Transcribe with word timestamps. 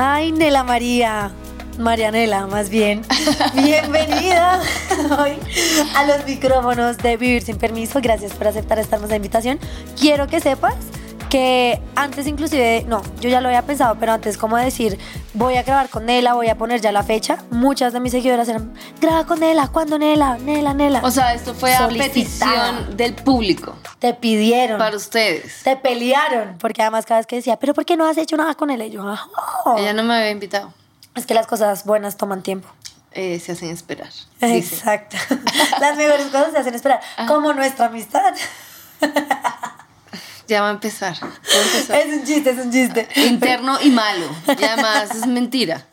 Ay, 0.00 0.30
Nela 0.30 0.62
María. 0.62 1.32
Marianela, 1.76 2.46
más 2.46 2.70
bien. 2.70 3.02
Bienvenida 3.54 4.60
hoy 5.18 5.32
a 5.96 6.06
los 6.06 6.24
micrófonos 6.24 6.98
de 6.98 7.16
Vivir 7.16 7.42
sin 7.42 7.56
Permiso. 7.56 7.98
Gracias 8.00 8.32
por 8.32 8.46
aceptar 8.46 8.78
esta 8.78 8.94
hermosa 8.94 9.16
invitación. 9.16 9.58
Quiero 9.98 10.28
que 10.28 10.38
sepas 10.38 10.76
que 11.28 11.80
antes 11.94 12.26
inclusive, 12.26 12.84
no, 12.88 13.02
yo 13.20 13.28
ya 13.28 13.40
lo 13.40 13.48
había 13.48 13.62
pensado, 13.62 13.96
pero 13.98 14.12
antes 14.12 14.38
como 14.38 14.56
decir, 14.56 14.98
voy 15.34 15.56
a 15.56 15.62
grabar 15.62 15.88
con 15.88 16.06
Nela, 16.06 16.34
voy 16.34 16.48
a 16.48 16.56
poner 16.56 16.80
ya 16.80 16.92
la 16.92 17.02
fecha, 17.02 17.38
muchas 17.50 17.92
de 17.92 18.00
mis 18.00 18.12
seguidoras 18.12 18.48
eran, 18.48 18.72
graba 19.00 19.26
con 19.26 19.40
Nela, 19.40 19.68
¿cuándo 19.68 19.98
Nela? 19.98 20.38
Nela, 20.38 20.74
Nela. 20.74 21.00
O 21.04 21.10
sea, 21.10 21.34
esto 21.34 21.54
fue 21.54 21.74
a 21.74 21.88
petición 21.88 22.96
del 22.96 23.14
público. 23.14 23.76
Te 23.98 24.14
pidieron. 24.14 24.78
Para 24.78 24.96
ustedes. 24.96 25.62
Te 25.62 25.76
pelearon, 25.76 26.56
porque 26.58 26.82
además 26.82 27.04
cada 27.04 27.20
vez 27.20 27.26
que 27.26 27.36
decía, 27.36 27.58
pero 27.58 27.74
¿por 27.74 27.84
qué 27.84 27.96
no 27.96 28.06
has 28.06 28.16
hecho 28.16 28.36
nada 28.36 28.54
con 28.54 28.70
él? 28.70 28.82
Y 28.82 28.90
yo, 28.90 29.04
oh. 29.64 29.76
Ella 29.78 29.92
no 29.92 30.02
me 30.02 30.14
había 30.14 30.30
invitado. 30.30 30.72
Es 31.14 31.26
que 31.26 31.34
las 31.34 31.46
cosas 31.46 31.84
buenas 31.84 32.16
toman 32.16 32.42
tiempo. 32.42 32.68
Eh, 33.12 33.40
se 33.40 33.52
hacen 33.52 33.70
esperar. 33.70 34.10
Exacto. 34.40 35.16
las 35.80 35.96
mejores 35.96 36.26
cosas 36.26 36.52
se 36.52 36.58
hacen 36.58 36.74
esperar, 36.74 37.00
como 37.26 37.52
nuestra 37.52 37.86
amistad. 37.86 38.34
Ya 40.48 40.62
va 40.62 40.68
a 40.68 40.72
empezar. 40.72 41.14
Es 41.14 42.06
un 42.06 42.24
chiste, 42.24 42.50
es 42.50 42.58
un 42.58 42.72
chiste. 42.72 43.06
Interno 43.16 43.78
y 43.82 43.90
malo. 43.90 44.26
Y 44.58 44.64
además 44.64 45.14
es 45.14 45.26
mentira. 45.26 45.86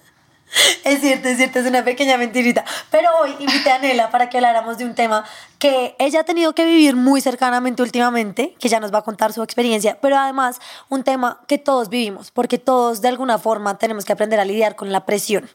Es 0.85 1.01
cierto, 1.01 1.27
es 1.27 1.35
cierto, 1.35 1.59
es 1.59 1.67
una 1.67 1.83
pequeña 1.83 2.15
mentirita. 2.17 2.63
Pero 2.89 3.09
hoy 3.21 3.35
invité 3.39 3.71
a 3.71 3.79
Nela 3.79 4.09
para 4.11 4.29
que 4.29 4.37
habláramos 4.37 4.77
de 4.77 4.85
un 4.85 4.95
tema 4.95 5.25
que 5.59 5.97
ella 5.99 6.21
ha 6.21 6.23
tenido 6.23 6.55
que 6.55 6.63
vivir 6.63 6.95
muy 6.95 7.19
cercanamente 7.19 7.83
últimamente, 7.83 8.55
que 8.57 8.69
ya 8.69 8.79
nos 8.79 8.93
va 8.93 8.99
a 8.99 9.01
contar 9.01 9.33
su 9.33 9.43
experiencia, 9.43 9.97
pero 10.01 10.17
además 10.17 10.61
un 10.87 11.03
tema 11.03 11.41
que 11.47 11.57
todos 11.57 11.89
vivimos, 11.89 12.31
porque 12.31 12.57
todos 12.57 13.01
de 13.01 13.09
alguna 13.09 13.37
forma 13.37 13.77
tenemos 13.77 14.05
que 14.05 14.13
aprender 14.13 14.39
a 14.39 14.45
lidiar 14.45 14.77
con 14.77 14.93
la 14.93 15.05
presión 15.05 15.49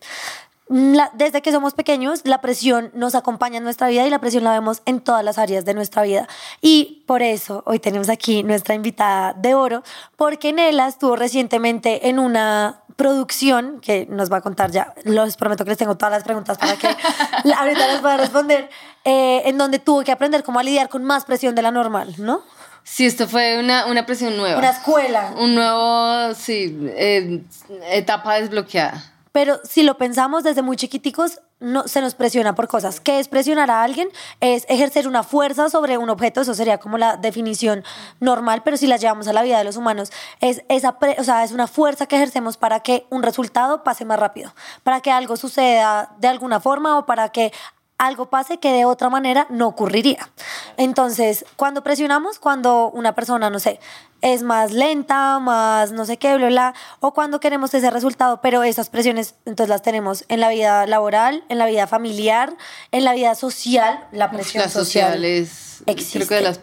desde 0.71 1.43
que 1.43 1.51
somos 1.51 1.75
pequeños, 1.75 2.21
la 2.23 2.41
presión 2.41 2.93
nos 2.95 3.17
acompaña 3.17 3.59
en 3.59 3.65
nuestra 3.65 3.89
vida 3.89 4.07
y 4.07 4.11
la 4.11 4.21
presión 4.21 4.45
la 4.45 4.53
vemos 4.53 4.83
en 4.87 5.01
todas 5.01 5.25
las 5.25 5.37
áreas 5.37 5.65
de 5.65 5.75
nuestra 5.75 6.03
vida. 6.03 6.29
Y 6.61 7.03
por 7.09 7.23
eso 7.23 7.65
hoy 7.67 7.81
tenemos 7.81 8.09
aquí 8.09 8.45
nuestra 8.45 8.77
invitada 8.77 9.33
de 9.33 9.55
oro, 9.55 9.83
porque 10.15 10.53
Nela 10.53 10.87
estuvo 10.87 11.17
recientemente 11.17 12.09
en 12.09 12.21
una 12.21 12.83
producción 12.95 13.81
que 13.81 14.07
nos 14.09 14.31
va 14.31 14.37
a 14.37 14.41
contar 14.43 14.71
ya. 14.71 14.95
Les 15.03 15.37
prometo 15.37 15.65
que 15.65 15.71
les 15.71 15.79
tengo 15.79 15.97
todas 15.97 16.13
las 16.13 16.23
preguntas 16.23 16.57
para 16.57 16.77
que 16.77 16.87
ahorita 17.57 17.89
les 17.89 18.01
pueda 18.01 18.19
responder, 18.19 18.71
eh, 19.05 19.43
en 19.47 19.59
donde 19.59 19.81
tuvo 19.81 20.05
que 20.05 20.13
aprender 20.13 20.45
cómo 20.45 20.61
a 20.61 20.63
lidiar 20.63 20.89
con 20.89 21.03
más 21.03 21.25
presión 21.25 21.57
de 21.57 21.63
la 21.63 21.73
normal, 21.73 22.15
¿no? 22.19 22.43
Sí, 22.85 23.07
esto 23.07 23.27
fue 23.27 23.59
una, 23.59 23.87
una 23.87 24.07
presión 24.07 24.37
nueva. 24.37 24.59
Una 24.59 24.71
escuela. 24.71 25.33
Un 25.37 25.57
nuevo, 25.57 26.33
sí, 26.35 26.79
eh, 26.97 27.43
etapa 27.91 28.37
desbloqueada. 28.37 29.03
Pero 29.33 29.61
si 29.65 29.83
lo 29.83 29.97
pensamos 29.97 30.43
desde 30.43 30.63
muy 30.63 30.77
chiquiticos, 30.77 31.41
no, 31.61 31.87
se 31.87 32.01
nos 32.01 32.15
presiona 32.15 32.55
por 32.55 32.69
cosas. 32.69 33.01
¿Qué 33.01 33.21
es 33.21 33.29
presionar 33.29 33.71
a 33.71 33.83
alguien? 33.83 34.09
Es 34.41 34.65
ejercer 34.69 35.07
una 35.07 35.23
fuerza 35.23 35.69
sobre 35.69 35.99
un 35.99 36.09
objeto, 36.09 36.41
eso 36.41 36.55
sería 36.55 36.79
como 36.79 36.99
la 36.99 37.17
definición 37.17 37.85
normal, 38.19 38.63
pero 38.65 38.77
si 38.77 38.87
la 38.87 38.97
llevamos 38.97 39.29
a 39.29 39.33
la 39.33 39.43
vida 39.43 39.59
de 39.59 39.65
los 39.65 39.77
humanos, 39.77 40.11
es, 40.41 40.63
esa 40.69 40.97
o 41.19 41.25
sea, 41.25 41.45
es 41.45 41.53
una 41.53 41.67
fuerza 41.67 42.07
que 42.07 42.17
ejercemos 42.17 42.57
para 42.57 42.81
que 42.81 43.07
un 43.11 43.23
resultado 43.23 43.85
pase 43.85 44.05
más 44.05 44.19
rápido, 44.19 44.55
para 44.83 45.01
que 45.01 45.13
algo 45.13 45.37
suceda 45.37 46.13
de 46.19 46.29
alguna 46.29 46.61
forma 46.61 46.99
o 46.99 47.07
para 47.07 47.29
que 47.29 47.53
algo 48.01 48.31
pase 48.31 48.59
que 48.59 48.73
de 48.73 48.87
otra 48.87 49.11
manera 49.11 49.47
no 49.51 49.69
ocurriría. 49.69 50.31
Entonces, 50.79 51.45
cuando 51.57 51.83
presionamos, 51.83 52.39
cuando 52.39 52.91
una 52.91 53.15
persona, 53.15 53.51
no 53.51 53.59
sé, 53.59 53.79
es 54.23 54.43
más 54.43 54.73
lenta, 54.73 55.39
más 55.39 55.93
no 55.93 56.07
sé 56.07 56.17
qué, 56.17 56.35
bla, 56.37 56.49
bla, 56.49 56.75
o 57.01 57.13
cuando 57.13 57.41
queremos 57.41 57.75
ese 57.75 57.91
resultado, 57.91 58.41
pero 58.41 58.63
esas 58.63 58.89
presiones 58.89 59.35
entonces 59.45 59.69
las 59.69 59.83
tenemos 59.83 60.25
en 60.29 60.41
la 60.41 60.49
vida 60.49 60.87
laboral, 60.87 61.45
en 61.51 61.59
la 61.59 61.67
vida 61.67 61.87
familiar, 61.87 62.57
en 62.91 63.05
la 63.05 63.13
vida 63.13 63.35
social, 63.35 64.07
la 64.13 64.31
presión 64.31 64.63
la 64.63 64.71
social, 64.71 65.23
es 65.23 65.83
existe. 65.85 66.27
Creo 66.27 66.29
que 66.29 66.35
de 66.37 66.43
las 66.43 66.61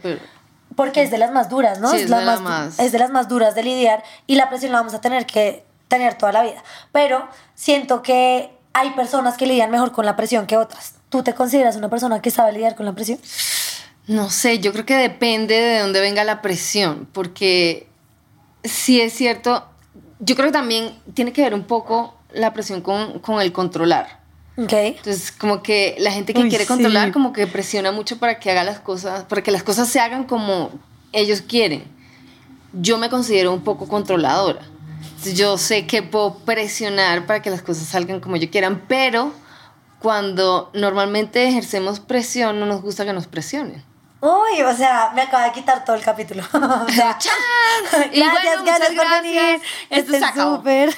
porque 0.76 1.04
es 1.04 1.12
de 1.12 1.20
las 1.20 1.32
más 1.32 1.50
duras, 1.50 1.80
¿no? 1.80 1.92
Sí, 1.92 1.98
es, 1.98 2.10
de 2.10 2.16
más, 2.16 2.80
es 2.80 2.92
de 2.92 3.00
las 3.00 3.12
más 3.12 3.28
duras 3.28 3.54
de 3.54 3.64
lidiar 3.64 4.04
y 4.26 4.36
la 4.36 4.50
presión 4.50 4.72
la 4.72 4.80
vamos 4.80 4.96
a 4.96 5.02
tener 5.02 5.28
que 5.28 5.64
tener 5.88 6.16
toda 6.16 6.32
la 6.32 6.42
vida. 6.42 6.64
Pero 6.92 7.28
siento 7.54 8.02
que 8.02 8.52
hay 8.74 8.90
personas 8.92 9.38
que 9.38 9.46
lidian 9.46 9.70
mejor 9.70 9.92
con 9.92 10.06
la 10.06 10.16
presión 10.16 10.46
que 10.48 10.58
otras. 10.58 10.97
¿Tú 11.10 11.24
te 11.24 11.34
consideras 11.34 11.76
una 11.76 11.90
persona 11.90 12.22
que 12.22 12.32
sabe 12.32 12.52
lidiar 12.54 12.76
con 12.76 12.86
la 12.86 12.94
presión? 12.94 13.20
No 14.08 14.30
sé, 14.30 14.60
yo 14.60 14.72
creo 14.72 14.86
que 14.86 14.96
depende 14.96 15.56
de 15.56 15.80
dónde 15.80 16.00
venga 16.00 16.24
la 16.24 16.42
presión, 16.42 17.08
porque 17.12 17.88
si 18.64 19.02
es 19.02 19.14
cierto, 19.14 19.66
yo 20.20 20.36
creo 20.36 20.48
que 20.48 20.54
también 20.54 20.94
tiene 21.14 21.34
que 21.34 21.42
ver 21.42 21.54
un 21.54 21.64
poco 21.64 22.16
la 22.34 22.54
presión 22.54 22.82
con, 22.82 23.20
con 23.20 23.42
el 23.42 23.52
controlar. 23.52 24.20
Okay. 24.58 24.96
Entonces, 24.98 25.32
como 25.32 25.62
que 25.62 25.96
la 26.00 26.12
gente 26.12 26.34
que 26.34 26.48
quiere 26.48 26.66
controlar, 26.66 27.12
como 27.12 27.32
que 27.32 27.46
presiona 27.46 27.92
mucho 27.92 28.18
para 28.18 28.40
que 28.40 28.50
haga 28.50 28.64
las 28.64 28.80
cosas, 28.80 29.24
para 29.26 29.44
que 29.44 29.52
las 29.52 29.62
cosas 29.62 29.88
se 29.88 30.00
hagan 30.00 30.24
como 30.24 30.72
ellos 31.12 31.42
quieren. 31.42 31.84
Yo 32.74 32.98
me 32.98 33.10
considero 33.10 33.54
un 33.54 33.62
poco 33.62 33.88
controladora. 33.88 34.62
yo 35.34 35.58
sé 35.58 35.86
que 35.86 36.02
puedo 36.02 36.40
presionar 36.40 37.28
para 37.28 37.42
que 37.42 37.50
las 37.52 37.62
cosas 37.62 37.88
salgan 37.88 38.20
como 38.20 38.36
yo 38.38 38.50
quieran, 38.50 38.84
pero 38.88 39.32
cuando 40.00 40.70
normalmente 40.74 41.48
ejercemos 41.48 42.00
presión, 42.00 42.60
no 42.60 42.66
nos 42.66 42.82
gusta 42.82 43.06
que 43.06 43.14
nos 43.14 43.28
presionen. 43.28 43.84
Uy, 44.20 44.64
o 44.64 44.74
sea, 44.76 45.12
me 45.14 45.22
acaba 45.22 45.44
de 45.44 45.52
quitar 45.52 45.86
todo 45.86 45.96
el 45.96 46.02
capítulo. 46.02 46.44
o 46.54 46.90
sea, 46.90 47.18
gracias, 47.92 48.64
gracias 48.64 48.94
por 48.96 49.22
venir. 49.22 49.62
Esto 49.90 50.16
es 50.16 50.26
súper. 50.34 50.96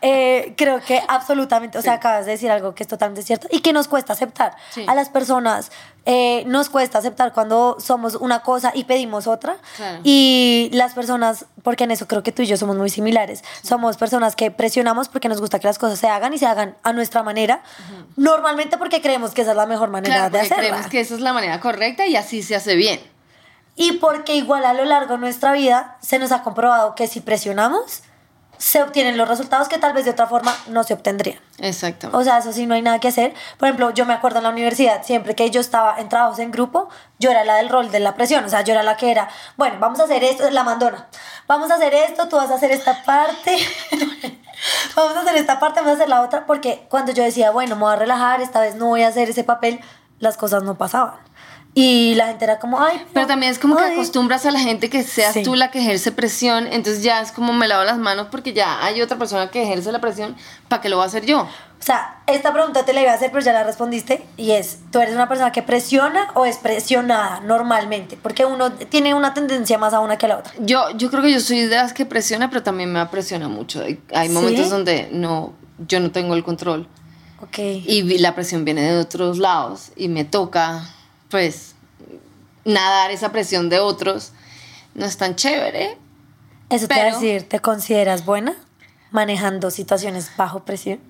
eh, 0.00 0.54
creo 0.56 0.80
que 0.80 1.02
absolutamente, 1.06 1.76
o 1.76 1.82
sea, 1.82 1.94
acabas 1.94 2.24
de 2.24 2.32
decir 2.32 2.50
algo 2.50 2.74
que 2.74 2.82
es 2.82 2.88
totalmente 2.88 3.22
cierto 3.22 3.46
y 3.50 3.60
que 3.60 3.74
nos 3.74 3.88
cuesta 3.88 4.14
aceptar. 4.14 4.56
A 4.86 4.94
las 4.94 5.10
personas 5.10 5.70
eh, 6.06 6.44
nos 6.46 6.70
cuesta 6.70 6.98
aceptar 6.98 7.32
cuando 7.32 7.76
somos 7.78 8.14
una 8.14 8.40
cosa 8.40 8.72
y 8.74 8.84
pedimos 8.84 9.26
otra. 9.26 9.56
Y 10.02 10.70
las 10.72 10.94
personas, 10.94 11.46
porque 11.62 11.84
en 11.84 11.90
eso 11.90 12.08
creo 12.08 12.22
que 12.22 12.32
tú 12.32 12.42
y 12.42 12.46
yo 12.46 12.56
somos 12.56 12.76
muy 12.76 12.90
similares, 12.90 13.44
somos 13.62 13.96
personas 13.96 14.36
que 14.36 14.50
presionamos 14.50 15.08
porque 15.08 15.28
nos 15.28 15.40
gusta 15.40 15.58
que 15.58 15.66
las 15.66 15.78
cosas 15.78 15.98
se 15.98 16.08
hagan 16.08 16.32
y 16.32 16.38
se 16.38 16.46
hagan 16.46 16.76
a 16.82 16.92
nuestra 16.92 17.22
manera. 17.22 17.62
Normalmente 18.16 18.78
porque 18.78 19.00
creemos 19.00 19.32
que 19.32 19.42
esa 19.42 19.50
es 19.52 19.56
la 19.56 19.66
mejor 19.66 19.90
manera 19.90 20.30
de 20.30 20.40
hacerlo. 20.40 20.56
Creemos 20.68 20.86
que 20.86 21.00
esa 21.00 21.14
es 21.14 21.20
la 21.20 21.32
manera 21.32 21.60
correcta 21.60 22.06
y 22.06 22.16
así 22.16 22.42
se 22.42 22.56
hace 22.56 22.74
bien. 22.76 23.00
Y 23.76 23.92
porque 23.92 24.36
igual 24.36 24.64
a 24.64 24.74
lo 24.74 24.84
largo 24.84 25.14
de 25.14 25.20
nuestra 25.20 25.52
vida 25.52 25.96
se 26.02 26.18
nos 26.18 26.32
ha 26.32 26.42
comprobado 26.42 26.94
que 26.94 27.06
si 27.06 27.20
presionamos, 27.20 28.02
se 28.60 28.82
obtienen 28.82 29.16
los 29.16 29.26
resultados 29.26 29.68
que 29.68 29.78
tal 29.78 29.94
vez 29.94 30.04
de 30.04 30.10
otra 30.10 30.26
forma 30.26 30.54
no 30.68 30.84
se 30.84 30.92
obtendrían. 30.92 31.40
Exacto. 31.58 32.10
O 32.12 32.22
sea, 32.22 32.38
eso 32.38 32.52
sí 32.52 32.66
no 32.66 32.74
hay 32.74 32.82
nada 32.82 32.98
que 32.98 33.08
hacer. 33.08 33.32
Por 33.56 33.68
ejemplo, 33.68 33.90
yo 33.90 34.04
me 34.04 34.12
acuerdo 34.12 34.38
en 34.38 34.44
la 34.44 34.50
universidad, 34.50 35.02
siempre 35.02 35.34
que 35.34 35.50
yo 35.50 35.62
estaba 35.62 35.98
en 35.98 36.10
trabajos 36.10 36.38
en 36.40 36.50
grupo, 36.50 36.90
yo 37.18 37.30
era 37.30 37.42
la 37.42 37.56
del 37.56 37.70
rol 37.70 37.90
de 37.90 38.00
la 38.00 38.14
presión. 38.16 38.44
O 38.44 38.50
sea, 38.50 38.60
yo 38.60 38.74
era 38.74 38.82
la 38.82 38.98
que 38.98 39.10
era, 39.10 39.30
bueno, 39.56 39.76
vamos 39.80 39.98
a 40.00 40.04
hacer 40.04 40.22
esto, 40.22 40.48
la 40.50 40.62
mandona. 40.62 41.08
Vamos 41.48 41.70
a 41.70 41.76
hacer 41.76 41.94
esto, 41.94 42.28
tú 42.28 42.36
vas 42.36 42.50
a 42.50 42.56
hacer 42.56 42.70
esta 42.70 43.02
parte. 43.02 43.56
vamos 44.94 45.16
a 45.16 45.20
hacer 45.22 45.36
esta 45.36 45.58
parte, 45.58 45.80
vamos 45.80 45.92
a 45.92 45.94
hacer 45.94 46.10
la 46.10 46.20
otra. 46.20 46.44
Porque 46.44 46.86
cuando 46.90 47.12
yo 47.12 47.22
decía, 47.22 47.52
bueno, 47.52 47.76
me 47.76 47.82
voy 47.82 47.94
a 47.94 47.96
relajar, 47.96 48.42
esta 48.42 48.60
vez 48.60 48.74
no 48.74 48.88
voy 48.88 49.04
a 49.04 49.08
hacer 49.08 49.30
ese 49.30 49.42
papel, 49.42 49.80
las 50.18 50.36
cosas 50.36 50.62
no 50.64 50.76
pasaban. 50.76 51.29
Y 51.72 52.14
la 52.16 52.26
gente 52.26 52.44
era 52.44 52.58
como, 52.58 52.80
ay. 52.80 53.00
Pero 53.12 53.26
también 53.26 53.52
es 53.52 53.58
como 53.58 53.76
que 53.76 53.84
acostumbras 53.84 54.44
a 54.44 54.50
la 54.50 54.58
gente 54.58 54.90
que 54.90 55.04
seas 55.04 55.36
tú 55.44 55.54
la 55.54 55.70
que 55.70 55.78
ejerce 55.78 56.10
presión, 56.10 56.66
entonces 56.66 57.02
ya 57.02 57.20
es 57.20 57.30
como 57.30 57.52
me 57.52 57.68
lavo 57.68 57.84
las 57.84 57.98
manos 57.98 58.26
porque 58.30 58.52
ya 58.52 58.84
hay 58.84 59.00
otra 59.00 59.18
persona 59.18 59.50
que 59.50 59.62
ejerce 59.62 59.92
la 59.92 60.00
presión, 60.00 60.34
¿para 60.68 60.82
qué 60.82 60.88
lo 60.88 60.96
va 60.96 61.04
a 61.04 61.06
hacer 61.06 61.26
yo? 61.26 61.42
O 61.80 61.82
sea, 61.82 62.18
esta 62.26 62.52
pregunta 62.52 62.84
te 62.84 62.92
la 62.92 63.00
iba 63.02 63.12
a 63.12 63.14
hacer, 63.14 63.30
pero 63.30 63.42
ya 63.42 63.52
la 63.52 63.64
respondiste, 63.64 64.22
y 64.36 64.50
es, 64.50 64.80
¿tú 64.90 65.00
eres 65.00 65.14
una 65.14 65.28
persona 65.28 65.50
que 65.50 65.62
presiona 65.62 66.28
o 66.34 66.44
es 66.44 66.58
presionada 66.58 67.40
normalmente? 67.40 68.18
Porque 68.20 68.44
uno 68.44 68.72
tiene 68.72 69.14
una 69.14 69.32
tendencia 69.32 69.78
más 69.78 69.94
a 69.94 70.00
una 70.00 70.18
que 70.18 70.26
a 70.26 70.28
la 70.28 70.38
otra. 70.38 70.52
Yo, 70.58 70.90
yo 70.96 71.10
creo 71.10 71.22
que 71.22 71.32
yo 71.32 71.40
soy 71.40 71.62
de 71.62 71.76
las 71.76 71.94
que 71.94 72.04
presiona, 72.04 72.50
pero 72.50 72.62
también 72.62 72.92
me 72.92 73.04
presiona 73.06 73.48
mucho. 73.48 73.82
Hay, 74.12 74.28
momentos 74.28 74.68
donde 74.68 75.08
no, 75.12 75.54
yo 75.88 76.00
no 76.00 76.10
tengo 76.10 76.34
el 76.34 76.44
control. 76.44 76.86
Ok. 77.42 77.58
Y 77.58 78.18
la 78.18 78.34
presión 78.34 78.66
viene 78.66 78.82
de 78.82 78.98
otros 78.98 79.38
lados 79.38 79.92
y 79.96 80.08
me 80.08 80.26
toca 80.26 80.82
pues 81.30 81.74
nadar 82.64 83.10
esa 83.10 83.32
presión 83.32 83.68
de 83.68 83.78
otros 83.78 84.32
no 84.94 85.06
es 85.06 85.16
tan 85.16 85.36
chévere. 85.36 85.96
Eso 86.68 86.88
te 86.88 87.00
a 87.00 87.04
decir, 87.04 87.48
¿te 87.48 87.60
consideras 87.60 88.24
buena 88.24 88.54
manejando 89.10 89.70
situaciones 89.70 90.30
bajo 90.36 90.64
presión? 90.64 91.00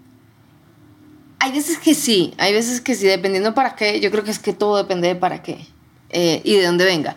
Hay 1.38 1.52
veces 1.52 1.78
que 1.78 1.94
sí, 1.94 2.34
hay 2.38 2.52
veces 2.52 2.81
que 2.81 2.94
sí, 2.94 3.06
dependiendo 3.06 3.55
para 3.55 3.75
qué. 3.75 4.00
Yo 4.00 4.11
creo 4.11 4.25
que 4.25 4.31
es 4.31 4.38
que 4.38 4.52
todo 4.52 4.76
depende 4.76 5.08
de 5.08 5.17
para 5.17 5.43
qué 5.43 5.67
eh, 6.11 6.40
y 6.44 6.56
de 6.56 6.67
dónde 6.67 6.84
venga. 6.84 7.17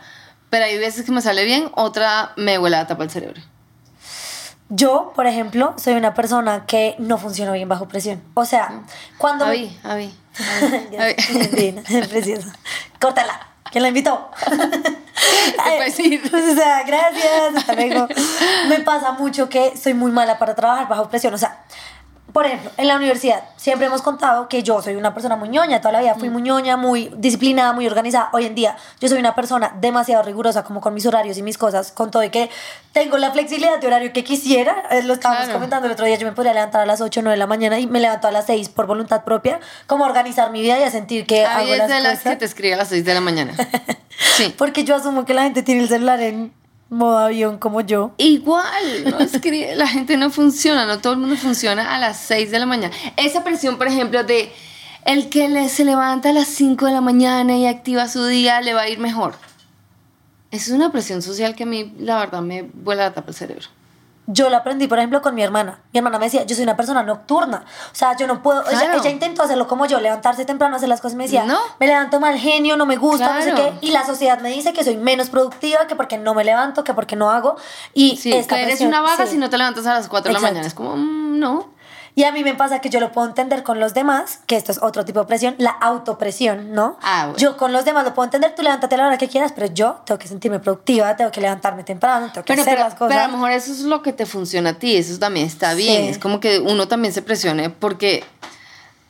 Pero 0.49 0.65
hay 0.65 0.77
veces 0.77 1.05
que 1.05 1.11
me 1.11 1.21
sale 1.21 1.45
bien, 1.45 1.69
otra 1.75 2.31
me 2.37 2.57
huele 2.57 2.77
a 2.77 2.87
tapa 2.87 3.03
el 3.03 3.09
cerebro. 3.09 3.41
Yo, 4.69 5.11
por 5.15 5.27
ejemplo, 5.27 5.73
soy 5.77 5.93
una 5.93 6.13
persona 6.13 6.65
que 6.65 6.95
no 6.99 7.17
funciona 7.17 7.51
bien 7.51 7.67
bajo 7.69 7.87
presión. 7.87 8.23
O 8.33 8.45
sea, 8.45 8.83
cuando... 9.17 9.45
A 9.45 9.49
mí, 9.49 9.77
a 9.83 9.95
mí. 9.95 10.13
Preciosa. 12.09 12.53
Córtala. 12.99 13.47
¿Quién 13.71 13.81
la 13.81 13.87
invitó? 13.87 14.29
puedes 15.77 15.99
ir. 15.99 16.21
o 16.25 16.55
sea, 16.55 16.83
gracias, 16.83 17.55
hasta 17.55 17.73
luego. 17.73 18.07
Me 18.67 18.79
pasa 18.81 19.13
mucho 19.13 19.49
que 19.49 19.75
soy 19.75 19.93
muy 19.95 20.11
mala 20.11 20.37
para 20.37 20.53
trabajar 20.53 20.87
bajo 20.87 21.09
presión. 21.09 21.33
O 21.33 21.37
sea, 21.37 21.63
por 22.33 22.47
ejemplo, 22.47 22.71
en 22.77 22.87
la 22.87 22.95
universidad 22.95 23.43
siempre 23.57 23.85
hemos 23.85 24.01
contado 24.01 24.49
que 24.49 24.63
yo 24.63 24.81
soy 24.81 24.95
una 24.95 25.13
persona 25.13 25.35
muy 25.35 25.49
ñoña, 25.49 25.79
toda 25.79 25.91
la 25.91 26.01
vida 26.01 26.15
fui 26.15 26.29
muy 26.29 26.41
ñoña, 26.41 26.77
muy 26.77 27.11
disciplinada, 27.15 27.73
muy 27.73 27.85
organizada. 27.85 28.29
Hoy 28.33 28.45
en 28.45 28.55
día 28.55 28.75
yo 28.99 29.07
soy 29.07 29.19
una 29.19 29.35
persona 29.35 29.75
demasiado 29.79 30.23
rigurosa 30.23 30.63
como 30.63 30.81
con 30.81 30.95
mis 30.95 31.05
horarios 31.05 31.37
y 31.37 31.43
mis 31.43 31.59
cosas, 31.59 31.91
con 31.91 32.09
todo 32.09 32.23
y 32.23 32.31
que 32.31 32.49
tengo 32.91 33.17
la 33.17 33.31
flexibilidad 33.31 33.79
de 33.79 33.85
horario 33.85 34.13
que 34.13 34.23
quisiera. 34.23 34.83
Eh, 34.89 35.03
lo 35.03 35.13
estábamos 35.13 35.47
comentando 35.49 35.85
el 35.85 35.93
otro 35.93 36.07
día, 36.07 36.15
yo 36.15 36.25
me 36.25 36.33
podría 36.33 36.53
levantar 36.53 36.81
a 36.81 36.85
las 36.87 37.01
8 37.01 37.19
o 37.19 37.23
9 37.23 37.35
de 37.35 37.39
la 37.39 37.47
mañana 37.47 37.79
y 37.79 37.85
me 37.85 37.99
levanto 37.99 38.27
a 38.27 38.31
las 38.31 38.47
6 38.47 38.69
por 38.69 38.87
voluntad 38.87 39.23
propia, 39.23 39.59
como 39.85 40.03
organizar 40.03 40.51
mi 40.51 40.61
vida 40.61 40.79
y 40.79 40.83
a 40.83 40.89
sentir 40.89 41.27
que 41.27 41.45
hago 41.45 41.75
las 41.75 41.87
de 41.87 41.99
las 42.01 42.19
que 42.21 42.35
te 42.35 42.45
escribe 42.45 42.73
a 42.73 42.77
las 42.77 42.87
6 42.87 43.05
de 43.05 43.13
la 43.13 43.21
mañana. 43.21 43.53
sí. 44.37 44.53
Porque 44.57 44.83
yo 44.83 44.95
asumo 44.95 45.23
que 45.25 45.35
la 45.35 45.43
gente 45.43 45.61
tiene 45.61 45.83
el 45.83 45.87
celular 45.87 46.19
en 46.19 46.51
modo 46.93 47.17
avión 47.17 47.57
como 47.57 47.81
yo. 47.81 48.13
Igual, 48.17 49.03
no 49.05 49.19
es 49.19 49.77
la 49.77 49.87
gente 49.87 50.17
no 50.17 50.29
funciona, 50.29 50.85
no 50.85 50.99
todo 50.99 51.13
el 51.13 51.19
mundo 51.19 51.35
funciona 51.35 51.93
a 51.95 51.99
las 51.99 52.17
6 52.19 52.51
de 52.51 52.59
la 52.59 52.65
mañana. 52.65 52.93
Esa 53.17 53.43
presión, 53.43 53.77
por 53.77 53.87
ejemplo, 53.87 54.23
de 54.23 54.51
el 55.05 55.29
que 55.29 55.69
se 55.69 55.85
levanta 55.85 56.29
a 56.29 56.33
las 56.33 56.47
5 56.47 56.85
de 56.85 56.91
la 56.91 57.01
mañana 57.01 57.57
y 57.57 57.65
activa 57.65 58.07
su 58.07 58.25
día, 58.25 58.61
le 58.61 58.73
va 58.73 58.81
a 58.81 58.89
ir 58.89 58.99
mejor. 58.99 59.35
Esa 60.51 60.65
es 60.65 60.71
una 60.71 60.91
presión 60.91 61.21
social 61.21 61.55
que 61.55 61.63
a 61.63 61.65
mí, 61.65 61.93
la 61.97 62.19
verdad, 62.19 62.41
me 62.41 62.61
vuela 62.61 63.03
la 63.03 63.13
tapa 63.13 63.29
el 63.29 63.35
cerebro. 63.35 63.67
Yo 64.25 64.49
lo 64.49 64.55
aprendí, 64.55 64.87
por 64.87 64.99
ejemplo, 64.99 65.21
con 65.21 65.35
mi 65.35 65.43
hermana. 65.43 65.79
Mi 65.91 65.97
hermana 65.97 66.17
me 66.17 66.25
decía, 66.25 66.45
yo 66.45 66.55
soy 66.55 66.63
una 66.63 66.77
persona 66.77 67.03
nocturna. 67.03 67.65
O 67.91 67.95
sea, 67.95 68.15
yo 68.15 68.25
no 68.25 68.41
puedo. 68.41 68.63
Ella, 68.69 69.09
intentó 69.09 69.43
hacerlo 69.43 69.67
como 69.67 69.85
yo, 69.85 69.99
levantarse 69.99 70.45
temprano, 70.45 70.77
hacer 70.77 70.87
las 70.87 71.01
cosas. 71.01 71.17
Me 71.17 71.25
decía, 71.25 71.43
no. 71.43 71.59
me 71.79 71.87
levanto 71.87 72.19
mal 72.21 72.37
genio, 72.37 72.77
no 72.77 72.85
me 72.85 72.95
gusta, 72.95 73.33
no 73.33 73.41
sé 73.41 73.53
qué. 73.53 73.73
Y 73.81 73.91
la 73.91 74.05
sociedad 74.05 74.39
me 74.39 74.49
dice 74.49 74.71
que 74.71 74.83
soy 74.83 74.95
menos 74.95 75.29
productiva, 75.29 75.87
que 75.87 75.95
porque 75.95 76.17
no 76.17 76.33
me 76.33 76.45
levanto, 76.45 76.83
que 76.83 76.93
porque 76.93 77.15
no 77.15 77.31
hago. 77.31 77.57
Y 77.93 78.15
sí, 78.15 78.31
esta 78.31 78.55
que 78.55 78.63
eres 78.63 78.81
una 78.81 79.01
vaga 79.01 79.25
si 79.25 79.37
no 79.37 79.49
te 79.49 79.57
levantas 79.57 79.85
a 79.87 79.93
las 79.95 80.07
4 80.07 80.29
de 80.29 80.33
la 80.33 80.39
mañana. 80.39 80.65
Es 80.65 80.73
como, 80.73 80.95
mm, 80.95 81.39
no. 81.39 81.72
Y 82.15 82.25
a 82.25 82.31
mí 82.31 82.43
me 82.43 82.53
pasa 82.53 82.79
que 82.79 82.89
yo 82.89 82.99
lo 82.99 83.11
puedo 83.11 83.27
entender 83.27 83.63
con 83.63 83.79
los 83.79 83.95
demás, 83.95 84.39
que 84.45 84.55
esto 84.55 84.71
es 84.71 84.79
otro 84.83 85.03
tipo 85.03 85.19
de 85.21 85.25
presión, 85.25 85.55
la 85.57 85.71
autopresión, 85.71 86.71
¿no? 86.71 86.97
Ah, 87.01 87.33
yo 87.37 87.57
con 87.57 87.73
los 87.73 87.85
demás 87.85 88.05
lo 88.05 88.13
puedo 88.13 88.25
entender, 88.25 88.53
tú 88.53 88.61
levántate 88.61 88.93
a 88.95 88.97
la 88.99 89.07
hora 89.07 89.17
que 89.17 89.27
quieras, 89.27 89.51
pero 89.51 89.73
yo 89.73 90.01
tengo 90.05 90.19
que 90.19 90.27
sentirme 90.27 90.59
productiva, 90.59 91.15
tengo 91.15 91.31
que 91.31 91.41
levantarme 91.41 91.83
temprano, 91.83 92.29
tengo 92.31 92.45
que 92.45 92.53
hacer 92.53 92.77
las 92.77 92.93
cosas. 92.93 93.09
Pero 93.09 93.21
a 93.21 93.27
lo 93.27 93.33
mejor 93.33 93.51
eso 93.51 93.71
es 93.71 93.79
lo 93.81 94.03
que 94.03 94.13
te 94.13 94.27
funciona 94.27 94.71
a 94.71 94.73
ti, 94.73 94.95
eso 94.95 95.17
también 95.17 95.47
está 95.47 95.73
bien. 95.73 96.03
Es 96.03 96.19
como 96.19 96.39
que 96.39 96.59
uno 96.59 96.87
también 96.87 97.13
se 97.13 97.23
presione 97.23 97.71
porque 97.71 98.23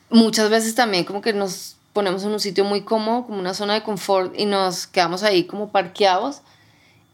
muchas 0.08 0.48
veces 0.48 0.74
también 0.74 1.04
como 1.04 1.20
que 1.20 1.34
nos 1.34 1.76
ponemos 1.92 2.24
en 2.24 2.30
un 2.30 2.40
sitio 2.40 2.64
muy 2.64 2.84
cómodo, 2.84 3.26
como 3.26 3.38
una 3.38 3.52
zona 3.52 3.74
de 3.74 3.82
confort 3.82 4.32
y 4.34 4.46
nos 4.46 4.86
quedamos 4.86 5.22
ahí 5.24 5.44
como 5.44 5.68
parqueados. 5.68 6.40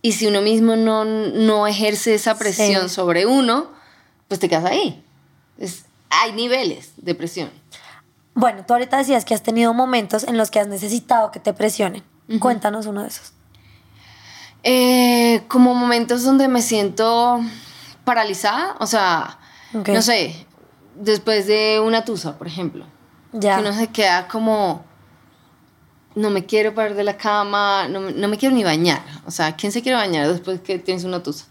Y 0.02 0.12
si 0.12 0.28
uno 0.28 0.40
mismo 0.40 0.76
no, 0.76 1.04
no 1.04 1.66
ejerce 1.66 2.14
esa 2.14 2.38
presión 2.38 2.88
sobre 2.88 3.26
uno, 3.26 3.66
pues 4.28 4.38
te 4.38 4.48
quedas 4.48 4.64
ahí 4.64 5.04
hay 6.10 6.32
niveles 6.32 6.92
de 6.96 7.14
presión. 7.14 7.50
Bueno, 8.34 8.64
tú 8.66 8.74
ahorita 8.74 8.98
decías 8.98 9.24
que 9.24 9.34
has 9.34 9.42
tenido 9.42 9.74
momentos 9.74 10.24
en 10.24 10.36
los 10.36 10.50
que 10.50 10.60
has 10.60 10.68
necesitado 10.68 11.30
que 11.30 11.40
te 11.40 11.52
presionen. 11.52 12.02
Cuéntanos 12.38 12.86
uno 12.86 13.02
de 13.02 13.08
esos. 13.08 13.32
Eh, 14.62 15.42
como 15.48 15.74
momentos 15.74 16.22
donde 16.22 16.46
me 16.46 16.62
siento 16.62 17.40
paralizada, 18.04 18.76
o 18.78 18.86
sea, 18.86 19.38
no 19.72 20.02
sé, 20.02 20.46
después 20.94 21.46
de 21.46 21.80
una 21.80 22.04
tusa, 22.04 22.38
por 22.38 22.46
ejemplo. 22.46 22.84
Ya. 23.32 23.56
Que 23.56 23.62
uno 23.62 23.72
se 23.72 23.88
queda 23.88 24.28
como, 24.28 24.84
no 26.14 26.30
me 26.30 26.44
quiero 26.44 26.74
parar 26.74 26.94
de 26.94 27.04
la 27.04 27.16
cama, 27.16 27.88
no, 27.88 28.10
no 28.10 28.28
me 28.28 28.36
quiero 28.36 28.54
ni 28.54 28.62
bañar. 28.62 29.02
O 29.26 29.30
sea, 29.30 29.56
¿quién 29.56 29.72
se 29.72 29.82
quiere 29.82 29.96
bañar 29.96 30.28
después 30.28 30.60
que 30.60 30.78
tienes 30.78 31.04
una 31.04 31.22
tusa? 31.22 31.46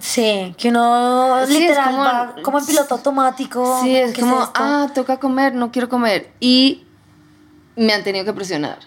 Sí, 0.00 0.54
que 0.58 0.70
uno 0.70 1.44
literal 1.46 2.34
como, 2.42 2.58
en 2.58 2.66
piloto 2.66 2.94
automático. 2.94 3.80
Sí, 3.82 3.96
es 3.96 4.18
como, 4.18 4.38
ah, 4.54 4.88
toca 4.94 5.18
comer, 5.18 5.54
no 5.54 5.70
quiero 5.70 5.88
comer. 5.88 6.32
Y 6.40 6.84
me 7.76 7.92
han 7.92 8.02
tenido 8.02 8.24
que 8.24 8.32
presionar, 8.32 8.78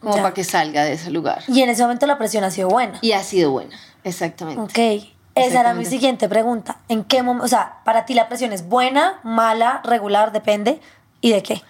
como 0.00 0.14
para 0.14 0.32
que 0.32 0.44
salga 0.44 0.84
de 0.84 0.94
ese 0.94 1.10
lugar. 1.10 1.42
Y 1.48 1.60
en 1.62 1.68
ese 1.68 1.82
momento 1.82 2.06
la 2.06 2.18
presión 2.18 2.44
ha 2.44 2.50
sido 2.50 2.68
buena. 2.68 2.98
Y 3.02 3.12
ha 3.12 3.22
sido 3.22 3.50
buena, 3.50 3.76
exactamente. 4.04 4.60
Ok. 4.62 5.04
Esa 5.34 5.60
era 5.60 5.74
mi 5.74 5.84
siguiente 5.84 6.30
pregunta. 6.30 6.78
¿En 6.88 7.04
qué 7.04 7.22
momento, 7.22 7.44
o 7.44 7.48
sea, 7.48 7.80
para 7.84 8.06
ti 8.06 8.14
la 8.14 8.26
presión 8.26 8.54
es 8.54 8.66
buena, 8.66 9.20
mala, 9.22 9.82
regular, 9.84 10.32
depende? 10.32 10.80
¿Y 11.20 11.32
de 11.32 11.42
qué? 11.42 11.62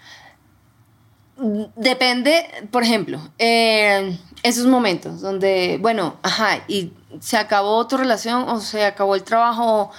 Depende, 1.74 2.46
por 2.70 2.84
ejemplo, 2.84 3.20
eh, 3.38 4.16
esos 4.44 4.66
momentos 4.66 5.20
donde, 5.20 5.78
bueno, 5.80 6.16
ajá, 6.22 6.60
y 6.68 6.92
se 7.20 7.36
acabó 7.36 7.86
tu 7.86 7.96
relación 7.96 8.48
o 8.48 8.60
se 8.60 8.84
acabó 8.84 9.14
el 9.14 9.22
trabajo, 9.22 9.90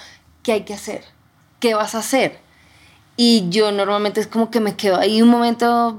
¿qué 0.42 0.52
hay 0.52 0.62
que 0.62 0.74
hacer? 0.74 1.04
¿Qué 1.60 1.74
vas 1.74 1.94
a 1.94 1.98
hacer? 1.98 2.38
Y 3.16 3.48
yo 3.50 3.72
normalmente 3.72 4.20
es 4.20 4.26
como 4.26 4.50
que 4.50 4.60
me 4.60 4.76
quedo 4.76 4.96
ahí 4.96 5.22
un 5.22 5.28
momento 5.28 5.98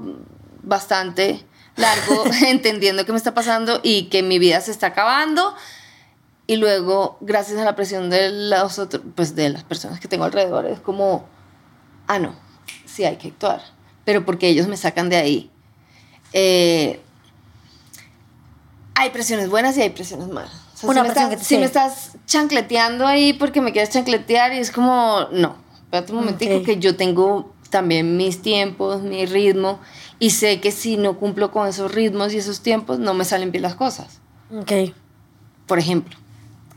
bastante 0.62 1.44
largo 1.76 2.24
entendiendo 2.46 3.04
qué 3.04 3.12
me 3.12 3.18
está 3.18 3.34
pasando 3.34 3.80
y 3.82 4.04
que 4.04 4.22
mi 4.22 4.38
vida 4.38 4.60
se 4.60 4.70
está 4.70 4.88
acabando. 4.88 5.54
Y 6.46 6.56
luego, 6.56 7.16
gracias 7.20 7.60
a 7.60 7.64
la 7.64 7.76
presión 7.76 8.10
de, 8.10 8.30
los 8.30 8.80
pues 9.14 9.36
de 9.36 9.50
las 9.50 9.62
personas 9.62 10.00
que 10.00 10.08
tengo 10.08 10.24
alrededor, 10.24 10.66
es 10.66 10.80
como, 10.80 11.24
ah, 12.08 12.18
no, 12.18 12.34
sí 12.86 13.04
hay 13.04 13.16
que 13.16 13.28
actuar. 13.28 13.62
Pero 14.04 14.24
porque 14.24 14.48
ellos 14.48 14.66
me 14.66 14.76
sacan 14.76 15.08
de 15.08 15.16
ahí. 15.16 15.50
Eh, 16.32 17.00
hay 18.94 19.10
presiones 19.10 19.48
buenas 19.48 19.76
y 19.76 19.82
hay 19.82 19.90
presiones 19.90 20.26
malas. 20.26 20.69
Una 20.82 20.94
si, 20.94 21.00
me 21.02 21.08
estás, 21.08 21.46
si 21.46 21.58
me 21.58 21.64
estás 21.64 22.12
chancleteando 22.26 23.06
ahí 23.06 23.32
porque 23.32 23.60
me 23.60 23.72
quieres 23.72 23.90
chancletear 23.90 24.52
y 24.52 24.58
es 24.58 24.70
como, 24.70 25.26
no, 25.32 25.56
espérate 25.84 26.12
un 26.12 26.18
momentico 26.20 26.62
que 26.62 26.78
yo 26.78 26.96
tengo 26.96 27.52
también 27.70 28.16
mis 28.16 28.42
tiempos, 28.42 29.02
mi 29.02 29.26
ritmo 29.26 29.80
y 30.18 30.30
sé 30.30 30.60
que 30.60 30.70
si 30.70 30.96
no 30.96 31.18
cumplo 31.18 31.50
con 31.50 31.66
esos 31.66 31.92
ritmos 31.94 32.32
y 32.32 32.38
esos 32.38 32.62
tiempos 32.62 32.98
no 32.98 33.14
me 33.14 33.24
salen 33.24 33.50
bien 33.50 33.62
las 33.62 33.74
cosas. 33.74 34.20
Ok. 34.54 34.94
Por 35.66 35.78
ejemplo. 35.78 36.16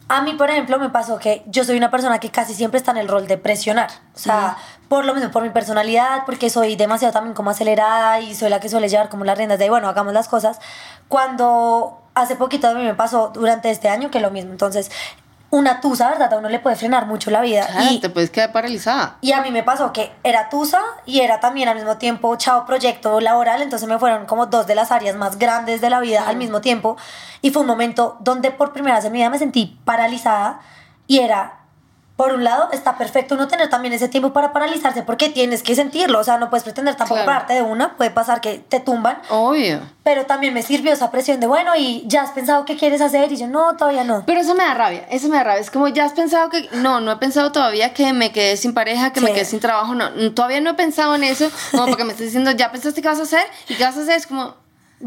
A 0.07 0.21
mí, 0.21 0.33
por 0.33 0.50
ejemplo, 0.50 0.77
me 0.79 0.89
pasó 0.89 1.17
que 1.17 1.44
yo 1.47 1.63
soy 1.63 1.77
una 1.77 1.89
persona 1.89 2.19
que 2.19 2.29
casi 2.29 2.53
siempre 2.53 2.77
está 2.77 2.91
en 2.91 2.97
el 2.97 3.07
rol 3.07 3.25
de 3.25 3.38
presionar. 3.38 3.89
O 4.13 4.19
sea, 4.19 4.57
por 4.88 5.05
lo 5.05 5.15
mismo, 5.15 5.31
por 5.31 5.44
mi 5.44 5.50
personalidad, 5.50 6.25
porque 6.25 6.50
soy 6.50 6.75
demasiado 6.75 7.13
también 7.13 7.33
como 7.33 7.50
acelerada 7.50 8.19
y 8.19 8.35
soy 8.35 8.50
la 8.50 8.59
que 8.59 8.69
suele 8.69 8.89
llevar 8.89 9.09
como 9.09 9.23
las 9.23 9.38
riendas 9.38 9.59
de, 9.59 9.69
bueno, 9.69 9.88
hagamos 9.88 10.13
las 10.13 10.27
cosas. 10.27 10.59
Cuando 11.07 12.02
hace 12.15 12.36
poquito 12.36 12.67
a 12.67 12.74
mí 12.74 12.84
me 12.84 12.93
pasó 12.93 13.32
durante 13.34 13.70
este 13.72 13.89
año 13.89 14.12
que 14.12 14.20
lo 14.20 14.32
mismo. 14.32 14.51
Entonces, 14.51 14.91
una 15.53 15.82
tusa, 15.82 16.10
¿verdad? 16.10 16.34
A 16.34 16.38
uno 16.38 16.50
le 16.50 16.58
puede 16.58 16.75
frenar 16.75 17.05
mucho 17.05 17.29
la 17.29 17.41
vida. 17.41 17.67
y 17.91 18.00
te 18.00 18.10
puedes 18.10 18.32
quedar 18.32 18.51
paralizada. 18.51 19.17
Y 19.22 19.34
a 19.34 19.41
mí 19.41 19.51
me 19.51 19.62
pasó 19.62 19.93
que 19.93 20.12
era 20.24 20.50
tusa 20.50 20.82
y 21.05 21.20
era 21.20 21.39
también 21.39 21.70
al 21.70 21.75
mismo 21.75 21.98
tiempo 21.98 22.36
chao 22.38 22.65
proyecto 22.65 23.20
laboral, 23.20 23.62
entonces 23.62 23.88
me 23.88 24.00
fueron 24.00 24.25
como 24.25 24.48
dos 24.48 24.65
de 24.65 24.74
las 24.74 24.91
áreas 24.91 25.15
más 25.15 25.38
grandes 25.38 25.79
de 25.79 25.91
la 25.91 26.00
vida 26.00 26.27
al 26.27 26.38
mismo 26.38 26.60
tiempo. 26.60 26.98
Y 27.41 27.51
fue 27.51 27.62
un 27.62 27.67
momento 27.67 28.17
donde 28.20 28.50
por 28.50 28.74
primera 28.74 28.96
vez 28.96 29.05
en 29.05 29.12
mi 29.12 29.20
vida 29.20 29.29
me 29.29 29.38
sentí 29.38 29.79
paralizada 29.86 30.60
y 31.05 31.20
era 31.20 31.60
por 32.15 32.32
un 32.32 32.43
lado, 32.43 32.70
está 32.72 32.98
perfecto 32.98 33.36
no 33.36 33.48
tener 33.48 33.70
también 33.70 33.91
ese 33.93 34.08
tiempo 34.08 34.34
para 34.34 34.53
paralizarse 34.53 35.01
porque 35.01 35.29
tienes 35.29 35.63
que 35.63 35.74
sentirlo. 35.74 36.20
O 36.20 36.24
sea, 36.24 36.38
no 36.38 36.51
puedes 36.51 36.63
pretender 36.63 36.96
tampoco 36.96 37.25
parte 37.25 37.53
de 37.53 37.63
una. 37.63 37.98
Puede 37.98 38.12
pasar 38.12 38.39
que 38.39 38.60
te 38.60 38.79
tumban. 38.79 39.17
Obvio. 39.29 39.82
Pero 40.03 40.27
también 40.27 40.53
me 40.53 40.62
sirvió 40.62 40.93
esa 40.93 41.10
presión 41.10 41.39
de, 41.39 41.48
bueno, 41.48 41.72
y 41.75 42.03
ya 42.05 42.22
has 42.22 42.29
pensado 42.32 42.65
qué 42.65 42.77
quieres 42.77 43.01
hacer. 43.01 43.32
Y 43.32 43.38
yo, 43.38 43.48
no, 43.48 43.75
todavía 43.77 44.03
no. 44.03 44.24
Pero 44.27 44.41
eso 44.41 44.53
me 44.53 44.63
da 44.63 44.75
rabia. 44.75 45.08
Eso 45.10 45.27
me 45.27 45.38
da 45.38 45.43
rabia. 45.43 45.62
Es 45.62 45.72
como, 45.72 45.88
ya 45.88 46.05
has 46.05 46.13
pensado 46.13 46.50
que. 46.50 46.70
No, 46.74 47.01
no 47.01 47.13
he 47.13 47.17
pensado 47.17 47.51
todavía 47.51 47.96
que 47.96 48.13
me 48.13 48.32
quedé 48.32 48.58
sin 48.58 48.75
pareja, 48.75 49.12
que 49.12 49.20
me 49.20 49.34
quedé 49.34 49.46
sin 49.46 49.60
trabajo. 49.60 49.96
No, 49.96 50.12
todavía 50.34 50.62
no 50.62 50.70
he 50.70 50.75
pensado 50.75 51.15
en 51.15 51.24
eso. 51.24 51.50
Como 51.72 51.88
porque 51.88 52.03
me 52.03 52.12
estás 52.12 52.27
diciendo, 52.27 52.51
ya 52.51 52.72
pensaste 52.72 53.01
qué 53.01 53.08
vas 53.08 53.20
a 53.20 53.24
hacer. 53.24 53.46
¿Y 53.70 53.74
qué 53.74 53.84
vas 53.84 53.98
a 53.98 54.01
hacer? 54.01 54.17
Es 54.17 54.27
como. 54.27 54.55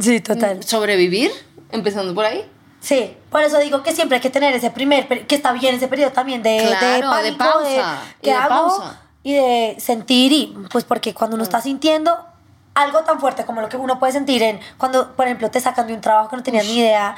Sí, 0.00 0.20
total. 0.20 0.64
Sobrevivir, 0.64 1.30
empezando 1.70 2.14
por 2.14 2.24
ahí. 2.24 2.44
Sí, 2.80 3.16
por 3.30 3.42
eso 3.42 3.58
digo 3.58 3.82
que 3.82 3.92
siempre 3.92 4.16
hay 4.16 4.22
que 4.22 4.30
tener 4.30 4.54
ese 4.54 4.70
primer, 4.70 5.26
que 5.26 5.34
está 5.34 5.52
bien 5.52 5.74
ese 5.74 5.88
periodo 5.88 6.12
también 6.12 6.42
de, 6.42 6.50
de, 6.50 7.00
pánico, 7.00 7.16
de 7.16 7.32
pausa, 7.32 7.98
y 8.22 8.30
de 8.30 8.36
pausa. 8.48 9.00
y 9.22 9.34
de 9.34 9.76
sentir 9.78 10.32
y 10.32 10.54
pues 10.70 10.84
porque 10.84 11.12
cuando 11.14 11.34
uno 11.34 11.42
está 11.42 11.58
mm. 11.58 11.62
sintiendo 11.62 12.16
algo 12.74 13.00
tan 13.00 13.18
fuerte 13.18 13.44
como 13.44 13.60
lo 13.60 13.68
que 13.68 13.76
uno 13.76 13.98
puede 13.98 14.12
sentir 14.12 14.42
en 14.42 14.60
cuando 14.76 15.16
por 15.16 15.26
ejemplo 15.26 15.50
te 15.50 15.60
sacan 15.60 15.86
de 15.86 15.94
un 15.94 16.00
trabajo 16.00 16.28
que 16.28 16.36
no 16.36 16.42
tenías 16.42 16.66
ni 16.66 16.78
idea, 16.78 17.16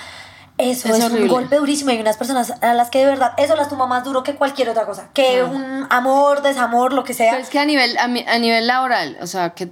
eso 0.56 0.88
es, 0.88 1.04
un 1.04 1.28
golpe 1.28 1.56
durísimo 1.56 1.90
y 1.90 1.94
hay 1.94 2.00
unas 2.00 2.16
personas 2.16 2.54
a 2.62 2.74
las 2.74 2.90
que 2.90 2.98
de 2.98 3.06
verdad 3.06 3.32
eso 3.36 3.54
las 3.54 3.68
toma 3.68 3.86
más 3.86 4.04
duro 4.04 4.22
que 4.22 4.34
cualquier 4.34 4.70
otra 4.70 4.86
cosa, 4.86 5.10
que 5.12 5.42
un 5.42 5.86
amor, 5.90 6.42
desamor, 6.42 6.92
lo 6.92 7.04
que 7.04 7.14
sea. 7.14 7.32
Pero 7.32 7.42
es 7.42 7.50
que 7.50 7.58
a 7.58 7.64
nivel 7.64 7.96
a, 7.98 8.04
a 8.04 8.38
nivel 8.38 8.66
laboral, 8.66 9.18
o 9.20 9.26
sea, 9.26 9.50
que 9.50 9.70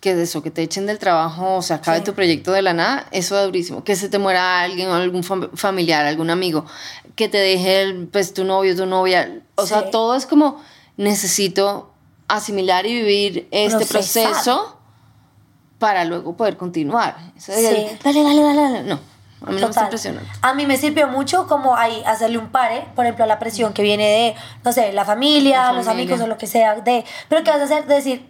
que 0.00 0.20
eso, 0.22 0.42
que 0.42 0.50
te 0.50 0.62
echen 0.62 0.86
del 0.86 0.98
trabajo 0.98 1.56
o 1.56 1.62
se 1.62 1.74
acabe 1.74 2.00
tu 2.00 2.14
proyecto 2.14 2.52
de 2.52 2.62
la 2.62 2.72
nada, 2.72 3.06
eso 3.10 3.38
es 3.38 3.44
durísimo. 3.44 3.82
Que 3.82 3.96
se 3.96 4.08
te 4.08 4.18
muera 4.18 4.60
alguien 4.60 4.88
algún 4.90 5.24
familiar, 5.24 6.06
algún 6.06 6.30
amigo, 6.30 6.64
que 7.16 7.28
te 7.28 7.38
deje 7.38 8.06
pues 8.12 8.32
tu 8.32 8.44
novio, 8.44 8.76
tu 8.76 8.86
novia. 8.86 9.42
O 9.56 9.66
sea, 9.66 9.90
todo 9.90 10.14
es 10.14 10.26
como 10.26 10.62
necesito 10.96 11.92
asimilar 12.28 12.86
y 12.86 12.94
vivir 12.94 13.48
este 13.50 13.86
proceso 13.86 14.78
para 15.78 16.04
luego 16.04 16.36
poder 16.36 16.56
continuar. 16.56 17.16
dale, 17.46 17.98
dale, 18.02 18.42
dale, 18.42 18.62
dale. 18.62 18.82
No, 18.82 19.00
A 19.40 19.50
mí 19.50 19.60
no 19.60 19.66
me 19.66 19.70
está 19.70 19.84
impresionando. 19.84 20.28
A 20.42 20.54
mí 20.54 20.66
me 20.66 20.76
sirvió 20.76 21.08
mucho 21.08 21.46
como 21.46 21.76
ahí 21.76 22.02
hacerle 22.04 22.38
un 22.38 22.50
pare, 22.50 22.86
por 22.94 23.04
ejemplo, 23.04 23.24
a 23.24 23.28
la 23.28 23.38
presión 23.38 23.72
que 23.72 23.82
viene 23.82 24.04
de, 24.04 24.34
no 24.64 24.72
sé, 24.72 24.92
la 24.92 25.04
familia, 25.04 25.72
los 25.72 25.86
amigos 25.86 26.20
o 26.20 26.26
lo 26.26 26.36
que 26.36 26.46
sea, 26.46 26.76
de, 26.80 27.04
pero 27.28 27.42
¿qué 27.44 27.50
vas 27.50 27.60
a 27.60 27.64
hacer? 27.64 27.86
decir, 27.86 28.27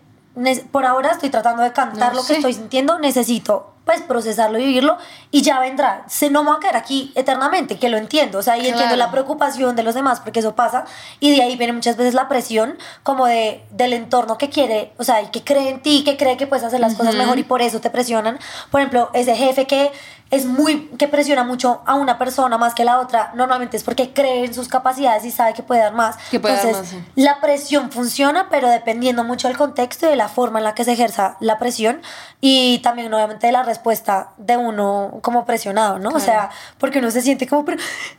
por 0.70 0.86
ahora 0.86 1.10
estoy 1.12 1.30
tratando 1.30 1.62
de 1.62 1.72
cantar 1.72 2.14
lo 2.14 2.24
que 2.24 2.34
estoy 2.34 2.52
sintiendo, 2.52 2.98
necesito 2.98 3.74
pues 3.88 4.02
procesarlo 4.02 4.58
y 4.58 4.66
vivirlo 4.66 4.98
y 5.30 5.40
ya 5.40 5.60
vendrá. 5.60 6.04
Se 6.08 6.28
no 6.28 6.44
me 6.44 6.50
va 6.50 6.56
a 6.56 6.60
quedar 6.60 6.76
aquí 6.76 7.10
eternamente, 7.14 7.78
que 7.78 7.88
lo 7.88 7.96
entiendo, 7.96 8.38
o 8.38 8.42
sea, 8.42 8.58
y 8.58 8.68
entiendo 8.68 8.96
la 8.96 9.10
preocupación 9.10 9.76
de 9.76 9.82
los 9.82 9.94
demás 9.94 10.20
porque 10.20 10.40
eso 10.40 10.54
pasa 10.54 10.84
y 11.20 11.34
de 11.34 11.42
ahí 11.42 11.56
viene 11.56 11.72
muchas 11.72 11.96
veces 11.96 12.12
la 12.12 12.28
presión 12.28 12.76
como 13.02 13.24
de 13.24 13.64
del 13.70 13.94
entorno 13.94 14.36
que 14.36 14.50
quiere, 14.50 14.92
o 14.98 15.04
sea, 15.04 15.22
y 15.22 15.28
que 15.28 15.42
cree 15.42 15.70
en 15.70 15.80
ti, 15.80 16.04
que 16.04 16.18
cree 16.18 16.36
que 16.36 16.46
puedes 16.46 16.66
hacer 16.66 16.80
las 16.80 16.96
cosas 16.96 17.14
mejor 17.14 17.38
y 17.38 17.44
por 17.44 17.62
eso 17.62 17.80
te 17.80 17.88
presionan. 17.88 18.38
Por 18.70 18.82
ejemplo, 18.82 19.08
ese 19.14 19.34
jefe 19.34 19.66
que 19.66 19.90
es 20.30 20.44
muy 20.44 20.88
que 20.98 21.08
presiona 21.08 21.42
mucho 21.42 21.80
a 21.86 21.94
una 21.94 22.18
persona 22.18 22.58
más 22.58 22.74
que 22.74 22.84
la 22.84 23.00
otra, 23.00 23.32
normalmente 23.34 23.76
es 23.76 23.84
porque 23.84 24.12
cree 24.12 24.44
en 24.44 24.52
sus 24.52 24.68
capacidades 24.68 25.24
y 25.24 25.30
sabe 25.30 25.54
que 25.54 25.62
puede 25.62 25.80
dar 25.80 25.94
más. 25.94 26.16
Entonces, 26.30 26.96
la 27.14 27.40
presión 27.40 27.90
funciona, 27.90 28.48
pero 28.50 28.68
dependiendo 28.68 29.24
mucho 29.24 29.48
del 29.48 29.56
contexto 29.56 30.06
y 30.06 30.10
de 30.10 30.16
la 30.16 30.28
forma 30.28 30.58
en 30.58 30.64
la 30.64 30.74
que 30.74 30.84
se 30.84 30.92
ejerza 30.92 31.36
la 31.40 31.58
presión 31.58 32.02
y 32.40 32.78
también 32.80 33.12
obviamente 33.12 33.46
de 33.46 33.52
la 33.52 33.62
respuesta 33.62 34.32
de 34.36 34.56
uno 34.56 35.18
como 35.22 35.46
presionado, 35.46 35.98
¿no? 35.98 36.10
O 36.10 36.20
sea, 36.20 36.50
porque 36.78 36.98
uno 36.98 37.10
se 37.10 37.22
siente 37.22 37.46
como 37.46 37.64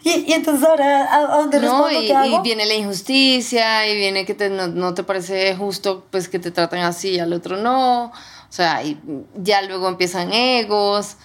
y, 0.03 0.33
entonces 0.33 0.67
ahora 0.67 1.13
a, 1.13 1.37
dónde 1.37 1.59
respondo 1.59 2.01
y, 2.01 2.07
¿Qué 2.07 2.15
hago? 2.15 2.37
y 2.37 2.41
viene 2.41 2.65
la 2.65 2.73
injusticia 2.73 3.87
y 3.87 3.95
viene 3.95 4.25
que 4.25 4.33
te, 4.33 4.49
no, 4.49 4.67
no, 4.67 4.93
te 4.93 5.03
parece 5.03 5.55
justo 5.55 6.05
pues 6.09 6.27
que 6.27 6.39
te 6.39 6.51
traten 6.51 6.79
así 6.79 7.11
y 7.11 7.19
al 7.19 7.33
otro 7.33 7.57
no. 7.57 8.05
O 8.05 8.51
sea, 8.51 8.83
y 8.83 8.99
ya 9.35 9.61
luego 9.61 9.87
empiezan 9.87 10.33
egos 10.33 11.17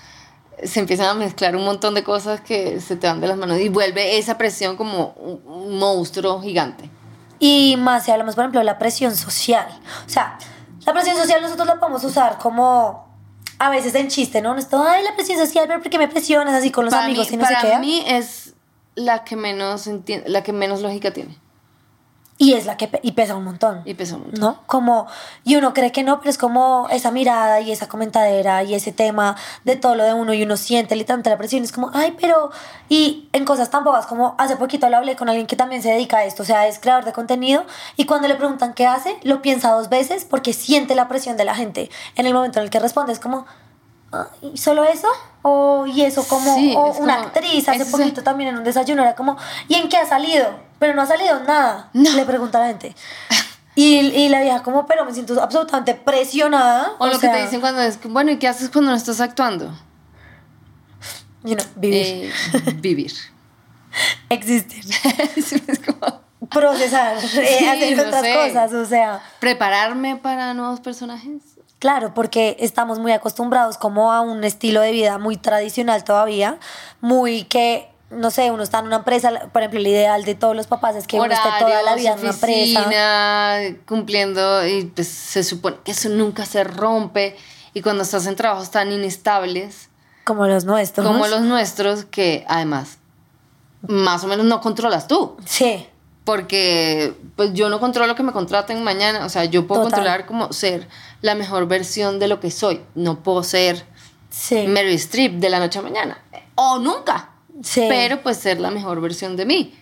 se 0.63 0.81
empiezan 0.81 1.07
a 1.07 1.15
mezclar 1.15 1.57
un 1.57 1.65
montón 1.65 1.95
de 1.95 2.05
cosas 2.05 2.41
que 2.41 2.81
se 2.81 2.97
te 2.97 3.07
van 3.07 3.21
de 3.21 3.27
las 3.27 3.37
manos 3.37 3.59
y 3.59 3.69
vuelve 3.69 4.19
esa 4.19 4.39
presión 4.39 4.77
como 4.77 5.15
un, 5.17 5.79
monstruo 5.79 6.41
gigante. 6.41 6.91
Y 7.39 7.77
más 7.79 8.05
si 8.05 8.11
hablamos, 8.11 8.35
por 8.35 8.45
ejemplo, 8.45 8.61
de 8.61 8.65
la 8.65 8.79
presión 8.79 9.15
social. 9.15 9.67
O 10.07 10.09
sea, 10.09 10.39
la 10.87 10.93
presión 10.93 11.17
social 11.17 11.43
nosotros 11.43 11.67
la 11.67 11.81
podemos 11.81 12.05
usar 12.05 12.39
como 12.39 13.05
a 13.59 13.71
veces 13.71 13.95
en 13.95 14.09
chiste, 14.09 14.41
¿no? 14.41 14.55
No 14.55 14.61
es 14.61 14.69
todo, 14.69 14.87
ay, 14.87 15.03
la 15.03 15.15
presión 15.15 15.39
social, 15.39 15.67
pero 15.67 15.83
¿por 15.83 15.99
me 15.99 16.09
presionas 16.09 16.55
así 16.55 16.71
con 16.71 16.85
los 16.85 16.95
amigos 16.95 17.31
y 17.33 17.37
no 17.37 17.43
para 17.43 17.61
sé 17.61 17.67
qué? 17.67 17.73
Para 17.73 17.81
mí 17.81 18.05
es 18.07 18.55
la 18.95 19.25
que 19.25 19.37
menos 19.37 19.89
la 20.27 20.43
que 20.43 20.53
menos 20.53 20.81
lógica 20.81 21.13
tiene. 21.13 21.37
Y 22.37 22.55
es 22.55 22.67
la 22.67 22.76
que 22.76 22.91
y 23.03 23.12
pesa 23.12 23.37
un 23.37 23.45
montón. 23.45 23.83
Y 23.85 23.95
pesa 23.95 24.17
un 24.17 24.23
montón. 24.23 24.41
¿No? 24.41 24.59
Como, 24.67 25.07
y 25.45 25.55
uno 25.55 25.73
cree 25.73 25.93
que 25.93 26.03
no, 26.03 26.19
pero 26.19 26.31
es 26.31 26.38
como 26.38 26.88
esa 26.91 27.12
mirada 27.12 27.61
y 27.61 27.71
esa 27.71 27.88
comentadera 27.88 28.64
y 28.64 28.75
ese 28.75 28.91
tema 28.91 29.37
de 29.64 29.76
todo 29.76 29.95
lo 29.95 30.05
de 30.05 30.14
uno 30.14 30.35
y 30.35 30.43
uno 30.43 30.57
siente 30.57 30.97
literalmente 30.97 31.31
la 31.31 31.38
presión. 31.38 31.62
Es 31.62 31.71
como, 31.71 31.91
ay, 31.95 32.17
pero. 32.21 32.50
Y 32.88 33.29
en 33.33 33.45
cosas 33.45 33.71
tan 33.71 33.85
bobas 33.85 34.07
como 34.07 34.35
hace 34.38 34.57
poquito 34.57 34.88
lo 34.88 34.97
hablé 34.97 35.17
con 35.17 35.29
alguien 35.29 35.47
que 35.47 35.57
también 35.57 35.83
se 35.83 35.91
dedica 35.91 36.19
a 36.19 36.25
esto, 36.25 36.43
o 36.43 36.47
sea, 36.47 36.67
es 36.67 36.79
creador 36.79 37.05
de 37.05 37.12
contenido. 37.12 37.64
Y 37.97 38.05
cuando 38.05 38.29
le 38.29 38.35
preguntan 38.35 38.75
qué 38.75 38.87
hace, 38.87 39.17
lo 39.23 39.41
piensa 39.41 39.71
dos 39.71 39.88
veces 39.88 40.25
porque 40.25 40.53
siente 40.53 40.95
la 40.95 41.09
presión 41.09 41.37
de 41.37 41.45
la 41.45 41.55
gente. 41.55 41.91
En 42.17 42.26
el 42.26 42.35
momento 42.35 42.59
en 42.59 42.64
el 42.64 42.71
que 42.71 42.81
responde, 42.81 43.12
es 43.12 43.21
como, 43.21 43.47
¿y 43.47 43.63
solo 44.54 44.85
eso? 44.85 45.09
O, 45.42 45.87
y 45.87 46.02
eso 46.02 46.26
como, 46.26 46.54
o 46.54 46.92
una 46.99 47.14
actriz 47.21 47.68
hace 47.68 47.85
poquito 47.87 48.23
también 48.23 48.50
en 48.50 48.59
un 48.59 48.64
desayuno 48.64 49.02
era 49.02 49.14
como, 49.14 49.37
¿y 49.68 49.75
en 49.75 49.88
qué 49.88 49.99
ha 49.99 50.06
salido? 50.06 50.64
pero 50.85 50.94
no 50.94 51.00
ha 51.00 51.06
salido 51.06 51.40
nada. 51.40 51.88
Le 51.94 52.26
pregunta 52.26 52.59
a 52.59 52.61
la 52.61 52.66
gente. 52.68 52.94
Y, 53.75 53.97
y, 53.97 54.28
la 54.28 54.42
vieja 54.42 54.62
como, 54.62 54.87
pero 54.87 55.04
me 55.06 55.14
siento 55.14 55.40
absolutamente 55.42 55.94
presionada. 55.94 56.92
O, 56.99 57.06
lo 57.06 57.18
que 57.18 57.26
te 57.26 57.42
dicen 57.42 57.62
cuando 57.62 57.80
es, 57.80 57.99
bueno, 58.04 58.30
¿y 58.30 58.37
qué 58.37 58.49
haces 58.49 58.68
cuando 58.68 58.90
no 58.90 58.97
estás 58.97 59.21
actuando? 59.21 59.75
You 61.42 61.56
know, 61.56 61.66
vivir. 61.76 62.06
Eh, 62.06 62.33
vivir. 62.76 63.12
Existir. 64.28 64.85
Procesar, 66.50 67.16
eh, 67.37 67.68
hacer 67.71 68.00
otras 68.00 68.23
cosas, 68.23 68.73
o 68.75 68.85
sea. 68.85 69.23
Prepararme 69.40 70.16
para 70.16 70.52
nuevos 70.52 70.80
personajes. 70.80 71.54
Claro, 71.85 72.14
porque 72.14 72.57
estamos 72.61 72.99
muy 72.99 73.12
acostumbrados 73.12 73.76
como 73.76 74.11
a 74.11 74.23
un 74.23 74.43
estilo 74.43 74.81
de 74.81 74.91
vida 74.91 75.19
muy 75.19 75.37
tradicional 75.37 76.03
todavía, 76.03 76.59
muy 77.03 77.45
que 77.45 77.91
no 78.09 78.31
sé, 78.31 78.50
uno 78.50 78.62
está 78.62 78.79
en 78.79 78.87
una 78.87 78.97
empresa, 78.97 79.50
por 79.53 79.61
ejemplo, 79.61 79.81
el 79.81 79.88
ideal 79.88 80.25
de 80.25 80.35
todos 80.35 80.57
los 80.57 80.67
papás 80.67 80.97
es 80.97 81.07
que 81.07 81.21
uno 81.21 81.31
esté 81.31 81.47
toda 81.61 81.83
la 81.83 81.95
vida 81.95 82.14
en 82.14 82.21
una 82.21 82.31
empresa. 82.31 83.85
cumpliendo, 83.87 84.67
y 84.67 84.87
pues 84.87 85.09
se 85.09 85.45
supone 85.45 85.76
que 85.85 85.93
eso 85.93 86.09
nunca 86.09 86.47
se 86.47 86.64
rompe. 86.64 87.37
Y 87.75 87.83
cuando 87.83 88.03
estás 88.03 88.26
en 88.29 88.35
trabajos 88.35 88.71
tan 88.71 88.91
inestables. 88.91 89.91
Como 90.25 90.47
los 90.47 90.64
nuestros. 90.64 91.07
Como 91.07 91.26
los 91.26 91.43
nuestros, 91.43 92.07
que 92.07 92.47
además, 92.49 92.97
más 93.83 94.25
o 94.25 94.26
menos 94.26 94.47
no 94.47 94.62
controlas 94.62 95.07
tú. 95.07 95.37
Sí. 95.45 95.87
Porque 96.25 97.14
pues 97.37 97.53
yo 97.53 97.69
no 97.69 97.79
controlo 97.79 98.14
que 98.14 98.23
me 98.23 98.33
contraten 98.33 98.83
mañana. 98.83 99.26
O 99.26 99.29
sea, 99.29 99.45
yo 99.45 99.67
puedo 99.67 99.83
controlar 99.83 100.25
como 100.25 100.50
ser 100.55 100.88
la 101.25 101.35
mejor 101.35 101.66
versión 101.66 102.19
de 102.19 102.28
lo 102.28 102.38
que 102.38 102.50
soy. 102.50 102.83
No 102.95 103.23
puedo 103.23 103.43
ser 103.43 103.87
sí. 104.28 104.66
Mary 104.69 104.93
Streep 104.93 105.37
de 105.37 105.49
la 105.49 105.59
noche 105.59 105.78
a 105.78 105.83
mañana. 105.83 106.23
O 106.54 106.78
nunca. 106.78 107.31
Pero 107.75 108.23
pues 108.23 108.37
ser 108.37 108.61
la 108.61 108.71
mejor 108.71 109.00
versión 109.00 109.35
de 109.35 109.47
mí. 109.47 109.75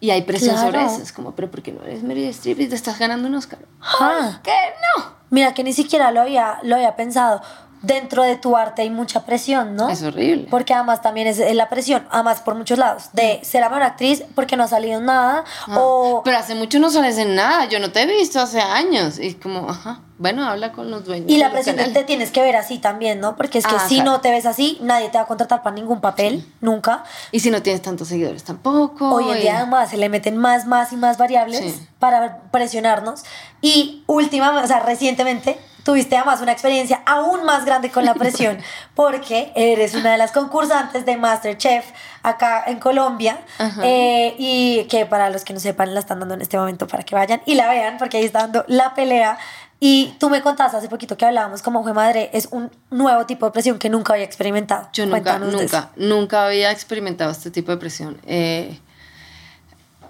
Y 0.00 0.10
hay 0.10 0.22
presión 0.22 0.58
sobre 0.58 0.84
eso. 0.84 1.00
Es 1.00 1.12
como, 1.12 1.36
pero 1.36 1.52
¿por 1.52 1.62
qué 1.62 1.70
no 1.70 1.84
eres 1.84 2.02
Meryl 2.02 2.24
Streep 2.30 2.58
y 2.58 2.66
te 2.66 2.74
estás 2.74 2.98
ganando 2.98 3.28
un 3.28 3.36
Oscar? 3.36 3.60
¿Por 3.60 4.42
qué 4.42 4.50
no? 4.96 5.14
Mira, 5.30 5.54
que 5.54 5.62
ni 5.62 5.72
siquiera 5.72 6.10
lo 6.10 6.20
había, 6.20 6.58
lo 6.64 6.74
había 6.74 6.96
pensado 6.96 7.40
dentro 7.82 8.22
de 8.22 8.36
tu 8.36 8.56
arte 8.56 8.82
hay 8.82 8.90
mucha 8.90 9.24
presión, 9.24 9.76
¿no? 9.76 9.88
Es 9.88 10.02
horrible. 10.02 10.46
Porque 10.50 10.72
además 10.74 11.02
también 11.02 11.26
es 11.26 11.38
la 11.54 11.68
presión, 11.68 12.06
además 12.10 12.40
por 12.40 12.54
muchos 12.54 12.78
lados, 12.78 13.10
de 13.12 13.40
ser 13.42 13.60
la 13.60 13.68
mejor 13.68 13.82
actriz 13.82 14.24
porque 14.34 14.56
no 14.56 14.64
ha 14.64 14.68
salido 14.68 15.00
nada 15.00 15.44
ah, 15.66 15.78
o... 15.78 16.22
Pero 16.24 16.38
hace 16.38 16.54
mucho 16.54 16.78
no 16.78 16.90
sales 16.90 17.18
en 17.18 17.34
nada, 17.34 17.66
yo 17.66 17.78
no 17.78 17.90
te 17.90 18.02
he 18.02 18.06
visto 18.06 18.40
hace 18.40 18.60
años 18.60 19.18
y 19.18 19.34
como, 19.34 19.68
ajá, 19.68 20.00
bueno, 20.22 20.46
habla 20.46 20.70
con 20.70 20.88
los 20.88 21.04
dueños. 21.04 21.28
Y 21.28 21.38
la 21.38 21.50
presión 21.50 21.76
te 21.76 22.04
tienes 22.04 22.30
que 22.30 22.40
ver 22.40 22.54
así 22.54 22.78
también, 22.78 23.18
¿no? 23.18 23.34
Porque 23.34 23.58
es 23.58 23.66
que 23.66 23.74
ah, 23.74 23.88
si 23.88 24.00
no 24.02 24.20
te 24.20 24.30
ves 24.30 24.46
así, 24.46 24.78
nadie 24.80 25.08
te 25.08 25.18
va 25.18 25.24
a 25.24 25.26
contratar 25.26 25.64
para 25.64 25.74
ningún 25.74 26.00
papel, 26.00 26.46
nunca. 26.60 27.02
Y 27.32 27.40
si 27.40 27.50
no 27.50 27.60
tienes 27.60 27.82
tantos 27.82 28.06
seguidores 28.06 28.44
tampoco. 28.44 29.10
Hoy 29.10 29.28
en 29.32 29.40
día 29.40 29.56
además 29.58 29.90
se 29.90 29.96
le 29.96 30.08
meten 30.08 30.36
más, 30.36 30.66
más 30.66 30.92
y 30.92 30.96
más 30.96 31.18
variables 31.18 31.80
para 31.98 32.42
presionarnos. 32.52 33.24
Y 33.60 34.04
última, 34.06 34.62
o 34.62 34.66
sea, 34.68 34.78
recientemente 34.78 35.58
tuviste 35.84 36.16
además 36.16 36.40
una 36.40 36.52
experiencia 36.52 37.02
aún 37.06 37.44
más 37.44 37.64
grande 37.64 37.90
con 37.90 38.04
la 38.04 38.14
presión, 38.14 38.58
porque 38.94 39.52
eres 39.54 39.94
una 39.94 40.12
de 40.12 40.18
las 40.18 40.32
concursantes 40.32 41.04
de 41.04 41.16
Masterchef 41.16 41.86
acá 42.22 42.64
en 42.66 42.78
Colombia, 42.78 43.38
eh, 43.82 44.34
y 44.38 44.84
que 44.84 45.06
para 45.06 45.30
los 45.30 45.44
que 45.44 45.52
no 45.52 45.60
sepan, 45.60 45.94
la 45.94 46.00
están 46.00 46.20
dando 46.20 46.34
en 46.34 46.42
este 46.42 46.56
momento 46.56 46.86
para 46.86 47.02
que 47.02 47.14
vayan 47.14 47.42
y 47.46 47.54
la 47.54 47.68
vean, 47.68 47.98
porque 47.98 48.18
ahí 48.18 48.24
está 48.24 48.40
dando 48.40 48.64
la 48.68 48.94
pelea. 48.94 49.38
Y 49.84 50.14
tú 50.20 50.30
me 50.30 50.42
contaste 50.42 50.76
hace 50.76 50.88
poquito 50.88 51.16
que 51.16 51.26
hablábamos 51.26 51.60
como 51.60 51.82
fue 51.82 51.92
madre, 51.92 52.30
es 52.32 52.46
un 52.52 52.70
nuevo 52.90 53.26
tipo 53.26 53.46
de 53.46 53.52
presión 53.52 53.80
que 53.80 53.90
nunca 53.90 54.12
había 54.12 54.24
experimentado. 54.24 54.88
Yo 54.92 55.06
nunca, 55.06 55.40
nunca, 55.40 55.90
nunca 55.96 56.46
había 56.46 56.70
experimentado 56.70 57.32
este 57.32 57.50
tipo 57.50 57.72
de 57.72 57.78
presión. 57.78 58.16
Eh, 58.24 58.78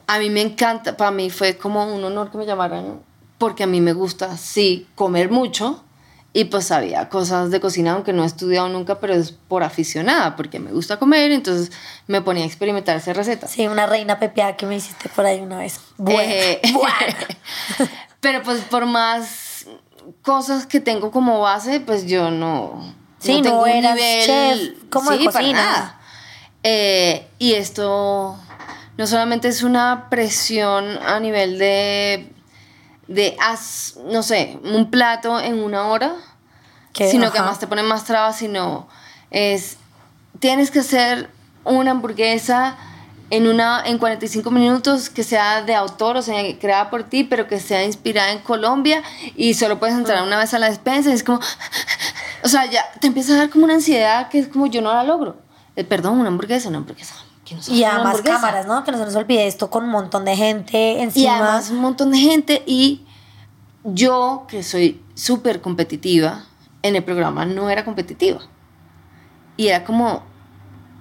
a 0.06 0.18
mí 0.18 0.28
me 0.28 0.42
encanta, 0.42 0.94
para 0.94 1.10
mí 1.10 1.30
fue 1.30 1.56
como 1.56 1.86
un 1.86 2.04
honor 2.04 2.30
que 2.30 2.36
me 2.36 2.44
llamaran 2.44 3.00
porque 3.42 3.64
a 3.64 3.66
mí 3.66 3.80
me 3.80 3.92
gusta, 3.92 4.36
sí, 4.36 4.86
comer 4.94 5.28
mucho. 5.28 5.82
Y 6.32 6.44
pues 6.44 6.66
sabía 6.66 7.08
cosas 7.08 7.50
de 7.50 7.58
cocina, 7.58 7.90
aunque 7.90 8.12
no 8.12 8.22
he 8.22 8.26
estudiado 8.26 8.68
nunca, 8.68 9.00
pero 9.00 9.14
es 9.14 9.32
por 9.32 9.64
aficionada, 9.64 10.36
porque 10.36 10.60
me 10.60 10.70
gusta 10.70 11.00
comer, 11.00 11.32
entonces 11.32 11.72
me 12.06 12.22
ponía 12.22 12.44
a 12.44 12.46
experimentar 12.46 12.96
esa 12.96 13.12
receta. 13.12 13.48
Sí, 13.48 13.66
una 13.66 13.86
reina 13.86 14.20
pepeada 14.20 14.56
que 14.56 14.64
me 14.64 14.76
hiciste 14.76 15.08
por 15.08 15.26
ahí 15.26 15.40
una 15.40 15.58
vez. 15.58 15.80
Bueno, 15.96 16.22
eh, 16.24 16.62
pero 18.20 18.44
pues 18.44 18.60
por 18.60 18.86
más 18.86 19.66
cosas 20.22 20.64
que 20.64 20.78
tengo 20.78 21.10
como 21.10 21.40
base, 21.40 21.80
pues 21.80 22.06
yo 22.06 22.30
no, 22.30 22.94
sí, 23.18 23.38
no 23.38 23.42
tengo 23.42 23.64
un 23.64 23.80
nivel 23.80 24.24
chef, 24.24 24.88
como 24.88 25.10
de 25.10 25.24
cocina. 25.24 25.98
Eh, 26.62 27.26
y 27.40 27.54
esto 27.54 28.38
no 28.96 29.06
solamente 29.08 29.48
es 29.48 29.64
una 29.64 30.08
presión 30.10 30.96
a 31.04 31.18
nivel 31.18 31.58
de 31.58 32.32
de 33.12 33.36
haz, 33.40 33.96
no 34.06 34.22
sé, 34.22 34.58
un 34.64 34.90
plato 34.90 35.40
en 35.40 35.62
una 35.62 35.88
hora, 35.88 36.14
sino 36.94 37.30
que 37.30 37.38
además 37.38 37.58
te 37.58 37.66
ponen 37.66 37.86
más 37.86 38.04
trabas, 38.04 38.36
sino 38.36 38.88
es, 39.30 39.76
tienes 40.40 40.70
que 40.70 40.80
hacer 40.80 41.30
una 41.64 41.92
hamburguesa 41.92 42.76
en, 43.30 43.46
una, 43.46 43.82
en 43.84 43.98
45 43.98 44.50
minutos 44.50 45.08
que 45.08 45.24
sea 45.24 45.62
de 45.62 45.74
autor, 45.74 46.16
o 46.16 46.22
sea, 46.22 46.42
creada 46.58 46.90
por 46.90 47.04
ti, 47.04 47.24
pero 47.24 47.48
que 47.48 47.60
sea 47.60 47.84
inspirada 47.84 48.30
en 48.32 48.40
Colombia 48.40 49.02
y 49.36 49.54
solo 49.54 49.78
puedes 49.78 49.96
entrar 49.96 50.22
una 50.22 50.38
vez 50.38 50.52
a 50.52 50.58
la 50.58 50.68
despensa 50.68 51.10
y 51.10 51.14
es 51.14 51.24
como, 51.24 51.40
o 52.44 52.48
sea, 52.48 52.66
ya 52.66 52.84
te 53.00 53.06
empieza 53.06 53.34
a 53.34 53.36
dar 53.36 53.50
como 53.50 53.64
una 53.64 53.74
ansiedad 53.74 54.28
que 54.28 54.38
es 54.38 54.48
como 54.48 54.66
yo 54.66 54.82
no 54.82 54.92
la 54.92 55.04
logro. 55.04 55.36
Eh, 55.76 55.84
perdón, 55.84 56.18
una 56.18 56.28
hamburguesa, 56.28 56.68
una 56.68 56.78
hamburguesa 56.78 57.14
y 57.68 57.84
además 57.84 58.22
cámaras, 58.22 58.66
¿no? 58.66 58.84
Que 58.84 58.92
no 58.92 58.98
se 58.98 59.04
nos 59.04 59.16
olvide 59.16 59.46
esto 59.46 59.70
con 59.70 59.84
un 59.84 59.90
montón 59.90 60.24
de 60.24 60.36
gente 60.36 61.02
encima. 61.02 61.24
Y 61.24 61.28
además 61.28 61.70
un 61.70 61.80
montón 61.80 62.10
de 62.12 62.18
gente 62.18 62.62
y 62.66 63.04
yo 63.84 64.44
que 64.48 64.62
soy 64.62 65.02
súper 65.14 65.60
competitiva, 65.60 66.44
en 66.82 66.96
el 66.96 67.04
programa 67.04 67.44
no 67.44 67.70
era 67.70 67.84
competitiva. 67.84 68.40
Y 69.56 69.68
era 69.68 69.84
como, 69.84 70.22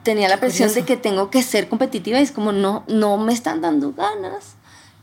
tenía 0.04 0.30
la 0.30 0.38
presión 0.38 0.74
de 0.74 0.84
que 0.84 0.98
tengo 0.98 1.30
que 1.30 1.44
ser 1.44 1.70
competitiva 1.70 2.20
y 2.20 2.24
es 2.24 2.32
como 2.32 2.52
no, 2.52 2.84
no 2.88 3.18
me 3.18 3.34
están 3.34 3.62
dando 3.62 3.94
ganas. 3.94 4.56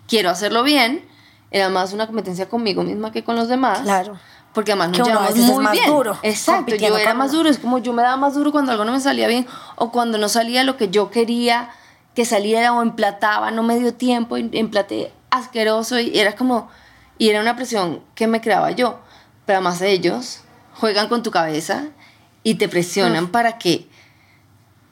Quiero 0.06 0.30
hacerlo 0.30 0.62
bien. 0.62 1.06
Era 1.50 1.70
más 1.70 1.92
una 1.92 2.06
competencia 2.06 2.48
conmigo 2.48 2.82
misma 2.82 3.10
que 3.10 3.24
con 3.24 3.36
los 3.36 3.48
demás. 3.48 3.80
Claro. 3.80 4.18
Porque 4.58 4.72
además 4.72 4.98
nos 4.98 5.06
llevamos 5.06 5.36
muy 5.36 5.62
más 5.62 5.72
bien. 5.72 5.86
Duro, 5.86 6.18
Exacto, 6.24 6.74
yo 6.74 6.98
era 6.98 7.14
más 7.14 7.30
duro. 7.30 7.48
Es 7.48 7.60
como 7.60 7.78
yo 7.78 7.92
me 7.92 8.02
daba 8.02 8.16
más 8.16 8.34
duro 8.34 8.50
cuando 8.50 8.72
algo 8.72 8.84
no 8.84 8.90
me 8.90 8.98
salía 8.98 9.28
bien 9.28 9.46
o 9.76 9.92
cuando 9.92 10.18
no 10.18 10.28
salía 10.28 10.64
lo 10.64 10.76
que 10.76 10.88
yo 10.88 11.12
quería 11.12 11.70
que 12.16 12.24
saliera 12.24 12.72
o 12.72 12.82
emplataba, 12.82 13.52
no 13.52 13.62
me 13.62 13.78
dio 13.78 13.94
tiempo, 13.94 14.36
emplaté 14.36 15.12
asqueroso 15.30 16.00
y 16.00 16.18
era 16.18 16.34
como, 16.34 16.68
y 17.18 17.28
era 17.28 17.40
una 17.40 17.54
presión 17.54 18.02
que 18.16 18.26
me 18.26 18.40
creaba 18.40 18.72
yo. 18.72 18.98
Pero 19.46 19.58
además 19.58 19.80
ellos 19.80 20.40
juegan 20.74 21.06
con 21.06 21.22
tu 21.22 21.30
cabeza 21.30 21.84
y 22.42 22.56
te 22.56 22.68
presionan 22.68 23.28
para 23.28 23.58
que 23.58 23.86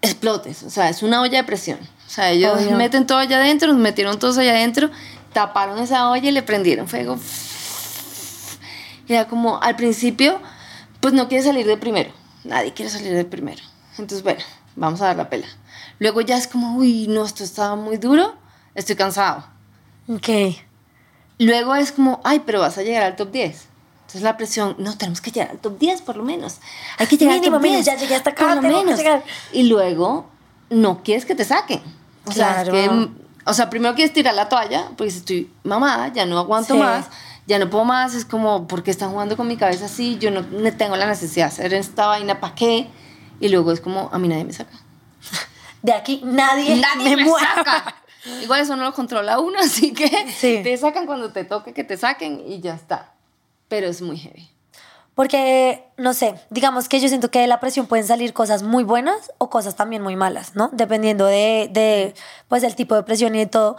explotes. 0.01 0.63
O 0.63 0.71
sea, 0.71 0.89
es 0.91 1.03
una 1.03 1.21
olla 1.21 1.39
de 1.39 1.45
presión. 1.45 1.81
O 2.07 2.09
sea, 2.09 2.31
ellos 2.31 2.71
meten 2.71 3.05
todo 3.05 3.19
allá 3.19 3.39
adentro, 3.39 3.73
nos 3.73 3.83
metieron 3.83 4.17
todos 4.21 4.39
allá 4.39 4.53
adentro, 4.53 4.91
taparon 5.33 5.81
esa 5.81 6.09
olla 6.09 6.29
y 6.29 6.31
le 6.31 6.45
prendieron 6.45 6.87
fuego. 6.87 7.19
Y 7.19 7.56
era 9.15 9.29
como, 9.29 9.63
al 9.63 9.77
principio, 9.77 10.41
pues 11.01 11.15
no 11.15 11.29
quiere 11.29 11.45
salir 11.45 11.67
de 11.67 11.77
primero. 11.77 12.11
Nadie 12.45 12.73
quiere 12.73 12.91
salir 12.91 13.15
de 13.15 13.25
primero. 13.25 13.63
Entonces, 13.93 14.23
bueno, 14.23 14.41
vamos 14.75 15.01
a 15.01 15.07
dar 15.07 15.17
la 15.17 15.31
pela. 15.31 15.47
Luego 15.99 16.21
ya 16.21 16.37
es 16.37 16.47
como, 16.47 16.77
uy, 16.77 17.07
no, 17.09 17.25
esto 17.25 17.45
estaba 17.45 17.77
muy 17.77 17.97
duro, 17.97 18.35
estoy 18.75 18.97
cansado. 18.97 19.45
Ok. 20.09 20.57
Luego 21.39 21.75
es 21.75 21.93
como, 21.93 22.21
ay, 22.25 22.43
pero 22.45 22.61
vas 22.61 22.79
a 22.79 22.83
llegar 22.83 23.03
al 23.03 23.17
top 23.17 23.31
10. 23.31 23.67
Entonces 24.01 24.23
la 24.23 24.37
presión, 24.37 24.77
no, 24.79 24.97
tenemos 24.97 25.21
que 25.21 25.31
llegar 25.31 25.51
al 25.51 25.59
top 25.59 25.79
10 25.79 26.03
por 26.03 26.17
lo 26.17 26.23
menos. 26.23 26.59
Hay 26.99 27.07
que 27.07 27.17
llegar 27.17 27.37
al 27.37 27.43
top 27.43 27.61
10. 27.61 27.85
ya 27.85 27.97
llegué 27.97 28.15
hasta 28.15 28.31
acá, 28.31 28.55
por 28.55 28.63
lo 28.63 28.63
menos. 28.63 29.01
Y 29.53 29.65
luego 29.65 30.27
no 30.71 31.03
quieres 31.03 31.25
que 31.25 31.35
te 31.35 31.45
saquen. 31.45 31.83
O 32.25 32.33
sea, 32.33 32.65
que, 32.65 33.09
o 33.45 33.55
sea, 33.55 33.71
primero 33.71 33.95
quieres 33.95 34.13
tirar 34.13 34.35
la 34.35 34.49
toalla, 34.49 34.91
porque 34.97 35.13
estoy 35.13 35.51
mamada, 35.63 36.13
ya 36.13 36.27
no 36.27 36.39
aguanto 36.39 36.77
más, 36.77 37.07
ya 37.47 37.59
no 37.59 37.71
puedo 37.71 37.85
más, 37.85 38.15
es 38.15 38.25
como, 38.25 38.67
¿por 38.67 38.83
qué 38.83 38.91
están 38.91 39.11
jugando 39.11 39.37
con 39.37 39.47
mi 39.47 39.57
cabeza 39.57 39.87
así? 39.87 40.19
Yo 40.19 40.31
no, 40.31 40.45
tengo 40.77 40.97
la 40.97 41.07
necesidad 41.07 41.47
de 41.47 41.53
hacer 41.53 41.75
esta 41.75 42.07
vaina, 42.07 42.41
¿para 42.41 42.55
qué? 42.55 42.89
Y 43.41 43.49
luego 43.49 43.73
es 43.73 43.81
como, 43.81 44.11
a 44.13 44.19
mí 44.19 44.29
nadie 44.29 44.45
me 44.45 44.53
saca. 44.53 44.73
De 45.83 45.93
aquí 45.93 46.23
nadie, 46.25 46.77
nadie 46.77 47.17
me, 47.17 47.29
saca. 47.29 47.97
Igual 48.43 48.61
eso 48.61 48.75
no 48.77 48.85
lo 48.85 48.93
controla 48.93 49.39
uno, 49.39 49.59
así 49.63 49.93
que 49.93 50.09
te 50.63 50.77
sacan 50.77 51.07
cuando 51.07 51.33
te 51.33 51.45
toque 51.45 51.73
que 51.73 51.85
te 51.85 51.97
saquen 51.97 52.43
y 52.47 52.61
ya 52.61 52.75
está 52.75 53.13
pero 53.69 53.89
es 53.89 54.03
muy 54.03 54.17
heavy. 54.17 54.49
Porque, 55.15 55.85
no 55.97 56.13
sé, 56.13 56.35
digamos 56.51 56.89
que 56.89 57.01
yo 57.01 57.09
siento 57.09 57.31
que 57.31 57.41
de 57.41 57.47
la 57.47 57.59
presión 57.59 57.87
pueden 57.87 58.07
salir 58.07 58.35
cosas 58.35 58.63
muy 58.63 58.85
buenas 58.85 59.33
o 59.39 59.49
cosas 59.49 59.75
también 59.75 60.03
muy 60.03 60.15
malas, 60.15 60.55
¿no? 60.55 60.69
Dependiendo 60.73 61.25
de, 61.25 61.71
de 61.73 62.15
pues, 62.49 62.63
el 62.63 62.77
tipo 62.77 62.95
de 62.95 63.03
presión 63.03 63.35
y 63.35 63.39
de 63.39 63.47
todo. 63.47 63.77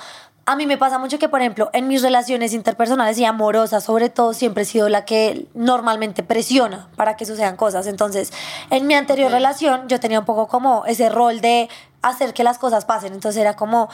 A 0.47 0.55
mí 0.55 0.65
me 0.65 0.77
pasa 0.77 0.97
mucho 0.97 1.19
que, 1.19 1.27
por 1.27 1.41
ejemplo, 1.41 1.69
en 1.73 1.89
mis 1.89 2.01
relaciones 2.01 2.53
interpersonales 2.53 3.17
y 3.17 3.25
amorosas, 3.25 3.83
sobre 3.83 4.07
todo, 4.07 4.33
siempre 4.33 4.63
he 4.63 4.65
sido 4.65 4.87
la 4.87 5.03
que 5.03 5.45
normalmente 5.53 6.23
presiona 6.23 6.87
para 6.95 7.17
que 7.17 7.25
sucedan 7.25 7.57
cosas. 7.57 7.85
Entonces, 7.85 8.31
en 8.69 8.87
mi 8.87 8.93
anterior 8.93 9.29
relación, 9.29 9.89
yo 9.89 9.99
tenía 9.99 10.19
un 10.19 10.25
poco 10.25 10.47
como 10.47 10.85
ese 10.85 11.09
rol 11.09 11.41
de 11.41 11.67
hacer 12.01 12.33
que 12.33 12.45
las 12.45 12.59
cosas 12.59 12.85
pasen. 12.85 13.11
Entonces, 13.11 13.41
era 13.41 13.57
como, 13.57 13.89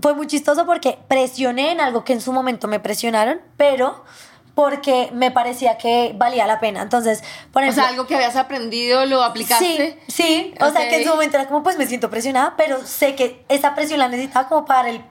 fue 0.00 0.14
muy 0.14 0.28
chistoso 0.28 0.64
porque 0.64 0.96
presioné 1.08 1.72
en 1.72 1.80
algo 1.80 2.04
que 2.04 2.12
en 2.12 2.20
su 2.20 2.32
momento 2.32 2.68
me 2.68 2.78
presionaron, 2.78 3.40
pero 3.56 4.04
porque 4.54 5.10
me 5.12 5.32
parecía 5.32 5.76
que 5.76 6.14
valía 6.16 6.46
la 6.46 6.60
pena. 6.60 6.82
Entonces, 6.82 7.24
por 7.52 7.64
ejemplo... 7.64 7.82
O 7.82 7.84
sea, 7.84 7.92
algo 7.92 8.06
que 8.06 8.14
habías 8.14 8.36
aprendido, 8.36 9.06
lo 9.06 9.24
aplicaste. 9.24 9.98
Sí, 10.06 10.14
sí. 10.22 10.54
O 10.60 10.70
sea, 10.70 10.88
que 10.88 10.98
en 10.98 11.02
su 11.02 11.10
momento 11.10 11.36
era 11.36 11.48
como, 11.48 11.64
pues 11.64 11.76
me 11.76 11.86
siento 11.88 12.10
presionada, 12.10 12.54
pero 12.56 12.86
sé 12.86 13.16
que 13.16 13.44
esa 13.48 13.74
presión 13.74 13.98
la 13.98 14.06
necesitaba 14.06 14.48
como 14.48 14.64
para 14.66 14.88
el 14.88 15.02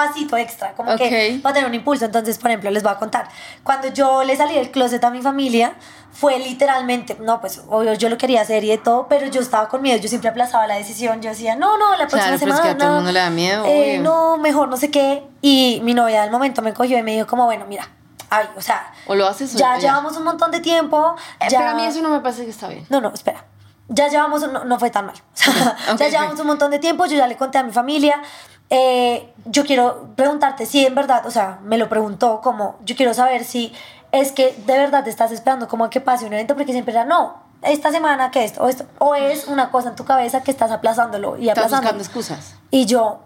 pasito 0.00 0.34
extra, 0.38 0.72
como 0.72 0.96
que 0.96 1.40
va 1.44 1.50
a 1.50 1.52
tener 1.52 1.68
un 1.68 1.74
impulso. 1.74 2.06
Entonces, 2.06 2.38
por 2.38 2.50
ejemplo, 2.50 2.70
les 2.70 2.82
voy 2.82 2.90
a 2.90 2.96
contar. 2.96 3.28
Cuando 3.62 3.88
yo 3.88 4.24
le 4.24 4.34
salí 4.34 4.54
del 4.54 4.70
closet 4.70 5.04
a 5.04 5.10
mi 5.10 5.20
familia, 5.20 5.74
fue 6.10 6.38
literalmente, 6.38 7.18
no, 7.20 7.38
pues 7.42 7.60
obvio 7.68 7.92
yo 7.92 8.08
lo 8.08 8.16
quería 8.16 8.40
hacer 8.40 8.64
y 8.64 8.68
de 8.68 8.78
todo, 8.78 9.08
pero 9.08 9.26
yo 9.26 9.42
estaba 9.42 9.68
con 9.68 9.82
miedo, 9.82 10.00
yo 10.00 10.08
siempre 10.08 10.30
aplazaba 10.30 10.66
la 10.66 10.76
decisión, 10.76 11.20
yo 11.20 11.28
decía, 11.28 11.54
no, 11.54 11.76
no, 11.76 11.96
la 11.96 12.08
próxima 12.08 12.38
semana. 12.38 12.56
Es 12.56 12.60
que 12.62 12.68
a 12.70 12.78
todo 12.78 12.88
el 12.88 12.94
mundo 12.94 13.12
le 13.12 13.20
da 13.20 13.28
miedo. 13.28 13.64
Eh, 13.66 13.98
no, 13.98 14.38
mejor 14.38 14.68
no 14.70 14.78
sé 14.78 14.90
qué. 14.90 15.22
Y 15.42 15.80
mi 15.84 15.92
novia 15.92 16.22
del 16.22 16.30
momento 16.30 16.62
me 16.62 16.72
cogió 16.72 16.96
y 16.96 17.02
me 17.02 17.12
dijo 17.12 17.26
como, 17.26 17.44
bueno, 17.44 17.66
mira, 17.68 17.86
ay, 18.30 18.46
o 18.56 18.62
sea, 18.62 18.94
o 19.06 19.14
lo 19.14 19.26
haces 19.26 19.52
ya 19.52 19.76
llevamos 19.76 20.16
un 20.16 20.24
montón 20.24 20.50
de 20.50 20.60
tiempo. 20.60 21.14
Eh, 21.40 21.48
ya... 21.50 21.58
Pero 21.58 21.70
a 21.72 21.74
mí 21.74 21.84
eso 21.84 22.00
no 22.00 22.08
me 22.08 22.20
parece 22.20 22.44
que 22.44 22.50
está 22.50 22.68
bien. 22.68 22.86
No, 22.88 23.02
no, 23.02 23.12
espera. 23.12 23.44
Ya 23.88 24.08
llevamos, 24.08 24.40
no, 24.50 24.64
no 24.64 24.78
fue 24.78 24.88
tan 24.88 25.04
mal. 25.06 25.16
ya 25.98 26.08
llevamos 26.08 26.40
un 26.40 26.46
montón 26.46 26.70
de 26.70 26.78
tiempo, 26.78 27.04
yo 27.04 27.18
ya 27.18 27.26
le 27.26 27.36
conté 27.36 27.58
a 27.58 27.62
mi 27.62 27.72
familia. 27.72 28.22
Eh, 28.70 29.32
yo 29.46 29.64
quiero 29.64 30.10
preguntarte 30.14 30.64
si 30.64 30.86
en 30.86 30.94
verdad, 30.94 31.26
o 31.26 31.30
sea, 31.30 31.58
me 31.62 31.76
lo 31.76 31.88
preguntó 31.88 32.40
como, 32.40 32.76
yo 32.84 32.94
quiero 32.94 33.12
saber 33.14 33.44
si 33.44 33.72
es 34.12 34.32
que 34.32 34.54
de 34.66 34.78
verdad 34.78 35.04
te 35.04 35.10
estás 35.10 35.32
esperando 35.32 35.68
como 35.68 35.84
a 35.84 35.90
que 35.90 36.00
pase 36.00 36.24
un 36.24 36.32
evento, 36.32 36.54
porque 36.54 36.72
siempre 36.72 36.92
era, 36.92 37.04
no, 37.04 37.42
esta 37.62 37.90
semana 37.90 38.30
que 38.30 38.44
esto, 38.44 38.62
o 38.62 38.68
esto, 38.68 38.84
o 38.98 39.14
es 39.14 39.48
una 39.48 39.70
cosa 39.70 39.90
en 39.90 39.96
tu 39.96 40.04
cabeza 40.04 40.42
que 40.42 40.50
estás 40.50 40.70
aplazándolo 40.70 41.36
y 41.36 41.50
aplazándolo. 41.50 41.64
Estás 41.66 41.80
buscando 41.80 42.04
excusas. 42.04 42.54
Y 42.70 42.86
yo, 42.86 43.20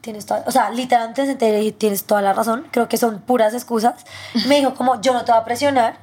tienes 0.00 0.26
toda, 0.26 0.44
o 0.46 0.50
sea, 0.50 0.70
literalmente 0.70 1.72
tienes 1.72 2.04
toda 2.04 2.22
la 2.22 2.32
razón, 2.32 2.66
creo 2.70 2.88
que 2.88 2.96
son 2.96 3.20
puras 3.20 3.54
excusas. 3.54 4.04
Me 4.46 4.56
dijo 4.56 4.74
como, 4.74 5.00
yo 5.00 5.12
no 5.12 5.24
te 5.24 5.32
voy 5.32 5.40
a 5.40 5.44
presionar, 5.44 5.96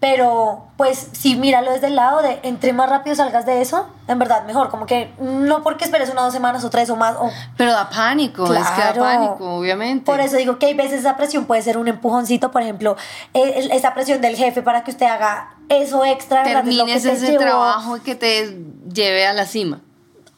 pero 0.00 0.68
pues 0.78 1.08
sí, 1.12 1.36
míralo 1.36 1.72
desde 1.72 1.88
el 1.88 1.96
lado 1.96 2.22
de, 2.22 2.40
entre 2.42 2.72
más 2.72 2.88
rápido 2.88 3.14
salgas 3.14 3.44
de 3.44 3.60
eso, 3.60 3.86
en 4.08 4.18
verdad, 4.18 4.46
mejor, 4.46 4.70
como 4.70 4.86
que 4.86 5.12
no 5.20 5.62
porque 5.62 5.84
esperes 5.84 6.08
una, 6.08 6.22
dos 6.22 6.32
semanas 6.32 6.64
o 6.64 6.70
tres 6.70 6.88
o 6.88 6.96
más. 6.96 7.16
O, 7.18 7.30
pero 7.58 7.72
da 7.72 7.90
pánico, 7.90 8.44
es 8.44 8.66
que 8.70 8.80
da 8.80 8.94
pánico, 8.94 9.56
obviamente. 9.56 10.06
Por 10.06 10.20
eso 10.20 10.38
digo 10.38 10.58
que 10.58 10.66
hay 10.66 10.74
veces 10.74 11.00
esa 11.00 11.18
presión 11.18 11.44
puede 11.44 11.60
ser 11.60 11.76
un 11.76 11.86
empujoncito, 11.86 12.50
por 12.50 12.62
ejemplo, 12.62 12.96
esa 13.34 13.92
presión 13.92 14.22
del 14.22 14.36
jefe 14.36 14.62
para 14.62 14.84
que 14.84 14.90
usted 14.90 15.04
haga 15.04 15.50
eso 15.68 16.02
extra. 16.06 16.44
Termines 16.44 17.04
ese 17.04 17.36
trabajo 17.36 17.98
y 17.98 18.00
que 18.00 18.14
te 18.14 18.58
lleve 18.90 19.26
a 19.26 19.34
la 19.34 19.44
cima. 19.44 19.82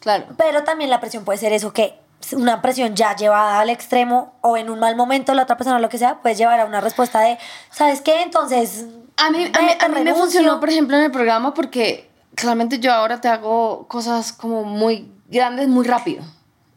Claro. 0.01 0.25
Pero 0.37 0.65
también 0.65 0.91
la 0.91 0.99
presión 0.99 1.25
puede 1.25 1.39
ser 1.39 1.53
eso 1.53 1.73
que 1.73 2.03
una 2.33 2.63
presión 2.63 2.97
ya 2.97 3.15
llevada 3.15 3.61
al 3.61 3.71
extremo 3.71 4.35
o 4.41 4.57
en 4.57 4.71
un 4.71 4.81
mal 4.81 4.97
momento 4.97 5.35
la 5.35 5.43
otra 5.43 5.57
persona 5.57 5.79
lo 5.79 5.89
que 5.89 5.99
sea 5.99 6.21
puede 6.21 6.35
llevar 6.35 6.61
a 6.61 6.65
una 6.65 6.81
respuesta 6.81 7.21
de 7.21 7.37
¿sabes 7.71 8.01
qué? 8.01 8.23
entonces 8.23 8.87
a 9.17 9.31
mí, 9.31 9.51
a 9.55 9.89
mí, 9.89 10.01
me 10.05 10.15
funcionó 10.15 10.61
por 10.61 10.71
ejemplo 10.71 10.97
en 10.97 11.05
el 11.05 11.11
programa 11.11 11.55
porque 11.55 12.11
claramente 12.35 12.79
yo 12.79 12.93
ahora 12.93 13.21
te 13.21 13.29
hago 13.29 13.87
cosas 13.89 14.33
como 14.33 14.65
muy 14.65 15.11
grandes 15.29 15.69
muy 15.69 15.87
rápido. 15.87 16.23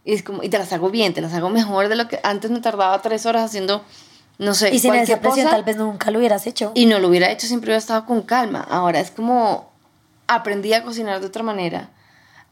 Y, 0.04 0.13
es 0.13 0.21
como, 0.21 0.43
y 0.43 0.50
te 0.50 0.58
las 0.60 0.71
hago 0.71 0.89
bien 0.89 1.13
te 1.13 1.21
las 1.21 1.34
hago 1.34 1.50
mejor 1.50 1.89
de 1.89 1.95
lo 1.95 2.08
que 2.08 2.19
antes 2.24 2.52
me 2.52 2.60
tardaba 2.60 3.02
tres 3.02 3.26
horas 3.26 3.43
haciendo 3.43 3.84
no 4.38 4.54
sé 4.54 4.74
y 4.74 4.80
sin 4.80 4.93
esa 4.93 5.19
presión 5.19 5.50
tal 5.50 5.63
vez 5.63 5.78
nunca 5.78 6.12
lo 6.12 6.19
hubieras 6.19 6.45
hecho. 6.45 6.71
y 6.76 6.86
no 6.86 7.00
lo 7.00 7.08
hubiera 7.08 7.32
hecho 7.32 7.48
siempre 7.48 7.69
hubiera 7.69 7.80
estado 7.80 8.06
con 8.06 8.21
calma. 8.21 8.65
Ahora 8.69 9.00
es 9.00 9.12
como 9.12 9.71
aprendí 10.28 10.74
a 10.74 10.84
cocinar 10.84 11.19
de 11.21 11.28
otra 11.28 11.43
manera 11.43 11.89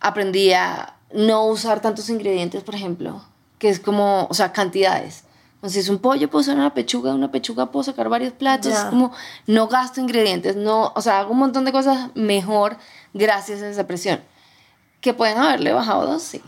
aprendí 0.04 0.52
a 0.54 0.98
no 1.14 1.46
usar 1.46 1.80
tantos 1.80 2.10
ingredientes, 2.10 2.62
por 2.64 2.76
ejemplo, 2.76 3.24
que 3.58 3.70
es 3.70 3.80
como, 3.80 4.28
o 4.30 4.34
sea, 4.34 4.52
cantidades. 4.52 5.24
Entonces, 5.64 5.86
si 5.86 5.88
es 5.88 5.90
un 5.90 6.00
pollo, 6.00 6.30
puedo 6.30 6.42
usar 6.42 6.58
una 6.58 6.74
pechuga, 6.74 7.14
una 7.14 7.32
pechuga 7.32 7.72
puedo 7.72 7.86
sacar 7.86 8.10
varios 8.10 8.34
platos, 8.34 8.74
es 8.74 8.84
como, 8.84 9.14
no 9.48 9.70
gasto 9.70 10.02
ingredientes, 10.02 10.58
no, 10.58 10.92
o 10.94 11.02
sea, 11.02 11.22
hago 11.22 11.32
un 11.32 11.40
montón 11.40 11.64
de 11.64 11.72
cosas 11.72 12.10
mejor 12.16 12.76
gracias 13.14 13.62
a 13.62 13.70
esa 13.70 13.88
presión. 13.88 14.20
Que 15.00 15.14
pueden 15.14 15.38
haberle 15.38 15.72
bajado 15.72 16.06
dos, 16.06 16.22
sí. 16.22 16.42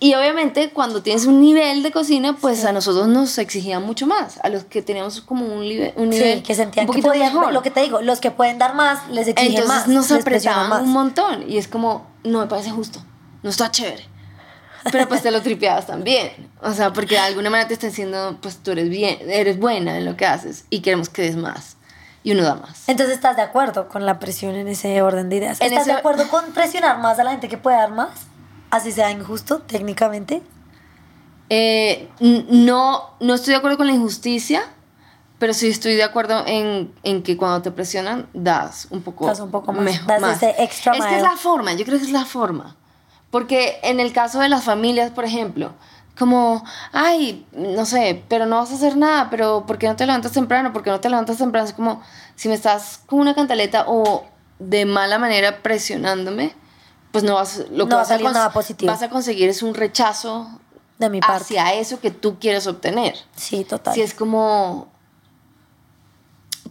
Y 0.00 0.14
obviamente 0.14 0.70
cuando 0.70 1.00
tienes 1.00 1.26
un 1.26 1.40
nivel 1.40 1.84
de 1.84 1.92
cocina, 1.92 2.34
pues 2.40 2.64
a 2.64 2.72
nosotros 2.72 3.06
nos 3.06 3.38
exigían 3.38 3.86
mucho 3.86 4.08
más, 4.08 4.40
a 4.42 4.48
los 4.48 4.64
que 4.64 4.82
teníamos 4.82 5.20
como 5.20 5.46
un, 5.46 5.60
nivel, 5.60 5.92
un 5.94 6.10
nivel 6.10 6.42
que 6.42 6.56
sentían 6.56 6.86
un 6.86 6.88
poquito 6.88 7.12
que 7.12 7.20
mejor. 7.20 7.52
Lo 7.52 7.62
que 7.62 7.70
te 7.70 7.82
digo, 7.82 8.02
los 8.02 8.18
que 8.18 8.32
pueden 8.32 8.58
dar 8.58 8.74
más, 8.74 9.08
les 9.10 9.28
exigen 9.28 9.68
más. 9.68 9.86
nos 9.86 10.10
apretaban 10.10 10.82
un 10.82 10.92
montón 10.92 11.48
y 11.48 11.58
es 11.58 11.68
como, 11.68 12.04
no 12.24 12.40
me 12.40 12.46
parece 12.46 12.72
justo 12.72 13.00
no 13.46 13.50
está 13.50 13.70
chévere. 13.70 14.04
Pero 14.92 15.08
pues 15.08 15.22
te 15.22 15.30
lo 15.30 15.42
tripeabas 15.42 15.86
también. 15.86 16.30
O 16.62 16.72
sea, 16.72 16.92
porque 16.92 17.14
de 17.14 17.20
alguna 17.20 17.50
manera 17.50 17.68
te 17.68 17.74
está 17.74 17.86
diciendo, 17.86 18.38
pues 18.40 18.58
tú 18.58 18.72
eres 18.72 18.88
bien, 18.88 19.18
eres 19.28 19.58
buena 19.58 19.98
en 19.98 20.04
lo 20.04 20.16
que 20.16 20.26
haces 20.26 20.64
y 20.70 20.80
queremos 20.80 21.08
que 21.08 21.22
des 21.22 21.36
más. 21.36 21.76
Y 22.22 22.32
uno 22.32 22.42
da 22.42 22.56
más. 22.56 22.88
Entonces 22.88 23.14
estás 23.14 23.36
de 23.36 23.42
acuerdo 23.42 23.88
con 23.88 24.04
la 24.04 24.18
presión 24.18 24.56
en 24.56 24.66
ese 24.68 25.00
orden 25.00 25.28
de 25.28 25.36
ideas. 25.36 25.60
¿Estás 25.60 25.86
de 25.86 25.92
acuerdo 25.92 26.28
con 26.28 26.44
presionar 26.52 26.98
más 26.98 27.18
a 27.18 27.24
la 27.24 27.30
gente 27.30 27.48
que 27.48 27.56
puede 27.56 27.76
dar 27.76 27.92
más? 27.92 28.10
Así 28.70 28.90
sea 28.90 29.10
injusto 29.10 29.60
técnicamente. 29.60 30.42
Eh, 31.48 32.08
no, 32.18 33.10
no 33.20 33.34
estoy 33.34 33.52
de 33.52 33.58
acuerdo 33.58 33.76
con 33.76 33.86
la 33.86 33.92
injusticia, 33.92 34.64
pero 35.38 35.54
sí 35.54 35.68
estoy 35.68 35.94
de 35.94 36.02
acuerdo 36.02 36.44
en, 36.46 36.92
en, 37.04 37.22
que 37.22 37.36
cuando 37.36 37.62
te 37.62 37.70
presionan 37.70 38.28
das 38.32 38.88
un 38.90 39.02
poco, 39.02 39.26
das 39.26 39.38
un 39.38 39.50
poco 39.50 39.72
más, 39.72 40.06
das 40.06 40.42
ese 40.42 40.54
extra 40.58 40.92
Es 40.92 41.04
que 41.04 41.16
es 41.16 41.22
la 41.22 41.36
forma, 41.36 41.74
yo 41.74 41.84
creo 41.84 41.98
que 41.98 42.04
es 42.04 42.10
la 42.10 42.24
forma. 42.24 42.76
Porque 43.36 43.78
en 43.82 44.00
el 44.00 44.14
caso 44.14 44.40
de 44.40 44.48
las 44.48 44.64
familias, 44.64 45.10
por 45.10 45.26
ejemplo, 45.26 45.74
como, 46.18 46.64
ay, 46.94 47.44
no 47.52 47.84
sé, 47.84 48.22
pero 48.30 48.46
no 48.46 48.56
vas 48.56 48.70
a 48.72 48.76
hacer 48.76 48.96
nada, 48.96 49.28
pero 49.28 49.66
¿por 49.66 49.76
qué 49.76 49.86
no 49.88 49.94
te 49.94 50.06
levantas 50.06 50.32
temprano? 50.32 50.72
¿Por 50.72 50.82
qué 50.82 50.88
no 50.88 51.00
te 51.00 51.10
levantas 51.10 51.36
temprano? 51.36 51.66
Es 51.68 51.74
como, 51.74 52.00
si 52.34 52.48
me 52.48 52.54
estás 52.54 53.00
con 53.04 53.18
una 53.20 53.34
cantaleta 53.34 53.84
o 53.88 54.24
de 54.58 54.86
mala 54.86 55.18
manera 55.18 55.62
presionándome, 55.62 56.54
pues 57.12 57.24
no 57.24 57.34
vas, 57.34 57.58
lo 57.70 57.84
que 57.84 57.90
No 57.90 57.96
a 57.96 57.98
vas, 58.04 58.10
a 58.10 58.16
nada 58.18 58.52
positivo. 58.52 58.90
vas 58.90 59.02
a 59.02 59.10
conseguir 59.10 59.50
es 59.50 59.62
un 59.62 59.74
rechazo 59.74 60.48
De 60.96 61.10
mi 61.10 61.20
parte. 61.20 61.42
hacia 61.58 61.74
eso 61.74 62.00
que 62.00 62.10
tú 62.10 62.38
quieres 62.38 62.66
obtener. 62.66 63.16
Sí, 63.36 63.64
total. 63.64 63.92
Si 63.92 64.00
es 64.00 64.14
como 64.14 64.88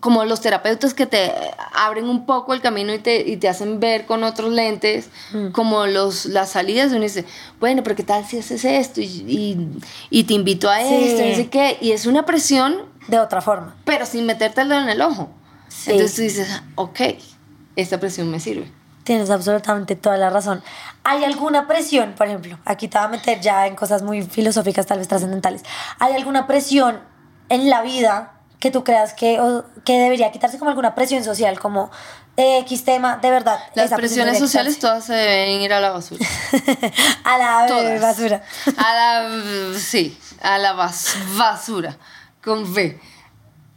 como 0.05 0.23
los 0.23 0.39
terapeutas 0.39 0.93
que 0.93 1.07
te 1.07 1.31
abren 1.73 2.07
un 2.07 2.27
poco 2.27 2.53
el 2.53 2.61
camino 2.61 2.93
y 2.93 2.99
te, 2.99 3.27
y 3.27 3.37
te 3.37 3.49
hacen 3.49 3.79
ver 3.79 4.05
con 4.05 4.23
otros 4.23 4.51
lentes, 4.53 5.09
Mm. 5.33 5.47
como 5.47 5.87
los, 5.87 6.25
las 6.27 6.51
salidas, 6.51 6.91
uno 6.91 7.01
dice, 7.01 7.25
bueno, 7.59 7.81
pero 7.81 7.95
¿qué 7.95 8.03
tal 8.03 8.23
si 8.23 8.37
haces 8.37 8.63
esto? 8.65 9.01
Y, 9.01 9.05
y, 9.27 9.67
y 10.11 10.25
te 10.25 10.35
invito 10.35 10.69
a 10.69 10.77
Sí. 10.79 10.93
esto, 10.93 11.25
y 11.25 11.29
no 11.31 11.35
sé 11.35 11.47
qué. 11.49 11.77
Y 11.81 11.91
es 11.93 12.05
una 12.05 12.23
presión, 12.23 12.83
De 13.07 13.17
otra 13.19 13.41
forma. 13.41 13.75
pero 13.83 14.05
sin 14.05 14.27
meterte 14.27 14.61
el 14.61 14.69
dedo 14.69 14.79
en 14.81 14.89
el 14.89 15.01
ojo. 15.01 15.29
Sí. 15.69 15.89
Entonces 15.89 16.15
tú 16.15 16.21
dices, 16.21 16.47
"Ah, 16.51 16.63
ok, 16.75 16.99
esta 17.75 17.99
presión 17.99 18.29
me 18.29 18.39
sirve. 18.39 18.71
Tienes 19.05 19.31
absolutamente 19.31 19.95
toda 19.95 20.17
la 20.17 20.29
razón. 20.29 20.61
¿Hay 21.03 21.23
alguna 21.23 21.65
presión, 21.67 22.13
por 22.15 22.27
ejemplo? 22.27 22.59
Aquí 22.63 22.87
te 22.87 22.99
voy 22.99 23.05
a 23.05 23.09
meter 23.09 23.41
ya 23.41 23.65
en 23.65 23.75
cosas 23.75 24.03
muy 24.03 24.21
filosóficas, 24.21 24.85
tal 24.85 24.99
vez 24.99 25.07
trascendentales. 25.07 25.63
¿Hay 25.97 26.13
alguna 26.13 26.45
presión 26.45 26.99
en 27.49 27.71
la 27.71 27.81
vida 27.81 28.33
que 28.59 28.71
tú 28.71 28.83
creas 28.83 29.13
que, 29.13 29.39
o- 29.39 29.65
que 29.83 29.93
debería 29.99 30.31
quitarse 30.31 30.57
como 30.57 30.69
alguna 30.69 30.95
presión 30.95 31.23
social, 31.23 31.59
como 31.59 31.91
eh, 32.37 32.59
X 32.59 32.83
tema, 32.83 33.17
de 33.17 33.29
verdad? 33.29 33.59
Las 33.75 33.91
presiones 33.91 34.39
sociales 34.39 34.79
todas 34.79 35.05
se 35.05 35.13
deben 35.13 35.61
ir 35.61 35.71
a 35.73 35.79
la 35.79 35.91
basura. 35.91 36.25
a 37.23 37.37
la 37.37 37.65
Todas. 37.67 38.01
basura. 38.01 38.43
A 38.77 38.93
la, 38.93 39.79
sí, 39.79 40.17
a 40.41 40.57
la 40.57 40.73
bas- 40.73 41.15
basura, 41.37 41.97
con 42.43 42.63
V. 42.63 42.99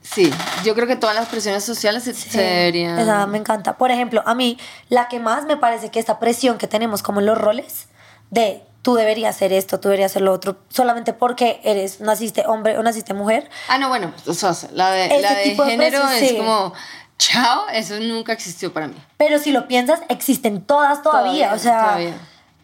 Sí, 0.02 0.32
yo 0.64 0.74
creo 0.74 0.86
que 0.86 0.96
todas 0.96 1.14
las 1.14 1.28
presiones 1.28 1.62
sociales 1.64 2.02
se, 2.04 2.14
se 2.14 2.40
deberían... 2.40 2.98
Esa 2.98 3.26
me 3.26 3.36
encanta. 3.36 3.76
Por 3.76 3.90
ejemplo, 3.90 4.22
a 4.24 4.34
mí 4.34 4.58
la 4.88 5.06
que 5.08 5.20
más 5.20 5.44
me 5.44 5.58
parece 5.58 5.90
que 5.90 6.00
esta 6.00 6.18
presión 6.18 6.56
que 6.56 6.66
tenemos 6.66 7.02
como 7.02 7.20
en 7.20 7.26
los 7.26 7.36
roles 7.36 7.88
de 8.30 8.62
tú 8.82 8.94
deberías 8.94 9.34
hacer 9.36 9.52
esto, 9.52 9.80
tú 9.80 9.88
deberías 9.88 10.12
hacer 10.12 10.22
lo 10.22 10.32
otro, 10.32 10.58
solamente 10.68 11.12
porque 11.12 11.60
eres, 11.64 12.00
naciste 12.00 12.44
hombre 12.46 12.78
o 12.78 12.82
naciste 12.82 13.14
mujer. 13.14 13.50
Ah, 13.68 13.78
no, 13.78 13.88
bueno, 13.88 14.12
o 14.26 14.34
sea, 14.34 14.52
la 14.72 14.90
de, 14.90 15.20
la 15.20 15.34
de 15.34 15.54
género 15.54 16.08
es 16.08 16.28
sí. 16.30 16.36
como, 16.36 16.72
chao, 17.18 17.68
eso 17.72 17.98
nunca 18.00 18.32
existió 18.32 18.72
para 18.72 18.86
mí. 18.88 18.94
Pero 19.16 19.38
si 19.38 19.52
lo 19.52 19.66
piensas, 19.68 20.00
existen 20.08 20.62
todas 20.62 21.02
todavía. 21.02 21.50
Todavía, 21.50 21.54
o 21.54 21.58
sea, 21.58 21.80
todavía, 21.82 22.14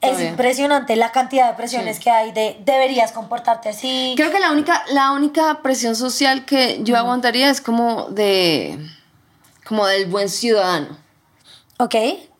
es 0.00 0.10
todavía. 0.10 0.30
impresionante 0.30 0.96
la 0.96 1.12
cantidad 1.12 1.48
de 1.50 1.54
presiones 1.56 1.96
Sí. 1.96 2.02
que 2.04 2.10
hay 2.10 2.32
de 2.32 2.58
deberías 2.64 3.12
comportarte 3.12 3.68
así. 3.70 4.14
Creo 4.16 4.30
que 4.30 4.38
la 4.38 4.50
única, 4.52 4.84
la 4.92 5.12
única 5.12 5.60
presión 5.62 5.96
social 5.96 6.44
que 6.44 6.80
yo 6.84 6.96
aguantaría 6.96 7.50
es 7.50 7.60
como 7.60 8.04
de, 8.10 8.78
como 9.66 9.86
del 9.86 10.06
buen 10.06 10.28
ciudadano. 10.28 10.96
Ok, 11.78 11.94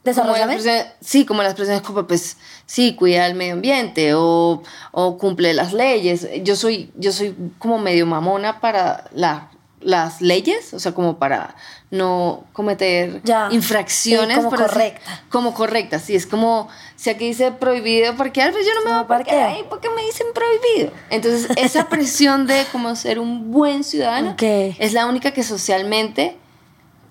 Como 0.05 0.17
las 0.17 0.17
desarrollame. 0.17 0.55
presiones- 0.57 0.87
sí, 1.01 1.25
como 1.25 1.43
las 1.43 1.55
presiones 1.55 1.83
como, 1.83 2.07
pues, 2.07 2.37
sí, 2.67 2.95
cuida 2.95 3.27
el 3.27 3.35
medio 3.35 3.55
ambiente 3.55 4.13
o, 4.15 4.63
o 4.93 5.19
cumple 5.19 5.55
las 5.55 5.73
leyes. 5.73 6.29
Yo 6.43 6.57
soy, 6.57 6.93
yo 6.97 7.11
soy 7.13 7.35
como 7.59 7.79
medio 7.79 8.05
mamona 8.07 8.61
para 8.61 9.05
la- 9.13 9.51
las 9.81 10.21
leyes, 10.23 10.73
o 10.73 10.79
sea, 10.79 10.93
como 10.93 11.19
para 11.19 11.57
no 11.91 12.45
cometer 12.55 13.21
Ya, 13.23 13.49
infracciones. 13.51 14.37
sí, 14.39 14.43
como 14.45 14.55
así- 14.57 14.65
correcta. 14.65 15.23
Como 15.31 15.53
correcta, 15.55 15.99
sí, 15.99 16.17
es 16.17 16.27
como, 16.27 16.69
si 16.97 17.11
aquí 17.11 17.27
dice 17.27 17.53
prohibido 17.53 18.15
parquear, 18.17 18.51
pues 18.53 18.65
yo 18.67 18.73
no 18.75 18.81
me 18.81 18.91
No 18.91 18.97
voy 18.97 19.05
a 19.05 19.09
parquear 19.09 19.49
ahí 19.51 19.65
porque 19.69 19.89
me 19.91 20.03
dicen 20.03 20.27
prohibido. 20.35 20.91
Entonces, 21.11 21.49
esa 21.57 21.89
presión 21.91 22.47
de 22.47 22.65
como 22.73 22.97
ser 22.97 23.19
un 23.19 23.53
buen 23.53 23.85
ciudadano 23.85 24.35
es 24.41 24.93
la 24.95 25.07
única 25.07 25.33
que 25.33 25.43
socialmente 25.43 26.37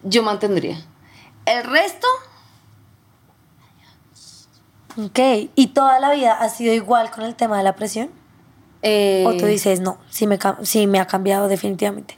yo 0.03 0.23
mantendría. 0.23 0.77
El 1.45 1.63
resto, 1.65 2.07
Ok, 4.97 5.19
¿y 5.55 5.67
toda 5.67 5.99
la 5.99 6.11
vida 6.11 6.33
ha 6.33 6.49
sido 6.49 6.73
igual 6.73 7.09
con 7.11 7.23
el 7.23 7.35
tema 7.35 7.57
de 7.57 7.63
la 7.63 7.75
presión? 7.75 8.09
eh, 8.81 9.23
¿O 9.27 9.35
tú 9.37 9.45
dices, 9.45 9.79
no, 9.79 9.97
sí 10.09 10.27
me, 10.27 10.37
sí 10.63 10.87
me 10.87 10.99
ha 10.99 11.07
cambiado 11.07 11.47
definitivamente? 11.47 12.17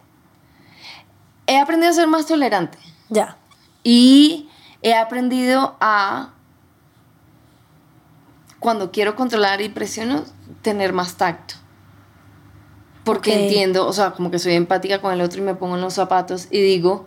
he 1.48 1.60
aprendido 1.60 1.92
a 1.92 1.94
ser 1.94 2.08
más 2.08 2.26
tolerante 2.26 2.80
Ya. 3.10 3.38
y 3.84 4.50
he 4.82 4.96
aprendido 4.96 5.76
a, 5.80 6.32
cuando 8.60 8.92
quiero 8.92 9.16
controlar 9.16 9.62
y 9.62 9.70
presiono, 9.70 10.24
tener 10.64 10.92
más 10.92 11.16
tacto. 11.18 11.56
Porque 13.04 13.44
entiendo, 13.44 13.88
o 13.88 13.94
sea, 13.94 14.12
como 14.12 14.32
que 14.32 14.40
soy 14.40 14.54
empática 14.56 15.00
con 15.00 15.14
el 15.14 15.22
otro 15.22 15.40
y 15.40 15.44
me 15.44 15.54
pongo 15.54 15.76
en 15.76 15.82
los 15.82 15.94
zapatos 15.94 16.48
y 16.50 16.60
digo, 16.62 17.06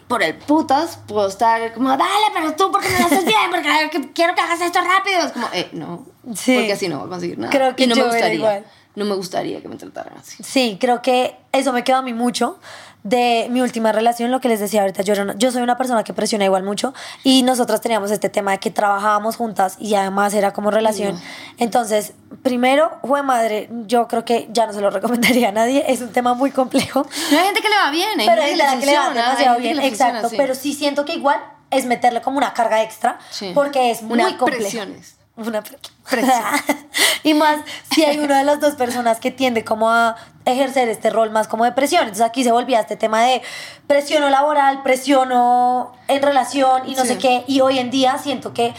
por 0.00 0.22
el 0.22 0.34
putas 0.36 0.98
puedo 1.06 1.28
estar 1.28 1.72
como, 1.74 1.90
dale, 1.90 2.26
pero 2.34 2.54
tú, 2.56 2.70
porque 2.72 2.88
no 2.90 2.98
lo 3.00 3.06
haces 3.06 3.24
bien? 3.24 3.50
Porque 3.50 4.10
quiero 4.14 4.34
que 4.34 4.40
hagas 4.40 4.60
esto 4.60 4.80
rápido. 4.80 5.20
Es 5.26 5.32
como, 5.32 5.48
eh, 5.52 5.68
no, 5.72 6.06
Sí. 6.34 6.54
porque 6.56 6.72
así 6.72 6.88
no 6.88 6.98
voy 6.98 7.06
a 7.06 7.10
conseguir 7.10 7.38
nada. 7.38 7.50
Creo 7.52 7.76
que 7.76 7.84
y 7.84 7.86
no 7.86 7.94
yo 7.94 8.02
me 8.02 8.08
era 8.08 8.16
gustaría. 8.16 8.34
igual. 8.36 8.66
No 8.94 9.04
me 9.06 9.14
gustaría 9.14 9.60
que 9.62 9.68
me 9.68 9.76
trataran 9.76 10.18
así. 10.18 10.42
Sí, 10.42 10.76
creo 10.80 11.00
que 11.00 11.36
eso 11.52 11.72
me 11.72 11.82
quedó 11.82 11.96
a 11.96 12.02
mí 12.02 12.12
mucho 12.12 12.58
de 13.04 13.48
mi 13.50 13.60
última 13.60 13.90
relación, 13.90 14.30
lo 14.30 14.40
que 14.40 14.48
les 14.48 14.60
decía 14.60 14.82
ahorita, 14.82 15.02
yo, 15.02 15.14
yo 15.36 15.50
soy 15.50 15.62
una 15.62 15.76
persona 15.76 16.04
que 16.04 16.12
presiona 16.12 16.44
igual 16.44 16.62
mucho 16.62 16.94
y 17.24 17.42
nosotras 17.42 17.80
teníamos 17.80 18.10
este 18.12 18.28
tema 18.28 18.52
de 18.52 18.58
que 18.58 18.70
trabajábamos 18.70 19.36
juntas 19.36 19.76
y 19.80 19.94
además 19.96 20.34
era 20.34 20.52
como 20.52 20.70
relación. 20.70 21.20
Entonces, 21.58 22.12
primero, 22.42 22.92
fue 23.04 23.22
madre, 23.22 23.68
yo 23.86 24.06
creo 24.08 24.24
que 24.24 24.48
ya 24.52 24.66
no 24.66 24.72
se 24.72 24.80
lo 24.80 24.90
recomendaría 24.90 25.48
a 25.48 25.52
nadie, 25.52 25.84
es 25.88 26.00
un 26.00 26.12
tema 26.12 26.34
muy 26.34 26.50
complejo, 26.52 27.04
No 27.32 27.38
hay 27.38 27.44
gente 27.46 27.60
que 27.60 27.68
le 27.68 27.76
va 27.76 27.90
bien, 27.90 28.20
hay 28.20 28.26
pero 28.26 28.42
gente 28.42 28.80
que 28.80 28.86
le 28.86 28.96
va 28.98 29.08
demasiado 29.12 29.58
bien, 29.58 29.76
funciona, 29.80 29.86
exacto, 29.88 30.28
sí. 30.28 30.36
pero 30.36 30.54
sí 30.54 30.72
siento 30.72 31.04
que 31.04 31.14
igual 31.14 31.40
es 31.70 31.86
meterle 31.86 32.20
como 32.22 32.38
una 32.38 32.52
carga 32.54 32.82
extra 32.82 33.18
Sí. 33.30 33.50
porque 33.54 33.90
es 33.90 34.02
muy 34.02 34.18
complejo. 34.34 34.46
presiones. 34.46 35.16
Una 35.34 35.62
pre- 35.62 35.78
Presión. 36.10 36.34
y 37.22 37.32
más 37.32 37.56
si 37.94 38.04
hay 38.04 38.18
una 38.18 38.36
de 38.38 38.44
las 38.44 38.60
dos 38.60 38.74
personas 38.74 39.18
que 39.18 39.30
tiende 39.30 39.64
como 39.64 39.90
a 39.90 40.14
ejercer 40.44 40.88
este 40.88 41.10
rol 41.10 41.30
más 41.30 41.48
como 41.48 41.64
de 41.64 41.72
presión. 41.72 42.02
Entonces 42.02 42.24
aquí 42.26 42.42
se 42.44 42.52
volvía 42.52 42.80
este 42.80 42.96
tema 42.96 43.22
de 43.22 43.42
presiono 43.86 44.28
laboral, 44.30 44.82
presiono 44.82 45.92
en 46.08 46.22
relación 46.22 46.82
y 46.88 46.94
no 46.94 47.02
Sí. 47.02 47.08
sé 47.08 47.18
qué. 47.18 47.44
Y 47.46 47.60
hoy 47.60 47.78
en 47.78 47.90
día 47.90 48.18
siento 48.18 48.52
que 48.52 48.74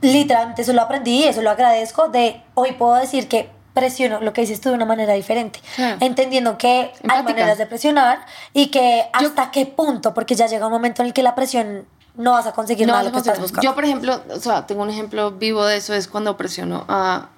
literalmente 0.00 0.62
eso 0.62 0.72
lo 0.72 0.82
aprendí 0.82 1.24
y 1.24 1.24
eso 1.24 1.42
lo 1.42 1.50
agradezco. 1.50 2.08
De 2.08 2.42
hoy 2.54 2.72
puedo 2.72 2.94
decir 2.94 3.28
que 3.28 3.50
presiono 3.74 4.20
lo 4.20 4.32
que 4.32 4.40
dices 4.40 4.60
tú 4.60 4.70
de 4.70 4.74
una 4.74 4.84
manera 4.84 5.12
diferente. 5.14 5.60
Entendiendo 6.00 6.58
que 6.58 6.92
hay 7.08 7.22
maneras 7.22 7.58
de 7.58 7.66
presionar 7.66 8.18
y 8.52 8.66
que 8.68 9.04
Yo- 9.20 9.28
hasta 9.28 9.50
qué 9.50 9.66
punto, 9.66 10.12
porque 10.14 10.34
ya 10.34 10.46
llega 10.46 10.66
un 10.66 10.72
momento 10.72 11.02
en 11.02 11.08
el 11.08 11.14
que 11.14 11.22
la 11.22 11.34
presión 11.34 11.86
no 12.16 12.32
vas 12.32 12.46
a 12.46 12.52
conseguir 12.52 12.86
No 12.86 12.92
nada 12.94 13.04
lo 13.04 13.12
que 13.12 13.18
estás 13.18 13.38
buscando. 13.40 13.62
Yo, 13.62 13.74
por 13.74 13.84
ejemplo, 13.84 14.20
o 14.34 14.40
sea, 14.40 14.66
tengo 14.66 14.82
un 14.82 14.90
ejemplo 14.90 15.30
vivo 15.32 15.64
de 15.64 15.76
eso, 15.76 15.94
es 15.94 16.08
cuando 16.08 16.36
presiono 16.36 16.84
a 16.88 17.28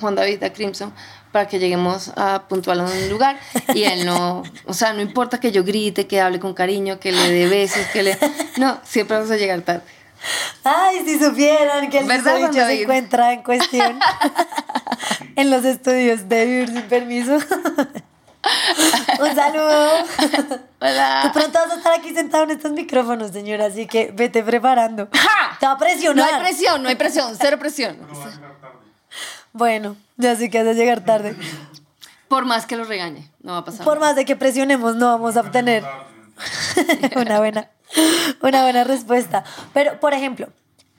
Juan 0.00 0.14
David, 0.14 0.42
a 0.44 0.52
Crimson, 0.52 0.92
para 1.32 1.46
que 1.48 1.58
lleguemos 1.58 2.12
a 2.16 2.44
puntual 2.48 2.80
a 2.80 2.84
un 2.84 3.08
lugar 3.08 3.38
y 3.74 3.84
él 3.84 4.06
no, 4.06 4.42
o 4.66 4.74
sea, 4.74 4.92
no 4.92 5.00
importa 5.02 5.40
que 5.40 5.52
yo 5.52 5.64
grite, 5.64 6.06
que 6.06 6.20
hable 6.20 6.40
con 6.40 6.54
cariño, 6.54 6.98
que 6.98 7.12
le 7.12 7.30
dé 7.30 7.48
besos, 7.48 7.86
que 7.92 8.02
le... 8.02 8.18
No, 8.56 8.78
siempre 8.84 9.16
vamos 9.16 9.30
a 9.30 9.36
llegar 9.36 9.60
tarde. 9.62 9.82
Ay, 10.64 11.02
si 11.04 11.18
supieran 11.18 11.88
que 11.90 11.98
el 11.98 12.06
¿Verdad, 12.06 12.36
susodicho 12.38 12.66
se 12.66 12.82
encuentra 12.82 13.32
en 13.32 13.42
cuestión 13.42 14.00
en 15.36 15.50
los 15.50 15.64
estudios 15.64 16.28
de 16.28 16.44
vivir 16.46 16.68
sin 16.68 16.82
permiso. 16.82 17.38
Un 19.20 19.34
saludo. 19.34 19.96
De 19.98 20.60
Hola. 20.80 21.30
pronto 21.32 21.58
vas 21.58 21.70
a 21.72 21.76
estar 21.76 21.92
aquí 21.98 22.14
sentado 22.14 22.44
en 22.44 22.50
estos 22.52 22.72
micrófonos, 22.72 23.30
señora, 23.32 23.66
así 23.66 23.86
que 23.86 24.10
vete 24.14 24.42
preparando. 24.42 25.08
¡Ja! 25.12 25.56
Te 25.58 25.66
va 25.66 25.72
a 25.72 25.74
No 25.74 25.80
presionar. 25.80 26.34
hay 26.34 26.40
presión, 26.40 26.82
no 26.82 26.88
hay 26.88 26.94
presión, 26.96 27.36
cero 27.38 27.58
presión. 27.58 27.98
Bueno, 29.52 29.96
ya 30.16 30.36
sé 30.36 30.50
que 30.50 30.62
vas 30.62 30.74
a 30.74 30.78
llegar 30.78 31.04
tarde. 31.04 31.36
Por 32.28 32.44
más 32.44 32.66
que 32.66 32.76
lo 32.76 32.84
regañe, 32.84 33.30
no 33.42 33.52
va 33.52 33.58
a 33.58 33.64
pasar. 33.64 33.84
Por 33.84 34.00
más 34.00 34.14
de 34.14 34.24
que 34.24 34.36
presionemos, 34.36 34.96
no 34.96 35.06
vamos 35.06 35.36
a 35.36 35.40
obtener 35.40 35.82
una 37.16 37.38
buena, 37.38 37.70
una 38.42 38.62
buena 38.62 38.84
respuesta. 38.84 39.44
Pero, 39.72 39.98
por 39.98 40.12
ejemplo, 40.12 40.48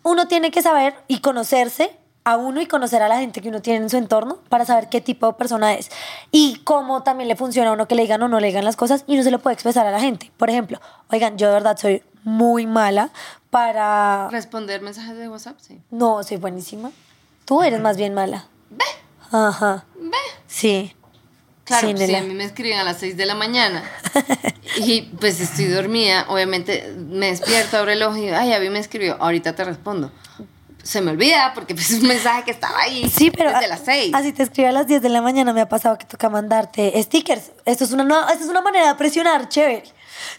uno 0.03 0.27
tiene 0.27 0.51
que 0.51 0.61
saber 0.61 0.95
y 1.07 1.19
conocerse 1.19 1.95
a 2.23 2.37
uno 2.37 2.61
y 2.61 2.65
conocer 2.65 3.01
a 3.01 3.07
la 3.07 3.19
gente 3.19 3.41
que 3.41 3.49
uno 3.49 3.61
tiene 3.61 3.83
en 3.83 3.89
su 3.89 3.97
entorno 3.97 4.39
para 4.49 4.65
saber 4.65 4.89
qué 4.89 5.01
tipo 5.01 5.27
de 5.27 5.33
persona 5.33 5.73
es 5.73 5.89
y 6.31 6.57
cómo 6.63 7.01
también 7.03 7.27
le 7.27 7.35
funciona 7.35 7.69
a 7.69 7.73
uno 7.73 7.87
que 7.87 7.95
le 7.95 8.03
digan 8.03 8.21
o 8.21 8.27
no 8.27 8.39
le 8.39 8.47
digan 8.47 8.65
las 8.65 8.75
cosas 8.75 9.03
y 9.07 9.15
no 9.15 9.23
se 9.23 9.31
lo 9.31 9.39
puede 9.39 9.53
expresar 9.53 9.85
a 9.85 9.91
la 9.91 9.99
gente. 9.99 10.31
Por 10.37 10.49
ejemplo, 10.49 10.79
oigan, 11.11 11.37
yo 11.37 11.47
de 11.47 11.53
verdad 11.53 11.77
soy 11.77 12.03
muy 12.23 12.67
mala 12.67 13.09
para... 13.49 14.29
Responder 14.29 14.81
mensajes 14.81 15.17
de 15.17 15.29
WhatsApp, 15.29 15.57
sí. 15.59 15.81
No, 15.91 16.23
soy 16.23 16.37
buenísima. 16.37 16.91
Tú 17.49 17.63
eres 17.63 17.81
más 17.81 17.97
bien 17.97 18.13
mala. 18.13 18.45
Ve, 18.69 18.85
Ajá. 19.31 19.85
ve. 19.95 20.15
Sí. 20.45 20.95
Claro, 21.63 21.87
Sí, 21.87 21.93
si 21.97 21.99
Nela. 22.05 22.19
a 22.19 22.21
mí 22.21 22.35
me 22.35 22.43
escriben 22.43 22.77
a 22.77 22.83
las 22.83 22.97
6 22.99 23.17
de 23.17 23.25
la 23.25 23.33
mañana 23.33 23.83
y 24.77 25.01
pues 25.19 25.39
estoy 25.41 25.65
dormida, 25.65 26.27
obviamente 26.29 26.93
me 26.95 27.25
despierto, 27.31 27.77
abro 27.77 27.89
el 27.91 28.03
ojo 28.03 28.17
y 28.17 28.29
ay, 28.29 28.53
a 28.53 28.59
mí 28.59 28.69
me 28.69 28.77
escribió, 28.77 29.17
ahorita 29.19 29.55
te 29.55 29.63
respondo. 29.63 30.11
Se 30.83 31.01
me 31.01 31.09
olvida 31.09 31.53
porque 31.55 31.73
pues, 31.73 31.89
es 31.89 32.01
un 32.01 32.07
mensaje 32.07 32.43
que 32.43 32.51
estaba 32.51 32.79
ahí 32.81 33.09
Sí, 33.09 33.31
pero 33.31 33.49
desde 33.51 33.65
a- 33.65 33.69
las 33.69 33.81
6. 33.83 34.13
así 34.13 34.31
te 34.31 34.43
escribo 34.43 34.69
a 34.69 34.71
las 34.71 34.85
10 34.85 35.01
de 35.01 35.09
la 35.09 35.23
mañana, 35.23 35.51
me 35.51 35.61
ha 35.61 35.69
pasado 35.69 35.97
que 35.97 36.05
toca 36.05 36.29
mandarte 36.29 37.01
stickers. 37.01 37.51
Esto 37.65 37.83
es 37.83 37.91
una, 37.93 38.03
nueva- 38.03 38.31
esto 38.31 38.43
es 38.43 38.49
una 38.51 38.61
manera 38.61 38.89
de 38.89 38.95
presionar, 38.95 39.49
chévere. 39.49 39.83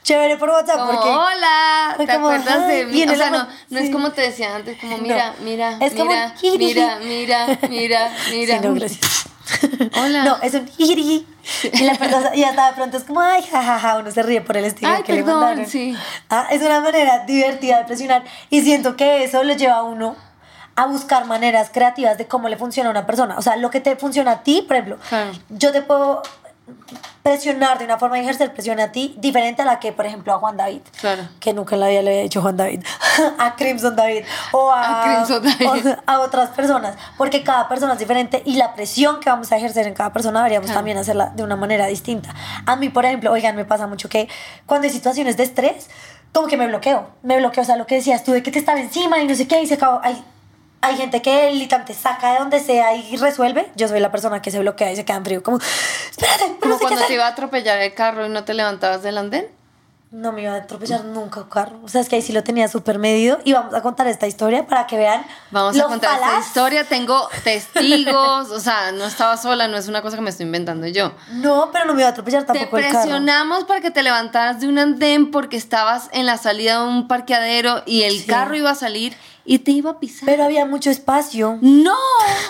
Chévere 0.02 0.36
por 0.36 0.50
WhatsApp. 0.50 0.78
Como, 0.78 0.92
porque 0.92 1.08
hola, 1.08 1.94
¿te 1.98 2.06
como, 2.06 2.28
acuerdas 2.30 2.66
de 2.68 2.86
mí? 2.86 3.04
O 3.04 3.14
sea, 3.16 3.30
no, 3.30 3.48
no 3.70 3.78
es 3.78 3.86
sí. 3.86 3.92
como 3.92 4.10
te 4.12 4.22
decía 4.22 4.54
antes, 4.56 4.78
como 4.80 4.96
No. 4.96 5.02
mira, 5.02 5.34
mira, 5.40 5.76
Es 5.80 5.92
como 5.92 6.06
mira, 6.10 6.30
jijiji. 6.40 6.58
mira, 6.58 6.98
mira, 7.02 7.46
mira, 7.68 8.10
mira. 8.30 8.58
Sí, 8.60 8.66
no, 8.66 8.74
gracias. 8.74 9.26
Hola. 9.96 10.24
No, 10.24 10.36
es 10.42 10.54
un 10.54 10.66
jijiji. 10.68 11.26
Y 11.72 11.82
la 11.84 11.94
persona, 11.94 12.34
y 12.36 12.44
hasta 12.44 12.68
de 12.68 12.72
pronto 12.74 12.96
es 12.96 13.04
como, 13.04 13.20
ay, 13.20 13.42
jajaja, 13.42 13.98
uno 13.98 14.10
se 14.10 14.22
ríe 14.22 14.40
por 14.40 14.56
el 14.56 14.64
estilo 14.66 14.90
Ay, 14.92 15.02
que 15.02 15.12
le 15.14 15.22
perdón, 15.24 15.40
mandaron. 15.40 15.66
sí. 15.70 15.96
Ah, 16.28 16.46
es 16.50 16.62
una 16.62 16.80
manera 16.80 17.24
divertida 17.26 17.78
de 17.78 17.84
presionar. 17.84 18.22
Y 18.50 18.62
siento 18.62 18.96
que 18.96 19.24
eso 19.24 19.42
lo 19.42 19.54
lleva 19.54 19.76
a 19.78 19.82
uno 19.82 20.14
a 20.76 20.86
buscar 20.86 21.24
maneras 21.26 21.70
creativas 21.72 22.16
de 22.16 22.26
cómo 22.28 22.48
le 22.48 22.56
funciona 22.56 22.88
a 22.90 22.92
una 22.92 23.06
persona. 23.06 23.36
O 23.38 23.42
sea, 23.42 23.56
lo 23.56 23.70
que 23.70 23.80
te 23.80 23.96
funciona 23.96 24.30
a 24.30 24.42
ti, 24.44 24.62
por 24.62 24.76
ejemplo, 24.76 24.98
Claro. 25.08 25.32
yo 25.48 25.72
te 25.72 25.82
puedo 25.82 26.22
presionar 27.22 27.78
de 27.78 27.84
una 27.84 27.98
forma 27.98 28.16
de 28.16 28.22
ejercer 28.22 28.52
presión 28.52 28.80
a 28.80 28.92
ti 28.92 29.14
diferente 29.18 29.62
a 29.62 29.64
la 29.64 29.78
que, 29.78 29.92
por 29.92 30.06
ejemplo, 30.06 30.32
a 30.32 30.38
Juan 30.38 30.56
David. 30.56 30.80
Claro. 31.00 31.22
Que 31.38 31.52
nunca 31.52 31.74
en 31.74 31.80
la 31.80 31.88
vida 31.88 32.02
le 32.02 32.10
había 32.10 32.22
dicho 32.22 32.40
Juan 32.40 32.56
David. 32.56 32.84
a 33.38 33.54
Crimson 33.56 33.94
David. 33.96 34.24
O 34.52 34.70
a, 34.70 35.02
A 35.02 35.04
Crimson 35.26 35.42
David. 35.42 35.86
o 35.88 36.00
a 36.06 36.20
otras 36.20 36.50
personas. 36.50 36.96
Porque 37.18 37.42
cada 37.42 37.68
persona 37.68 37.92
es 37.94 37.98
diferente 37.98 38.42
y 38.46 38.54
la 38.56 38.74
presión 38.74 39.20
que 39.20 39.28
vamos 39.30 39.50
a 39.52 39.56
ejercer 39.56 39.86
en 39.86 39.94
cada 39.94 40.12
persona 40.12 40.40
deberíamos 40.40 40.66
Claro. 40.66 40.78
también 40.78 40.98
hacerla 40.98 41.30
de 41.34 41.42
una 41.42 41.56
manera 41.56 41.86
distinta. 41.86 42.34
A 42.66 42.76
mí, 42.76 42.88
por 42.88 43.04
ejemplo, 43.04 43.30
oigan, 43.32 43.54
me 43.56 43.64
pasa 43.64 43.86
mucho 43.86 44.08
que 44.08 44.28
cuando 44.66 44.86
hay 44.86 44.92
situaciones 44.92 45.36
de 45.36 45.42
estrés, 45.44 45.88
como 46.32 46.46
que 46.46 46.56
me 46.56 46.66
bloqueo. 46.68 47.08
Me 47.22 47.36
bloqueo, 47.38 47.62
o 47.62 47.66
sea, 47.66 47.76
lo 47.76 47.86
que 47.86 47.96
decías 47.96 48.22
tú 48.24 48.32
de 48.32 48.42
que 48.42 48.50
te 48.50 48.58
están 48.60 48.78
encima 48.78 49.18
y 49.20 49.26
no 49.26 49.34
sé 49.34 49.46
qué, 49.48 49.62
y 49.62 49.66
se 49.66 49.74
acabó. 49.74 50.00
Hay 50.82 50.96
gente 50.96 51.20
que 51.22 51.50
literal 51.52 51.84
te 51.84 51.94
saca 51.94 52.32
de 52.32 52.38
donde 52.38 52.60
sea 52.60 52.94
y 52.94 53.16
resuelve. 53.16 53.70
Yo 53.76 53.88
soy 53.88 54.00
la 54.00 54.10
persona 54.10 54.40
que 54.42 54.50
se 54.50 54.58
bloquea 54.60 54.92
y 54.92 54.96
se 54.96 55.04
queda 55.04 55.16
en 55.18 55.24
frío. 55.24 55.42
Como, 55.42 55.58
espérate, 56.10 56.56
Como 56.60 56.76
qué 56.76 56.80
cuando 56.80 56.98
te 56.98 57.04
hacer". 57.04 57.14
iba 57.14 57.26
a 57.26 57.30
atropellar 57.30 57.78
el 57.80 57.94
carro 57.94 58.26
y 58.26 58.28
no 58.28 58.44
te 58.44 58.54
levantabas 58.54 59.02
del 59.02 59.18
andén. 59.18 59.46
No 60.12 60.32
me 60.32 60.42
iba 60.42 60.52
a 60.54 60.56
atropellar 60.56 61.04
nunca 61.04 61.42
un 61.42 61.48
carro. 61.48 61.78
O 61.84 61.88
sea, 61.88 62.00
es 62.00 62.08
que 62.08 62.16
ahí 62.16 62.22
sí 62.22 62.32
lo 62.32 62.42
tenía 62.42 62.66
súper 62.66 62.98
medido. 62.98 63.38
Y 63.44 63.52
vamos 63.52 63.72
a 63.74 63.80
contar 63.80 64.08
esta 64.08 64.26
historia 64.26 64.66
para 64.66 64.84
que 64.88 64.96
vean. 64.96 65.24
Vamos 65.52 65.78
a 65.78 65.84
contar 65.84 66.14
esta 66.20 66.40
historia. 66.40 66.82
Tengo 66.82 67.28
testigos. 67.44 68.50
o 68.50 68.58
sea, 68.58 68.90
no 68.90 69.04
estaba 69.04 69.36
sola, 69.36 69.68
no 69.68 69.76
es 69.76 69.86
una 69.86 70.02
cosa 70.02 70.16
que 70.16 70.22
me 70.22 70.30
estoy 70.30 70.46
inventando 70.46 70.88
yo. 70.88 71.12
No, 71.34 71.70
pero 71.72 71.84
no 71.84 71.94
me 71.94 72.00
iba 72.00 72.08
a 72.08 72.12
atropellar 72.12 72.42
Te 72.42 72.54
tampoco 72.54 72.78
el 72.78 72.84
carro. 72.86 72.98
presionamos 73.02 73.64
para 73.64 73.80
que 73.80 73.92
te 73.92 74.02
levantaras 74.02 74.60
de 74.60 74.66
un 74.66 74.78
andén 74.78 75.30
porque 75.30 75.56
estabas 75.56 76.08
en 76.12 76.26
la 76.26 76.38
salida 76.38 76.80
de 76.82 76.88
un 76.88 77.06
parqueadero 77.06 77.82
y 77.86 78.02
el 78.02 78.18
Sí. 78.20 78.26
carro 78.26 78.56
iba 78.56 78.70
a 78.70 78.74
salir 78.74 79.16
y 79.44 79.60
te 79.60 79.70
iba 79.72 79.90
a 79.92 80.00
pisar. 80.00 80.26
Pero 80.26 80.44
había 80.44 80.66
mucho 80.66 80.90
espacio. 80.90 81.58
¡No! 81.60 81.96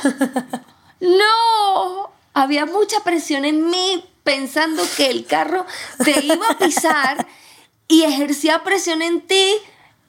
¡No! 1.01 2.11
Había 2.35 2.67
mucha 2.67 3.01
presión 3.03 3.45
en 3.45 3.69
mí 3.71 4.05
pensando 4.23 4.83
que 4.97 5.11
el 5.11 5.27
carro 5.27 5.67
te 6.05 6.25
iba 6.25 6.47
a 6.49 6.59
pisar 6.59 7.27
y 7.89 8.03
ejercía 8.05 8.63
presión 8.63 9.03
en 9.03 9.21
ti 9.27 9.55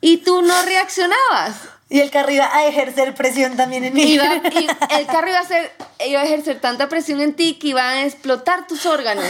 y 0.02 0.17
tú 0.17 0.41
no 0.41 0.62
reaccionabas. 0.63 1.56
Y 1.89 2.00
el 2.00 2.10
carro 2.10 2.32
iba 2.32 2.56
a 2.56 2.65
ejercer 2.67 3.13
presión 3.15 3.58
también 3.58 3.84
en 3.84 3.94
mí. 3.94 4.04
Iba- 4.04 4.36
y 4.54 4.67
el 4.98 5.08
carro 5.08 5.28
iba 5.30 5.39
a, 5.39 5.41
hacer, 5.41 5.72
iba 6.06 6.22
a 6.22 6.26
ejercer 6.26 6.62
tanta 6.62 6.88
presión 6.88 7.20
en 7.22 7.34
ti 7.36 7.56
que 7.56 7.70
iba 7.70 7.82
a 7.89 8.06
explotar 8.06 8.67
tus 8.67 8.86
órganos 8.86 9.26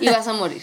y 0.00 0.08
vas 0.08 0.28
a 0.28 0.32
morir. 0.32 0.62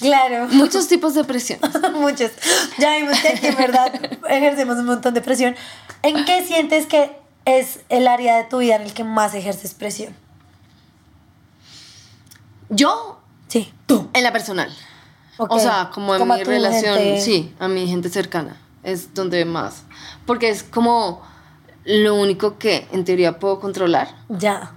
Claro. 0.00 0.48
Muchos 0.50 0.88
tipos 0.88 1.14
de 1.14 1.24
presión. 1.24 1.58
Muchos. 1.94 2.30
Ya 2.78 2.96
vimos 2.96 3.18
que 3.20 3.28
aquí 3.28 3.46
en 3.46 3.56
verdad 3.56 3.92
ejercemos 4.28 4.78
un 4.78 4.86
montón 4.86 5.14
de 5.14 5.20
presión. 5.20 5.54
¿En 6.02 6.24
qué 6.24 6.44
sientes 6.46 6.86
que 6.86 7.16
es 7.44 7.80
el 7.88 8.06
área 8.08 8.36
de 8.36 8.44
tu 8.44 8.58
vida 8.58 8.76
en 8.76 8.82
el 8.82 8.92
que 8.94 9.04
más 9.04 9.34
ejerces 9.34 9.74
presión? 9.74 10.14
Yo, 12.70 13.20
Sí, 13.48 13.72
tú. 13.86 14.08
en 14.14 14.22
la 14.24 14.32
personal. 14.32 14.74
Ok. 15.36 15.52
O 15.52 15.58
sea, 15.58 15.90
como 15.92 16.14
en 16.14 16.26
mi 16.28 16.42
relación, 16.44 16.96
gente. 16.98 17.20
sí, 17.20 17.54
a 17.58 17.68
mi 17.68 17.86
gente 17.88 18.08
cercana. 18.08 18.60
Es 18.82 19.14
donde 19.14 19.44
más. 19.44 19.82
Porque 20.26 20.48
es 20.48 20.62
como 20.62 21.22
lo 21.84 22.14
único 22.14 22.58
que 22.58 22.86
en 22.92 23.04
teoría 23.04 23.38
puedo 23.38 23.60
controlar. 23.60 24.08
Ya. 24.28 24.72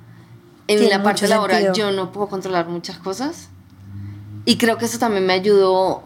En 0.67 0.79
Tiene 0.79 0.97
la 0.97 1.03
parte 1.03 1.27
laboral 1.27 1.63
sentido. 1.63 1.89
yo 1.91 1.95
no 1.95 2.11
puedo 2.11 2.27
controlar 2.27 2.67
muchas 2.67 2.97
cosas. 2.97 3.49
Y 4.47 4.55
creo 4.57 4.77
que 4.77 4.85
eso 4.85 4.97
también 4.97 5.25
me 5.25 5.33
ayudó, 5.33 6.03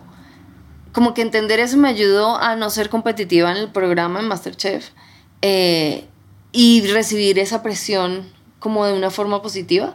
como 0.93 1.13
que 1.13 1.21
entender 1.21 1.59
eso 1.59 1.77
me 1.77 1.89
ayudó 1.89 2.37
a 2.37 2.55
no 2.55 2.71
ser 2.71 2.89
competitiva 2.89 3.51
en 3.51 3.57
el 3.57 3.69
programa 3.71 4.19
en 4.19 4.27
Masterchef 4.27 4.89
eh, 5.43 6.07
y 6.51 6.81
recibir 6.87 7.37
esa 7.37 7.61
presión 7.61 8.27
como 8.57 8.83
de 8.87 8.93
una 8.93 9.11
forma 9.11 9.43
positiva. 9.43 9.93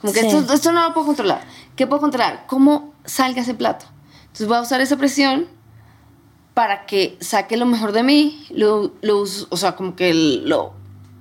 Como 0.00 0.12
que 0.12 0.22
Sí. 0.22 0.26
esto, 0.26 0.52
esto 0.52 0.72
no 0.72 0.82
lo 0.82 0.92
puedo 0.92 1.06
controlar. 1.06 1.42
¿Qué 1.76 1.86
puedo 1.86 2.00
controlar? 2.00 2.46
¿Cómo 2.48 2.92
salga 3.04 3.42
ese 3.42 3.54
plato? 3.54 3.86
Entonces 4.22 4.48
voy 4.48 4.56
a 4.56 4.62
usar 4.62 4.80
esa 4.80 4.96
presión 4.96 5.46
para 6.52 6.86
que 6.86 7.16
saque 7.20 7.56
lo 7.56 7.64
mejor 7.64 7.92
de 7.92 8.02
mí, 8.02 8.44
lo, 8.50 8.92
lo 9.02 9.18
uso, 9.18 9.46
o 9.50 9.56
sea, 9.56 9.76
como 9.76 9.94
que 9.94 10.12
lo, 10.14 10.72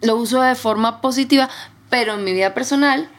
lo 0.01 0.15
uso 0.15 0.41
de 0.41 0.55
forma 0.55 1.01
positiva, 1.01 1.49
pero 1.91 2.15
en 2.15 2.23
mi 2.23 2.33
vida 2.33 2.55
personal 2.55 3.09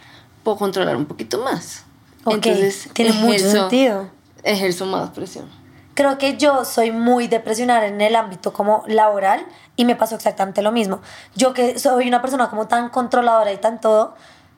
puedo 0.42 0.56
controlar 0.58 0.96
un 0.96 1.06
poquito 1.06 1.38
más. 1.44 1.83
Ok, 2.24 2.46
tiene 2.92 3.12
mucho 3.12 3.50
sentido. 3.50 4.08
Ejerzo 4.42 4.86
más 4.86 5.10
presión. 5.10 5.48
Creo 5.94 6.18
que 6.18 6.36
yo 6.36 6.64
soy 6.64 6.90
muy 6.90 7.28
de 7.28 7.38
presionar 7.38 7.84
en 7.84 8.00
el 8.00 8.16
ámbito 8.16 8.52
como 8.52 8.82
laboral 8.88 9.46
y 9.76 9.84
me 9.84 9.94
pasó 9.94 10.16
exactamente 10.16 10.60
lo 10.60 10.72
mismo. 10.72 11.00
Yo 11.36 11.54
que 11.54 11.78
soy 11.78 12.08
una 12.08 12.20
persona 12.20 12.50
como 12.50 12.66
tan 12.66 12.88
controladora 12.88 13.52
y 13.52 13.58
tan 13.58 13.80
todo, 13.80 14.14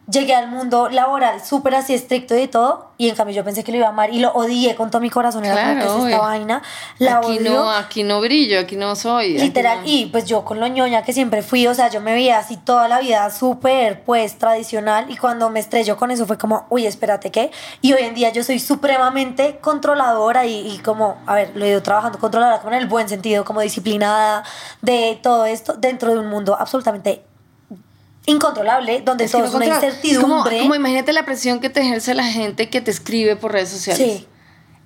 llegué 0.09 0.35
al 0.35 0.49
mundo 0.49 0.89
laboral 0.89 1.45
súper 1.45 1.75
así 1.75 1.93
estricto 1.95 2.37
y 2.39 2.47
todo 2.47 2.91
y 2.97 3.09
en 3.09 3.17
cambio 3.17 3.35
yo 3.37 3.45
pensé 3.45 3.65
que 3.65 3.73
lo 3.73 3.79
iba 3.79 3.87
a 3.87 3.91
amar 3.91 4.11
y 4.15 4.21
lo 4.21 4.31
odié 4.33 4.75
con 4.77 4.91
todo 4.91 5.03
mi 5.03 5.11
corazón. 5.11 5.45
Era 5.45 5.55
como 5.57 5.67
que 5.75 5.81
Claro, 5.83 5.99
es 5.99 6.05
esta 6.05 6.19
vaina. 6.23 6.63
La 6.99 7.19
aquí, 7.19 7.27
odio. 7.39 7.53
no, 7.55 7.71
aquí 7.71 8.03
no 8.05 8.21
brillo, 8.21 8.59
aquí 8.61 8.77
no 8.77 8.95
soy. 8.97 9.37
Literal, 9.39 9.81
no- 9.83 9.87
y 9.87 10.07
pues 10.07 10.25
yo 10.25 10.45
con 10.45 10.61
lo 10.61 10.67
ñoña 10.69 11.03
que 11.03 11.13
siempre 11.13 11.43
fui, 11.43 11.67
o 11.67 11.75
sea, 11.75 11.91
yo 11.91 12.01
me 12.01 12.13
veía 12.15 12.39
así 12.39 12.57
toda 12.57 12.89
la 12.89 13.01
vida 13.01 13.29
súper, 13.31 14.03
pues, 14.05 14.39
tradicional, 14.39 15.11
y 15.11 15.17
cuando 15.19 15.51
me 15.51 15.61
estrelló 15.61 15.97
con 15.99 16.11
eso 16.11 16.25
fue 16.27 16.39
como, 16.39 16.67
uy, 16.71 16.87
espérate, 16.87 17.31
¿qué? 17.31 17.51
Y 17.83 17.93
hoy 17.93 18.03
en 18.05 18.15
día 18.15 18.31
yo 18.33 18.43
soy 18.45 18.61
supremamente 18.61 19.59
controladora 19.61 20.47
y, 20.47 20.67
y 20.73 20.79
como, 20.79 21.17
a 21.27 21.35
ver, 21.35 21.53
lo 21.55 21.65
he 21.65 21.69
ido 21.69 21.83
trabajando 21.83 22.19
controladora 22.19 22.61
como 22.63 22.73
en 22.75 22.79
el 22.81 22.87
buen 22.89 23.09
sentido, 23.11 23.45
como 23.45 23.61
disciplinada 23.61 24.43
de 24.81 25.19
todo 25.23 25.45
esto, 25.45 25.75
dentro 25.75 26.13
de 26.13 26.19
un 26.21 26.29
mundo 26.29 26.57
absolutamente 26.59 27.23
incontrolable, 28.27 29.01
donde 29.03 29.25
Es 29.25 29.33
todo 29.33 29.43
no 29.43 29.49
es 29.49 29.55
una 29.55 29.67
incertidumbre. 29.67 30.57
Como, 30.57 30.63
como 30.63 30.75
imagínate 30.75 31.13
la 31.13 31.25
presión 31.25 31.61
que 31.61 31.71
te 31.71 31.81
ejerce 31.81 32.15
la 32.15 32.25
gente 32.25 32.69
que 32.69 32.81
te 32.81 32.91
escribe 32.91 33.37
por 33.37 33.53
redes 33.53 33.71
sociales. 33.71 34.19
Sí. 34.19 34.27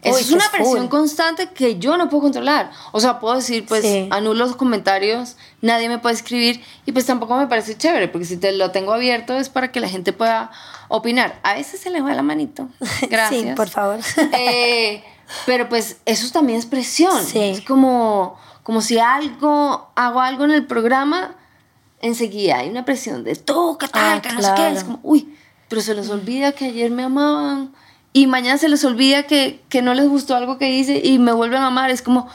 Eso 0.02 0.14
Uy, 0.14 0.20
es 0.22 0.30
una 0.30 0.44
es 0.44 0.50
presión 0.50 0.88
constante 0.88 1.48
que 1.48 1.78
yo 1.78 1.98
no 1.98 2.08
puedo 2.08 2.22
controlar. 2.22 2.70
O 2.92 3.00
sea, 3.00 3.20
puedo 3.20 3.36
decir, 3.36 3.66
pues, 3.66 3.82
Sí. 3.82 4.08
anulo 4.10 4.46
los 4.46 4.56
comentarios, 4.56 5.36
nadie 5.60 5.90
me 5.90 5.98
puede 5.98 6.14
escribir 6.14 6.62
y 6.86 6.92
pues 6.92 7.04
tampoco 7.04 7.36
me 7.36 7.46
parece 7.48 7.76
chévere, 7.76 8.08
porque 8.08 8.24
si 8.24 8.38
te 8.38 8.52
lo 8.52 8.70
tengo 8.70 8.94
abierto 8.94 9.36
es 9.36 9.50
para 9.50 9.72
que 9.72 9.80
la 9.80 9.88
gente 9.88 10.14
pueda 10.14 10.50
opinar. 10.88 11.38
A 11.42 11.54
veces 11.54 11.80
se 11.80 11.90
le 11.90 12.00
va 12.00 12.14
la 12.14 12.22
manito. 12.22 12.68
Gracias. 13.10 13.42
Sí, 13.42 13.48
por 13.54 13.68
favor. 13.68 13.98
Eh, 14.38 15.04
pero 15.46 15.68
pues 15.68 15.98
eso 16.06 16.30
también 16.32 16.58
es 16.58 16.66
presión. 16.66 17.22
Sí. 17.24 17.38
Es 17.38 17.60
como, 17.60 18.38
como 18.62 18.80
si 18.80 18.98
algo, 18.98 19.90
hago 19.94 20.20
algo 20.20 20.44
en 20.44 20.52
el 20.52 20.66
programa, 20.66 21.36
enseguida 22.00 22.58
hay 22.58 22.68
una 22.70 22.84
presión 22.84 23.24
de 23.24 23.32
¿qué 23.34 23.42
tal? 23.44 24.18
Ah, 24.18 24.20
que 24.22 24.32
no 24.32 24.40
sé 24.42 24.48
qué. 24.48 24.54
claro. 24.54 24.76
Es 24.76 24.84
como, 24.84 25.00
uy, 25.02 25.34
pero 25.68 25.80
se 25.82 25.94
les 25.94 26.08
olvida 26.10 26.52
que 26.52 26.66
ayer 26.66 26.90
me 26.90 27.04
amaban 27.04 27.72
y 28.12 28.26
mañana 28.26 28.58
se 28.58 28.68
les 28.68 28.84
olvida 28.84 29.24
que, 29.24 29.60
que 29.68 29.82
no 29.82 29.94
les 29.94 30.08
gustó 30.08 30.34
algo 30.34 30.58
que 30.58 30.70
hice 30.70 31.00
y 31.04 31.18
me 31.18 31.32
vuelven 31.32 31.62
a 31.62 31.66
amar. 31.68 31.90
Es 31.90 32.02
como, 32.02 32.28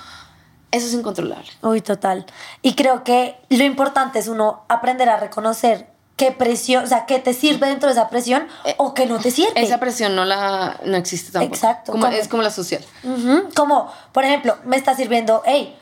eso 0.72 0.88
es 0.88 0.94
incontrolable. 0.94 1.50
Uy, 1.62 1.82
total. 1.82 2.26
Y 2.62 2.76
creo 2.76 3.04
que 3.04 3.36
lo 3.50 3.64
importante 3.64 4.20
es 4.20 4.28
uno 4.28 4.64
aprender 4.70 5.10
a 5.10 5.18
reconocer 5.18 5.88
qué 6.16 6.32
presión, 6.32 6.86
o 6.86 6.88
sea, 6.88 7.06
qué 7.06 7.20
te 7.20 7.34
sirve 7.34 7.68
dentro 7.68 7.90
de 7.90 7.94
esa 7.94 8.08
presión 8.10 8.48
o 8.78 8.94
qué 8.94 9.06
no 9.06 9.20
te 9.20 9.32
sirve. 9.32 9.52
Esa 9.62 9.82
presión 9.82 10.16
no, 10.16 10.24
la, 10.24 10.80
no 10.86 10.96
existe 10.96 11.34
tampoco. 11.34 11.54
Exacto, 11.56 11.92
Como, 11.92 12.06
como- 12.06 12.16
es 12.18 12.28
como 12.30 12.42
la 12.42 12.52
social. 12.52 12.82
Ujú, 13.04 13.50
Como, 13.54 13.92
por 14.14 14.24
ejemplo, 14.24 14.58
me 14.64 14.78
está 14.78 14.96
sirviendo, 14.96 15.42
hey, 15.46 15.76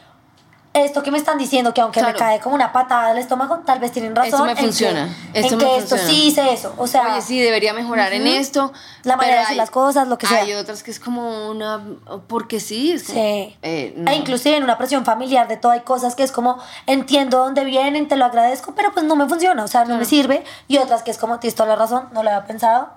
esto 0.74 1.04
que 1.04 1.12
me 1.12 1.18
están 1.20 1.38
diciendo, 1.38 1.74
que 1.74 1.82
aunque 1.82 2.00
me 2.02 2.06
Claro. 2.14 2.18
cae 2.20 2.40
como 2.40 2.56
una 2.56 2.72
patada 2.74 3.12
al 3.12 3.18
estómago, 3.20 3.60
tal 3.66 3.80
vez 3.80 3.92
tienen 3.92 4.16
razón. 4.16 4.32
Esto 4.34 4.44
me 4.46 4.52
en 4.52 4.58
que- 4.58 4.64
funciona, 4.64 5.16
En 5.34 5.46
esto 5.46 5.58
que, 5.58 5.66
me 5.66 5.78
esto 5.78 5.90
funciona. 5.98 6.04
sí 6.14 6.28
hice 6.28 6.52
eso. 6.54 6.74
O 6.78 6.88
sea, 6.88 7.14
Oye, 7.14 7.22
sí, 7.22 7.40
debería 7.40 7.74
mejorar 7.74 8.12
en 8.14 8.24
Ujú. 8.24 8.32
esto. 8.32 8.74
La 9.04 9.16
manera 9.16 9.38
de 9.38 9.44
hacer 9.44 9.58
las 9.58 9.70
cosas, 9.70 10.08
lo 10.08 10.18
que 10.18 10.26
sea. 10.26 10.40
Hay 10.42 10.54
otras 10.54 10.82
que 10.82 10.90
es 10.92 11.00
como 11.00 11.50
una... 11.52 11.82
Porque 12.28 12.60
sí, 12.60 12.92
es 12.92 13.04
como, 13.04 13.20
Sí. 13.20 13.56
eh, 13.62 13.94
no. 13.98 14.12
E 14.12 14.16
inclusive 14.16 14.58
en 14.58 14.64
una 14.64 14.78
presión 14.78 15.06
familiar 15.06 15.48
de 15.48 15.58
todo 15.58 15.72
hay 15.74 15.82
cosas 15.82 16.16
que 16.16 16.24
es 16.24 16.32
como 16.32 16.58
entiendo 16.88 17.38
dónde 17.38 17.66
vienen, 17.66 18.08
te 18.08 18.16
lo 18.16 18.26
agradezco, 18.26 18.74
pero 18.76 18.92
pues 18.94 19.06
no 19.06 19.16
me 19.16 19.28
funciona, 19.30 19.64
o 19.64 19.68
sea, 19.68 19.86
no 19.86 19.98
me 19.98 20.06
sirve. 20.06 20.44
Y 20.68 20.78
otras 20.80 21.04
que 21.04 21.12
es 21.12 21.18
como 21.20 21.40
tienes 21.40 21.56
toda 21.56 21.70
la 21.70 21.76
razón, 21.76 22.10
no 22.14 22.24
lo 22.24 22.30
había 22.30 22.46
pensado. 22.48 22.90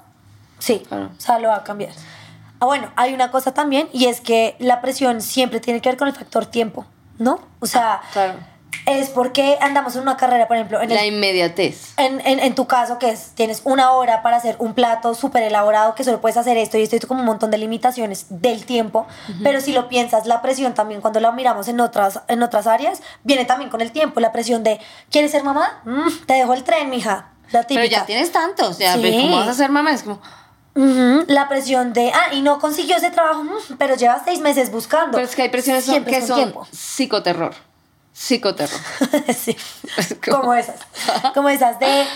Sí, 0.58 0.82
Claro. 0.88 1.10
o 1.16 1.20
sea, 1.20 1.38
lo 1.38 1.48
va 1.48 1.56
a 1.56 1.64
cambiar. 1.64 1.92
Ah, 2.58 2.64
bueno, 2.64 2.90
hay 2.96 3.12
una 3.12 3.30
cosa 3.30 3.52
también 3.52 3.86
y 3.92 4.06
es 4.06 4.22
que 4.22 4.56
la 4.58 4.80
presión 4.80 5.20
siempre 5.20 5.60
tiene 5.60 5.82
que 5.82 5.90
ver 5.90 5.98
con 5.98 6.08
el 6.08 6.14
factor 6.14 6.46
tiempo, 6.46 6.86
¿no? 7.18 7.40
O 7.60 7.66
sea, 7.66 8.00
Claro. 8.12 8.34
es 8.86 9.08
porque 9.10 9.58
andamos 9.60 9.96
en 9.96 10.02
una 10.02 10.16
carrera, 10.16 10.46
por 10.46 10.56
ejemplo, 10.56 10.80
en 10.80 10.94
la 10.94 11.04
inmediatez. 11.04 11.94
En, 11.96 12.20
en, 12.26 12.38
en, 12.40 12.54
tu 12.54 12.66
caso, 12.66 12.98
que 12.98 13.10
es, 13.10 13.32
tienes 13.34 13.62
una 13.64 13.92
hora 13.92 14.22
para 14.22 14.36
hacer 14.36 14.56
un 14.58 14.74
plato 14.74 15.14
súper 15.14 15.42
elaborado, 15.42 15.94
que 15.94 16.04
solo 16.04 16.20
puedes 16.20 16.36
hacer 16.36 16.56
esto 16.56 16.78
y 16.78 16.82
esto, 16.82 16.96
y 16.96 17.00
como 17.00 17.20
un 17.20 17.26
montón 17.26 17.50
de 17.50 17.58
limitaciones 17.58 18.26
del 18.28 18.64
tiempo, 18.64 19.06
pero 19.42 19.60
si 19.60 19.72
lo 19.72 19.88
piensas, 19.88 20.26
la 20.26 20.42
presión 20.42 20.74
también, 20.74 21.00
cuando 21.00 21.20
la 21.20 21.32
miramos 21.32 21.68
en 21.68 21.80
otras, 21.80 22.20
en 22.28 22.42
otras 22.42 22.66
áreas, 22.66 23.02
viene 23.24 23.44
también 23.44 23.70
con 23.70 23.80
el 23.80 23.90
tiempo, 23.92 24.20
la 24.20 24.32
presión 24.32 24.62
de, 24.62 24.80
¿quieres 25.10 25.30
ser 25.32 25.42
mamá? 25.42 25.80
Mm, 25.84 26.26
te 26.26 26.34
dejo 26.34 26.54
el 26.54 26.62
tren, 26.62 26.90
mija. 26.90 27.30
La 27.52 27.62
pero 27.62 27.84
ya 27.84 28.04
tienes 28.04 28.32
tantos, 28.32 28.78
ya, 28.78 28.94
¿cómo 28.94 29.36
vas 29.36 29.48
a 29.48 29.54
ser 29.54 29.70
mamá? 29.70 29.92
Es 29.92 30.02
como... 30.02 30.20
La 30.76 31.48
presión 31.48 31.92
de, 31.92 32.12
ah, 32.14 32.34
y 32.34 32.42
no 32.42 32.58
consiguió 32.58 32.96
ese 32.96 33.10
trabajo, 33.10 33.44
mm, 33.44 33.76
pero 33.78 33.96
lleva 33.96 34.22
seis 34.24 34.40
meses 34.40 34.70
buscando. 34.70 35.12
Pero 35.12 35.26
es 35.26 35.34
que 35.34 35.42
hay 35.42 35.48
presiones 35.48 35.84
que 35.84 36.26
son 36.26 36.54
psicoterror. 36.70 37.54
Psicoterror. 38.12 38.80
sí. 39.36 39.56
Como 40.30 40.54
esas. 40.54 40.80
Como 41.34 41.48
esas 41.48 41.78
de 41.80 42.06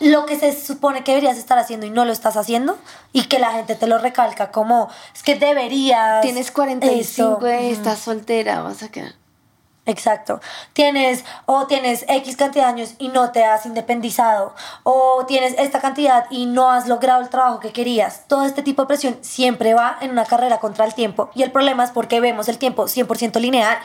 lo 0.00 0.26
que 0.26 0.38
se 0.38 0.58
supone 0.58 1.02
que 1.02 1.12
deberías 1.12 1.38
estar 1.38 1.58
haciendo 1.58 1.86
y 1.86 1.90
no 1.90 2.04
lo 2.04 2.12
estás 2.12 2.36
haciendo 2.36 2.78
y 3.12 3.24
que 3.24 3.38
la 3.38 3.52
gente 3.52 3.74
te 3.74 3.86
lo 3.86 3.98
recalca 3.98 4.50
como 4.50 4.88
es 5.14 5.22
que 5.22 5.36
deberías. 5.36 6.20
Tienes 6.22 6.50
45, 6.50 7.40
y 7.60 7.70
estás 7.70 7.98
soltera, 7.98 8.62
vas 8.62 8.82
a 8.82 8.90
quedar. 8.90 9.14
Exacto. 9.88 10.40
Tienes 10.74 11.24
o 11.46 11.66
tienes 11.66 12.04
X 12.08 12.36
cantidad 12.36 12.66
de 12.66 12.70
años 12.70 12.94
y 12.98 13.08
no 13.08 13.32
te 13.32 13.44
has 13.44 13.64
independizado 13.64 14.54
o 14.82 15.24
tienes 15.26 15.54
esta 15.58 15.80
cantidad 15.80 16.26
y 16.30 16.44
no 16.44 16.70
has 16.70 16.86
logrado 16.88 17.22
el 17.22 17.30
trabajo 17.30 17.58
que 17.58 17.72
querías. 17.72 18.24
Todo 18.26 18.44
este 18.44 18.62
tipo 18.62 18.82
de 18.82 18.88
presión 18.88 19.18
siempre 19.22 19.72
va 19.72 19.96
en 20.02 20.10
una 20.10 20.26
carrera 20.26 20.60
contra 20.60 20.84
el 20.84 20.92
tiempo 20.92 21.30
y 21.34 21.42
el 21.42 21.50
problema 21.50 21.84
es 21.84 21.90
porque 21.90 22.20
vemos 22.20 22.48
el 22.48 22.58
tiempo 22.58 22.84
100% 22.84 23.40
lineal. 23.40 23.78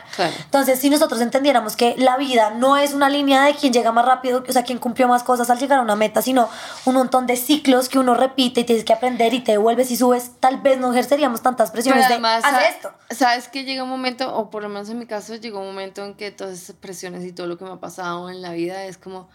Entonces, 0.44 0.78
si 0.78 0.90
nosotros 0.90 1.22
entendiéramos 1.22 1.74
que 1.74 1.94
la 1.96 2.18
vida 2.18 2.50
no 2.50 2.76
es 2.76 2.92
una 2.92 3.08
línea 3.08 3.44
de 3.44 3.54
quien 3.54 3.72
llega 3.72 3.90
más 3.90 4.04
rápido, 4.04 4.44
o 4.46 4.52
sea, 4.52 4.62
quien 4.62 4.78
cumplió 4.78 5.08
más 5.08 5.22
cosas 5.22 5.48
al 5.48 5.58
llegar 5.58 5.78
a 5.78 5.82
una 5.82 5.96
meta, 5.96 6.20
sino 6.20 6.50
un 6.84 6.94
montón 6.94 7.26
de 7.26 7.36
ciclos 7.36 7.88
que 7.88 7.98
uno 7.98 8.14
repite 8.14 8.60
y 8.60 8.64
tienes 8.64 8.84
que 8.84 8.92
aprender 8.92 9.32
y 9.32 9.40
te 9.40 9.52
devuelves 9.52 9.90
y 9.90 9.96
subes, 9.96 10.32
tal 10.38 10.60
vez 10.60 10.78
no 10.78 10.92
ejerceríamos 10.92 11.40
tantas 11.40 11.70
presiones 11.70 12.08
de 12.08 12.16
hacer 12.16 12.74
esto. 12.74 12.92
Sabes 13.08 13.48
que 13.48 13.64
llega 13.64 13.82
un 13.82 13.88
momento, 13.88 14.34
o 14.36 14.50
por 14.50 14.62
lo 14.62 14.68
menos 14.68 14.90
en 14.90 14.98
mi 14.98 15.06
caso, 15.06 15.36
llegó 15.36 15.60
un 15.60 15.66
momento 15.66 15.93
en 16.02 16.14
que 16.14 16.30
todas 16.30 16.54
esas 16.54 16.76
presiones 16.76 17.24
y 17.24 17.32
todo 17.32 17.46
lo 17.46 17.58
que 17.58 17.64
me 17.64 17.72
ha 17.72 17.80
pasado 17.80 18.30
en 18.30 18.40
la 18.40 18.52
vida 18.52 18.84
es 18.86 18.96
como, 18.96 19.28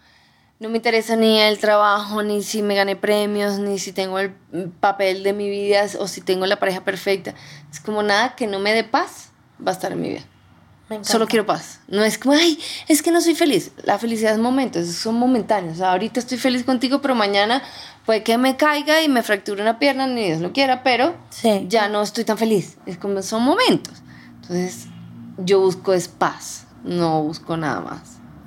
no 0.59 0.69
me 0.69 0.77
interesa 0.77 1.15
ni 1.15 1.39
el 1.39 1.57
trabajo, 1.59 2.23
ni 2.23 2.43
si 2.43 2.61
me 2.61 2.75
gané 2.75 2.95
premios, 2.95 3.59
ni 3.59 3.79
si 3.79 3.93
tengo 3.93 4.19
el 4.19 4.33
papel 4.79 5.23
de 5.23 5.33
mi 5.33 5.49
vida 5.49 5.85
o 5.99 6.07
si 6.07 6.21
tengo 6.21 6.45
la 6.45 6.59
pareja 6.59 6.83
perfecta. 6.83 7.33
Es 7.71 7.79
como 7.79 8.03
nada 8.03 8.35
que 8.35 8.47
no 8.47 8.59
me 8.59 8.73
dé 8.73 8.83
paz 8.83 9.31
va 9.65 9.71
a 9.71 9.73
estar 9.73 9.91
en 9.91 10.01
mi 10.01 10.09
vida. 10.09 10.23
Solo 11.01 11.27
quiero 11.27 11.45
paz. 11.45 11.81
No 11.87 12.03
es 12.03 12.17
como, 12.17 12.33
ay, 12.33 12.59
es 12.87 13.03
que 13.03 13.11
no 13.11 13.21
soy 13.21 13.35
feliz. 13.35 13.71
La 13.83 13.99
felicidad 13.99 14.33
es 14.33 14.39
momentos, 14.39 14.87
son 14.87 15.15
momentáneos. 15.15 15.81
ahorita 15.81 16.19
estoy 16.19 16.37
feliz 16.37 16.63
contigo, 16.63 16.99
pero 17.01 17.13
mañana 17.13 17.61
puede 18.05 18.23
que 18.23 18.37
me 18.37 18.57
caiga 18.57 19.01
y 19.03 19.07
me 19.07 19.21
fracture 19.21 19.61
una 19.61 19.77
pierna, 19.77 20.07
ni 20.07 20.25
Dios 20.25 20.41
lo 20.41 20.51
quiera, 20.51 20.81
pero 20.83 21.15
ya 21.67 21.89
no 21.89 22.01
estoy 22.01 22.23
tan 22.23 22.37
feliz. 22.37 22.77
Es 22.85 22.97
como, 22.97 23.21
son 23.21 23.43
momentos. 23.43 24.01
Entonces, 24.41 24.87
yo 25.43 25.59
busco 25.61 25.93
es 25.93 26.07
paz 26.07 26.65
no 26.83 27.23
busco 27.23 27.57
nada 27.57 27.81
más. 27.81 28.01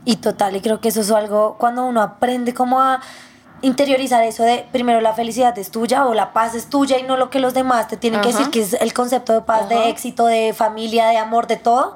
Y 0.05 0.17
total, 0.17 0.57
y 0.57 0.61
creo 0.61 0.81
que 0.81 0.89
eso 0.89 1.01
es 1.01 1.11
algo 1.11 1.57
cuando 1.59 1.85
uno 1.85 2.03
aprende 2.03 2.55
como 2.55 2.81
a 2.81 3.01
interiorizar 3.61 4.25
eso 4.25 4.43
de 4.43 4.67
primero 4.73 5.01
la 5.01 5.13
felicidad 5.13 5.57
es 5.57 5.71
tuya 5.71 6.05
o 6.07 6.15
la 6.15 6.33
paz 6.33 6.57
es 6.57 6.67
tuya 6.67 6.99
y 6.99 7.05
no 7.05 7.17
lo 7.17 7.31
que 7.31 7.39
los 7.39 7.55
demás 7.55 7.87
te 7.87 7.97
tienen 7.97 8.21
que 8.21 8.29
decir 8.29 8.51
que 8.51 8.61
es 8.61 8.73
el 8.75 8.93
concepto 8.93 9.33
de 9.33 9.43
paz, 9.43 9.69
de 9.69 9.89
éxito, 9.89 10.27
de 10.27 10.53
familia, 10.53 11.07
de 11.09 11.19
amor, 11.19 11.47
de 11.47 11.57
todo. 11.57 11.95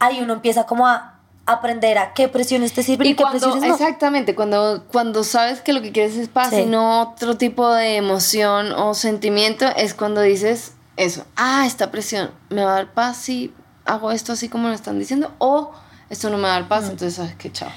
Ahí 0.00 0.20
uno 0.20 0.32
empieza 0.32 0.66
como 0.66 0.88
a 0.88 1.14
aprender 1.46 1.98
a 1.98 2.14
qué 2.14 2.26
presiones 2.26 2.72
te 2.72 2.82
sirven 2.82 3.06
y, 3.06 3.14
qué 3.14 3.24
presiones 3.30 3.62
no. 3.62 3.74
Exactamente, 3.74 4.34
cuando, 4.34 4.82
cuando 4.90 5.22
sabes 5.22 5.60
que 5.60 5.72
lo 5.72 5.82
que 5.82 5.92
quieres 5.92 6.16
es 6.16 6.28
paz 6.28 6.52
y 6.52 6.66
no 6.66 7.02
otro 7.02 7.36
tipo 7.36 7.72
de 7.72 7.96
emoción 7.96 8.72
o 8.72 8.94
sentimiento, 8.94 9.66
es 9.76 9.94
cuando 9.94 10.20
dices 10.22 10.72
eso, 10.96 11.24
ah, 11.36 11.64
esta 11.64 11.92
presión 11.92 12.32
me 12.48 12.64
va 12.64 12.72
a 12.72 12.74
dar 12.74 12.92
paz 12.92 13.18
si 13.18 13.54
hago 13.84 14.10
esto 14.10 14.32
así 14.32 14.48
como 14.48 14.68
me 14.68 14.74
están 14.74 14.98
diciendo 14.98 15.32
o 15.38 15.72
esto 16.10 16.30
no 16.30 16.36
me 16.36 16.44
va 16.44 16.56
a 16.56 16.60
dar 16.60 16.68
paz, 16.68 16.84
entonces 16.84 17.14
sabes 17.14 17.34
que 17.36 17.50
chao. 17.52 17.70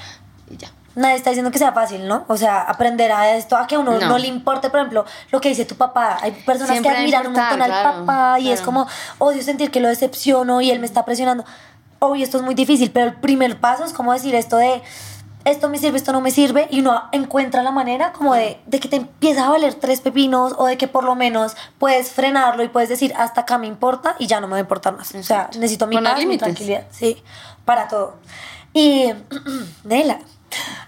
Y 0.49 0.57
ya. 0.57 0.69
Nadie 0.95 1.15
está 1.15 1.29
diciendo 1.29 1.51
que 1.51 1.59
sea 1.59 1.73
fácil, 1.73 2.07
¿no? 2.07 2.25
O 2.27 2.37
sea, 2.37 2.61
aprender 2.61 3.11
a 3.11 3.37
esto, 3.37 3.55
a 3.55 3.67
que 3.67 3.77
uno 3.77 3.99
no. 3.99 4.17
le 4.17 4.27
importe, 4.27 4.71
por 4.71 4.79
ejemplo, 4.79 5.05
lo 5.31 5.39
que 5.39 5.49
dice 5.49 5.63
tu 5.63 5.75
papá. 5.75 6.17
Hay 6.21 6.31
personas 6.31 6.81
que 6.81 6.89
admiran 6.89 7.27
un 7.27 7.33
montón 7.33 7.61
al 7.61 7.83
papá 7.83 8.39
y 8.39 8.49
es 8.49 8.61
como, 8.61 8.87
odio 9.19 9.43
sentir 9.43 9.69
que 9.69 9.79
lo 9.79 9.89
decepciono 9.89 10.59
y 10.59 10.71
él 10.71 10.79
me 10.79 10.87
está 10.87 11.05
presionando. 11.05 11.45
Obvio, 11.99 12.23
esto 12.23 12.37
es 12.37 12.43
muy 12.43 12.55
difícil, 12.55 12.89
pero 12.91 13.07
el 13.07 13.13
primer 13.13 13.59
paso 13.59 13.85
es 13.85 13.93
como 13.93 14.11
decir 14.11 14.33
esto 14.33 14.57
de, 14.57 14.81
esto 15.49 15.69
me 15.69 15.77
sirve, 15.77 15.97
esto 15.97 16.11
no 16.11 16.21
me 16.21 16.31
sirve, 16.31 16.67
y 16.69 16.81
uno 16.81 17.03
encuentra 17.11 17.63
la 17.63 17.71
manera 17.71 18.13
como 18.13 18.33
de, 18.33 18.59
de, 18.65 18.79
que 18.79 18.87
te 18.87 18.97
empieza 18.97 19.47
a 19.47 19.49
valer 19.49 19.73
tres 19.75 20.01
pepinos 20.01 20.53
o 20.57 20.65
de 20.65 20.77
que 20.77 20.87
por 20.87 21.03
lo 21.03 21.15
menos 21.15 21.55
puedes 21.79 22.11
frenarlo 22.11 22.63
y 22.63 22.67
puedes 22.67 22.89
decir, 22.89 23.13
hasta 23.17 23.41
acá 23.41 23.57
me 23.57 23.67
importa 23.67 24.15
y 24.19 24.27
ya 24.27 24.39
no 24.39 24.47
me 24.47 24.51
va 24.51 24.57
a 24.57 24.61
importar 24.61 24.95
más. 24.95 25.13
O 25.13 25.23
sea, 25.23 25.49
necesito 25.55 25.87
mi 25.87 25.97
paz, 26.01 26.25
mi 26.25 26.37
tranquilidad. 26.37 26.85
Sí 26.91 27.23
para 27.67 27.87
todo. 27.87 28.15
Y, 28.73 29.13
Nela, 29.83 30.17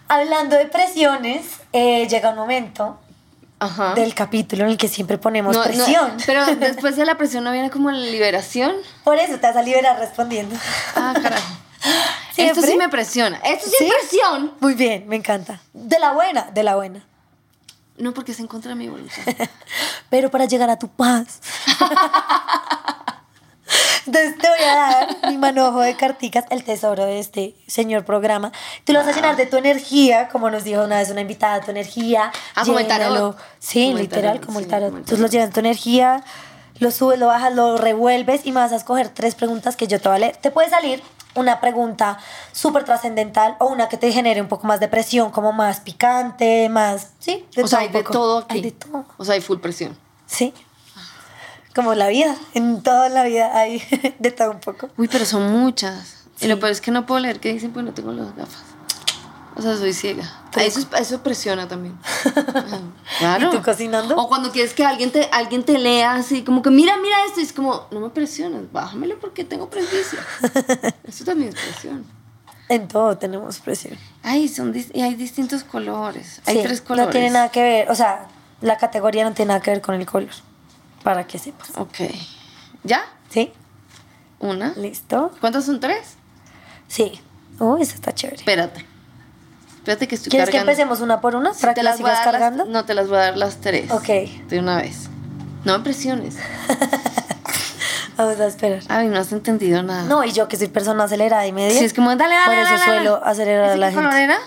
hablando 0.07 0.55
de 0.55 0.65
presiones, 0.65 1.45
eh, 1.73 2.07
llega 2.07 2.31
un 2.31 2.37
momento 2.37 2.97
del 3.93 4.15
capítulo 4.15 4.63
en 4.63 4.69
el 4.71 4.77
que 4.77 4.87
siempre 4.87 5.17
ponemos 5.17 5.55
presión. 5.57 6.13
pero 6.25 6.45
después 6.55 6.95
de 6.95 7.05
la 7.05 7.17
presión 7.17 7.43
no 7.43 7.51
viene 7.51 7.69
como 7.69 7.91
la 7.91 7.99
liberación. 7.99 8.73
Por 9.03 9.17
eso 9.17 9.37
te 9.37 9.45
vas 9.45 9.57
a 9.57 9.61
liberar 9.61 9.99
respondiendo. 9.99 10.55
Ah, 10.95 11.13
carajo. 11.21 11.57
Esto 12.37 12.61
sí 12.61 12.77
me 12.77 12.89
presiona. 12.89 13.37
Esto 13.37 13.69
sí, 13.69 13.85
es 13.85 13.93
presión. 13.93 14.53
Muy 14.59 14.73
bien, 14.73 15.07
me 15.07 15.15
encanta. 15.15 15.61
De 15.73 15.99
la 15.99 16.13
buena, 16.13 16.49
de 16.51 16.63
la 16.63 16.75
buena. 16.75 17.03
No, 17.97 18.13
porque 18.13 18.33
se 18.33 18.41
encuentra 18.41 18.75
mi 18.75 18.87
voluntad. 18.87 19.21
pero 20.09 20.31
para 20.31 20.45
llegar 20.45 20.69
a 20.69 20.79
tu 20.79 20.87
paz. 20.87 21.41
Entonces 24.05 24.37
te 24.39 24.49
voy 24.49 24.59
a 24.67 24.75
dar 24.75 25.17
mi 25.27 25.37
manojo 25.37 25.81
de 25.81 25.95
carticas, 25.95 26.45
el 26.49 26.63
tesoro 26.63 27.05
de 27.05 27.19
este 27.19 27.55
señor 27.67 28.05
programa. 28.05 28.51
Tú 28.83 28.93
lo 28.93 28.99
vas 28.99 29.07
a 29.09 29.11
llenar 29.11 29.35
de 29.35 29.45
tu 29.45 29.57
energía, 29.57 30.29
como 30.29 30.49
nos 30.49 30.63
dijo 30.63 30.83
una 30.83 30.97
vez 30.97 31.11
una 31.11 31.21
invitada, 31.21 31.61
tu 31.61 31.69
energía. 31.69 32.31
Ah, 32.55 32.63
como 32.65 32.79
el 32.79 32.87
tarot. 32.87 33.37
Sí, 33.59 33.93
literal, 33.93 34.41
como 34.41 34.59
el 34.59 34.67
tarot. 34.67 34.89
Entonces 34.89 35.19
lo 35.19 35.27
llenas 35.27 35.51
tu 35.51 35.59
energía, 35.59 36.23
lo 36.79 36.89
subes, 36.89 37.19
lo 37.19 37.27
bajas, 37.27 37.53
lo 37.53 37.77
revuelves 37.77 38.45
y 38.45 38.51
me 38.51 38.61
vas 38.61 38.71
a 38.71 38.77
escoger 38.77 39.09
tres 39.09 39.35
preguntas 39.35 39.75
que 39.75 39.85
yo 39.85 39.99
te 39.99 40.09
voy 40.09 40.15
a 40.15 40.19
leer. 40.19 40.37
Te 40.37 40.49
puede 40.49 40.69
salir 40.69 41.03
una 41.35 41.61
pregunta 41.61 42.17
súper 42.51 42.83
trascendental 42.83 43.55
o 43.59 43.67
una 43.67 43.87
que 43.89 43.97
te 43.97 44.11
genere 44.11 44.41
un 44.41 44.47
poco 44.47 44.67
más 44.67 44.79
de 44.79 44.87
presión, 44.87 45.31
como 45.31 45.51
más 45.51 45.79
picante, 45.79 46.69
más, 46.69 47.09
¿sí? 47.19 47.45
o 47.61 47.67
sea, 47.67 47.79
hay 47.79 47.89
de 47.89 48.03
todo 48.03 48.39
aquí. 48.39 48.55
Hay 48.55 48.61
de 48.61 48.71
todo. 48.71 49.05
O 49.17 49.25
sea, 49.25 49.35
hay 49.35 49.41
full 49.41 49.59
presión. 49.59 49.97
Sí 50.25 50.53
como 51.79 51.95
la 51.95 52.07
vida, 52.09 52.35
en 52.55 52.81
toda 52.81 53.07
la 53.09 53.23
vida 53.23 53.57
hay 53.57 53.81
de 54.19 54.31
todo 54.31 54.51
un 54.51 54.59
poco. 54.59 54.89
Uy, 54.97 55.07
pero 55.07 55.25
son 55.25 55.51
muchas. 55.51 56.25
Y 56.41 56.47
lo 56.47 56.59
peor 56.59 56.71
es 56.71 56.81
que 56.81 56.91
no 56.91 57.05
puedo 57.05 57.21
leer 57.21 57.39
qué 57.39 57.53
dicen, 57.53 57.71
pues 57.71 57.85
no 57.85 57.93
tengo 57.93 58.11
las 58.11 58.35
gafas. 58.35 58.63
O 59.59 59.61
sea, 59.61 59.75
soy 59.75 59.91
ciega. 59.91 60.23
Eso, 60.57 60.87
eso 60.97 61.21
presiona 61.21 61.67
también. 61.67 61.97
Claro. 63.19 63.49
¿Y 63.49 63.57
tú 63.57 63.61
cocinando? 63.61 64.15
O 64.15 64.29
cuando 64.29 64.49
quieres 64.49 64.73
que 64.73 64.85
alguien 64.85 65.11
te, 65.11 65.27
alguien 65.33 65.63
te 65.63 65.77
lea 65.77 66.13
así, 66.13 66.43
como 66.43 66.61
que 66.61 66.69
mira, 66.69 66.95
mira 66.95 67.17
esto, 67.25 67.41
y 67.41 67.43
es 67.43 67.51
como, 67.51 67.87
no 67.91 67.99
me 67.99 68.09
presiones, 68.09 68.71
bájamelo 68.71 69.19
porque 69.19 69.43
tengo 69.43 69.69
prejuicio. 69.69 70.19
eso 71.03 71.25
también 71.25 71.49
es 71.49 71.55
presión. 71.55 72.05
En 72.69 72.87
todo 72.87 73.17
tenemos 73.17 73.59
presión. 73.59 73.97
Ay, 74.23 74.47
son 74.47 74.73
y 74.93 75.01
hay 75.01 75.15
distintos 75.15 75.65
colores. 75.65 76.41
Hay 76.45 76.63
tres 76.63 76.79
colores. 76.79 77.07
No 77.07 77.11
tiene 77.11 77.29
nada 77.31 77.49
que 77.49 77.61
ver, 77.61 77.91
o 77.91 77.95
sea, 77.95 78.27
la 78.61 78.77
categoría 78.77 79.25
no 79.25 79.33
tiene 79.33 79.49
nada 79.49 79.59
que 79.59 79.71
ver 79.71 79.81
con 79.81 79.95
el 79.95 80.05
color 80.05 80.29
para 81.03 81.27
que 81.27 81.37
sepas. 81.39 81.71
Ok. 81.75 81.97
¿Ya? 82.85 83.03
Sí. 83.29 83.51
Una. 84.39 84.73
¿Listo? 84.77 85.33
¿Cuántos 85.41 85.65
son 85.65 85.81
tres? 85.81 86.15
Sí. 86.87 87.19
Oh, 87.59 87.77
esa 87.77 87.95
está 87.95 88.13
chévere. 88.13 88.37
Espérate. 88.37 88.85
Espérate 89.89 90.07
que 90.07 90.15
estoy 90.15 90.29
¿Quieres 90.29 90.51
que 90.51 90.57
empecemos 90.57 91.01
una 91.01 91.19
por 91.19 91.35
una 91.35 91.51
para 91.53 91.73
que 91.73 91.81
las 91.81 91.97
sigas 91.97 92.19
cargando? 92.19 92.65
no, 92.65 92.85
te 92.85 92.93
las 92.93 93.07
voy 93.07 93.17
a 93.17 93.21
dar 93.21 93.37
las 93.37 93.59
tres. 93.59 93.89
Ok. 93.89 94.07
De 94.47 94.59
una 94.59 94.77
vez. 94.77 95.09
No 95.65 95.75
me 95.79 95.83
presiones. 95.83 96.35
Vamos 98.15 98.39
a 98.39 98.45
esperar. 98.45 98.83
Ay, 98.87 99.07
no 99.07 99.17
has 99.17 99.31
entendido 99.31 99.81
nada. 99.81 100.03
No, 100.03 100.23
y 100.23 100.31
yo 100.31 100.47
que 100.47 100.57
soy 100.57 100.67
persona 100.67 101.05
acelerada 101.05 101.47
y 101.47 101.53
media. 101.53 101.79
Sí, 101.79 101.85
es 101.85 101.95
como, 101.95 102.15
dale, 102.15 102.35
dale, 102.35 102.45
Por 102.45 102.71
eso 102.71 102.83
suelo 102.85 103.25
acelerar 103.25 103.71
a 103.71 103.77
la 103.77 103.87
gente. 103.87 104.03
color 104.03 104.19
era? 104.19 104.37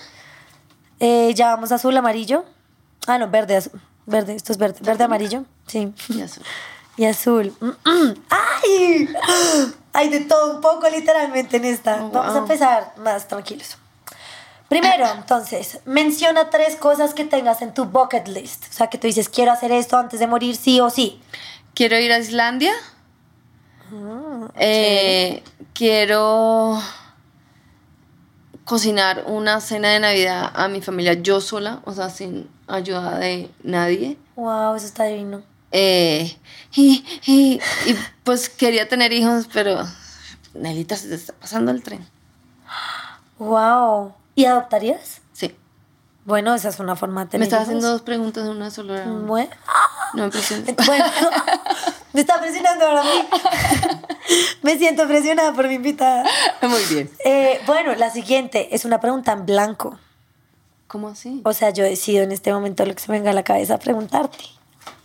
Eh, 1.01 1.33
ya 1.35 1.49
vamos 1.49 1.73
azul, 1.73 1.97
amarillo. 1.97 2.45
Ah, 3.09 3.19
no, 3.19 3.29
verde, 3.29 3.57
azul. 3.57 3.81
Verde, 4.07 4.37
esto 4.37 4.53
es 4.53 4.59
verde. 4.59 4.79
Verde, 4.83 5.03
amarillo. 5.03 5.45
Sí. 5.67 5.93
Y 6.09 6.21
azul. 6.21 6.45
Y 6.97 7.05
azul. 7.07 7.53
¡Ay! 8.31 9.09
Hay 9.93 10.09
de 10.09 10.21
todo 10.21 10.55
un 10.55 10.61
poco, 10.61 10.89
literalmente, 10.89 11.57
en 11.57 11.65
esta. 11.65 11.97
Oh, 12.05 12.11
Vamos 12.11 12.37
a 12.37 12.39
empezar 12.39 12.95
más 12.99 13.27
tranquilos. 13.27 13.77
Primero, 14.73 15.07
entonces, 15.15 15.81
menciona 15.85 16.49
tres 16.49 16.77
cosas 16.77 17.13
que 17.13 17.27
tengas 17.27 17.61
en 17.61 17.75
tu 17.75 17.85
bucket 17.85 18.27
list. 18.27 18.65
O 18.71 18.73
sea, 18.73 18.87
que 18.87 18.97
tú 18.97 19.07
dices, 19.07 19.29
quiero 19.29 19.53
hacer 19.53 19.71
esto 19.71 19.99
antes 19.99 20.19
de 20.19 20.27
morir, 20.27 20.57
sí 20.57 20.81
o 20.81 20.89
sí. 20.89 21.21
Quiero 21.75 21.99
ir 21.99 22.11
a 22.11 22.19
Islandia. 22.19 22.73
Ah, 23.93 24.49
eh, 24.57 25.45
quiero 25.75 26.81
cocinar 28.65 29.25
una 29.27 29.61
cena 29.61 29.91
de 29.91 30.01
Navidad 30.01 30.51
a 30.55 30.69
mi 30.69 30.81
familia 30.81 31.13
yo 31.21 31.43
sola, 31.43 31.83
o 31.85 31.93
sea, 31.93 32.09
sin 32.09 32.49
ayuda 32.67 33.19
de 33.19 33.51
nadie. 33.63 34.17
Wow, 34.37 34.75
eso 34.75 34.87
está 34.87 35.05
divino. 35.05 35.43
Eh, 35.71 36.35
y, 36.75 37.05
y, 37.27 37.61
y, 37.85 37.99
pues 38.25 38.49
quería 38.49 38.89
tener 38.89 39.13
hijos, 39.13 39.51
pero 39.53 39.87
Nelita 40.55 40.97
se 40.97 41.11
te 41.11 41.17
está 41.17 41.35
pasando 41.35 41.73
el 41.73 41.83
tren. 41.83 42.09
Wow. 43.39 44.15
¿Y 44.35 44.45
adoptarías? 44.47 45.21
Sí. 45.33 45.55
Bueno, 46.25 46.55
esa 46.55 46.69
es 46.69 46.79
una 46.79 46.97
forma 46.97 47.25
de 47.25 47.31
tener 47.31 47.41
Me 47.41 47.45
estás 47.45 47.63
haciendo 47.63 47.91
dos 47.91 48.03
preguntas 48.03 48.45
en 48.45 48.51
una 48.51 48.71
sola. 48.71 49.05
Bueno. 49.05 49.51
No 50.15 50.25
me 50.25 50.31
presiones. 50.31 50.75
Bueno, 50.87 51.05
me 52.13 52.21
está 52.21 52.41
presionando 52.41 52.87
ahora 52.87 53.01
a 53.01 53.05
mí. 53.05 53.29
me 54.63 54.79
siento 54.79 55.07
presionada 55.07 55.53
por 55.53 55.69
mi 55.69 55.75
invitada. 55.75 56.25
Muy 56.63 56.83
bien. 56.91 57.11
Eh, 57.25 57.61
bueno, 57.67 57.95
la 57.95 58.11
siguiente 58.11 58.75
es 58.75 58.85
una 58.85 59.01
pregunta 59.01 59.33
en 59.33 59.47
blanco. 59.47 59.99
¿Cómo 60.87 61.09
así? 61.09 61.41
O 61.45 61.55
sea, 61.55 61.71
yo 61.71 61.85
decido 61.85 62.23
en 62.23 62.33
este 62.33 62.53
momento 62.53 62.85
lo 62.85 62.95
que 62.95 63.01
se 63.01 63.11
me 63.11 63.19
venga 63.19 63.31
a 63.31 63.35
la 63.35 63.45
cabeza 63.45 63.79
preguntarte. 63.79 64.45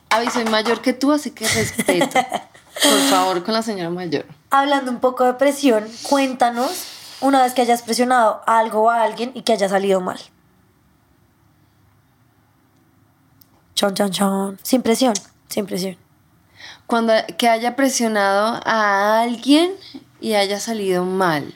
Avi, 0.09 0.29
soy 0.29 0.45
mayor 0.45 0.81
que 0.81 0.93
tú, 0.93 1.11
así 1.13 1.31
que 1.31 1.47
respeto. 1.47 2.19
Por 2.83 2.99
favor, 3.09 3.43
con 3.43 3.53
la 3.53 3.61
señora 3.61 3.89
mayor. 3.89 4.25
Hablando 4.49 4.91
un 4.91 4.99
poco 4.99 5.23
de 5.23 5.33
presión, 5.33 5.87
cuéntanos 6.03 6.96
una 7.21 7.43
vez 7.43 7.53
que 7.53 7.61
hayas 7.61 7.81
presionado 7.81 8.41
algo 8.45 8.89
a 8.89 9.03
alguien 9.03 9.31
y 9.33 9.41
que 9.41 9.53
haya 9.53 9.69
salido 9.69 10.01
mal. 10.01 10.19
Chon, 13.75 13.93
chon, 13.93 14.11
chon. 14.11 14.59
Sin 14.63 14.81
presión, 14.81 15.13
sin 15.49 15.65
presión. 15.65 15.97
Cuando 16.85 17.13
que 17.37 17.49
haya 17.49 17.75
presionado 17.75 18.59
a 18.65 19.21
alguien 19.21 19.71
y 20.19 20.33
haya 20.33 20.59
salido 20.59 21.05
mal. 21.05 21.53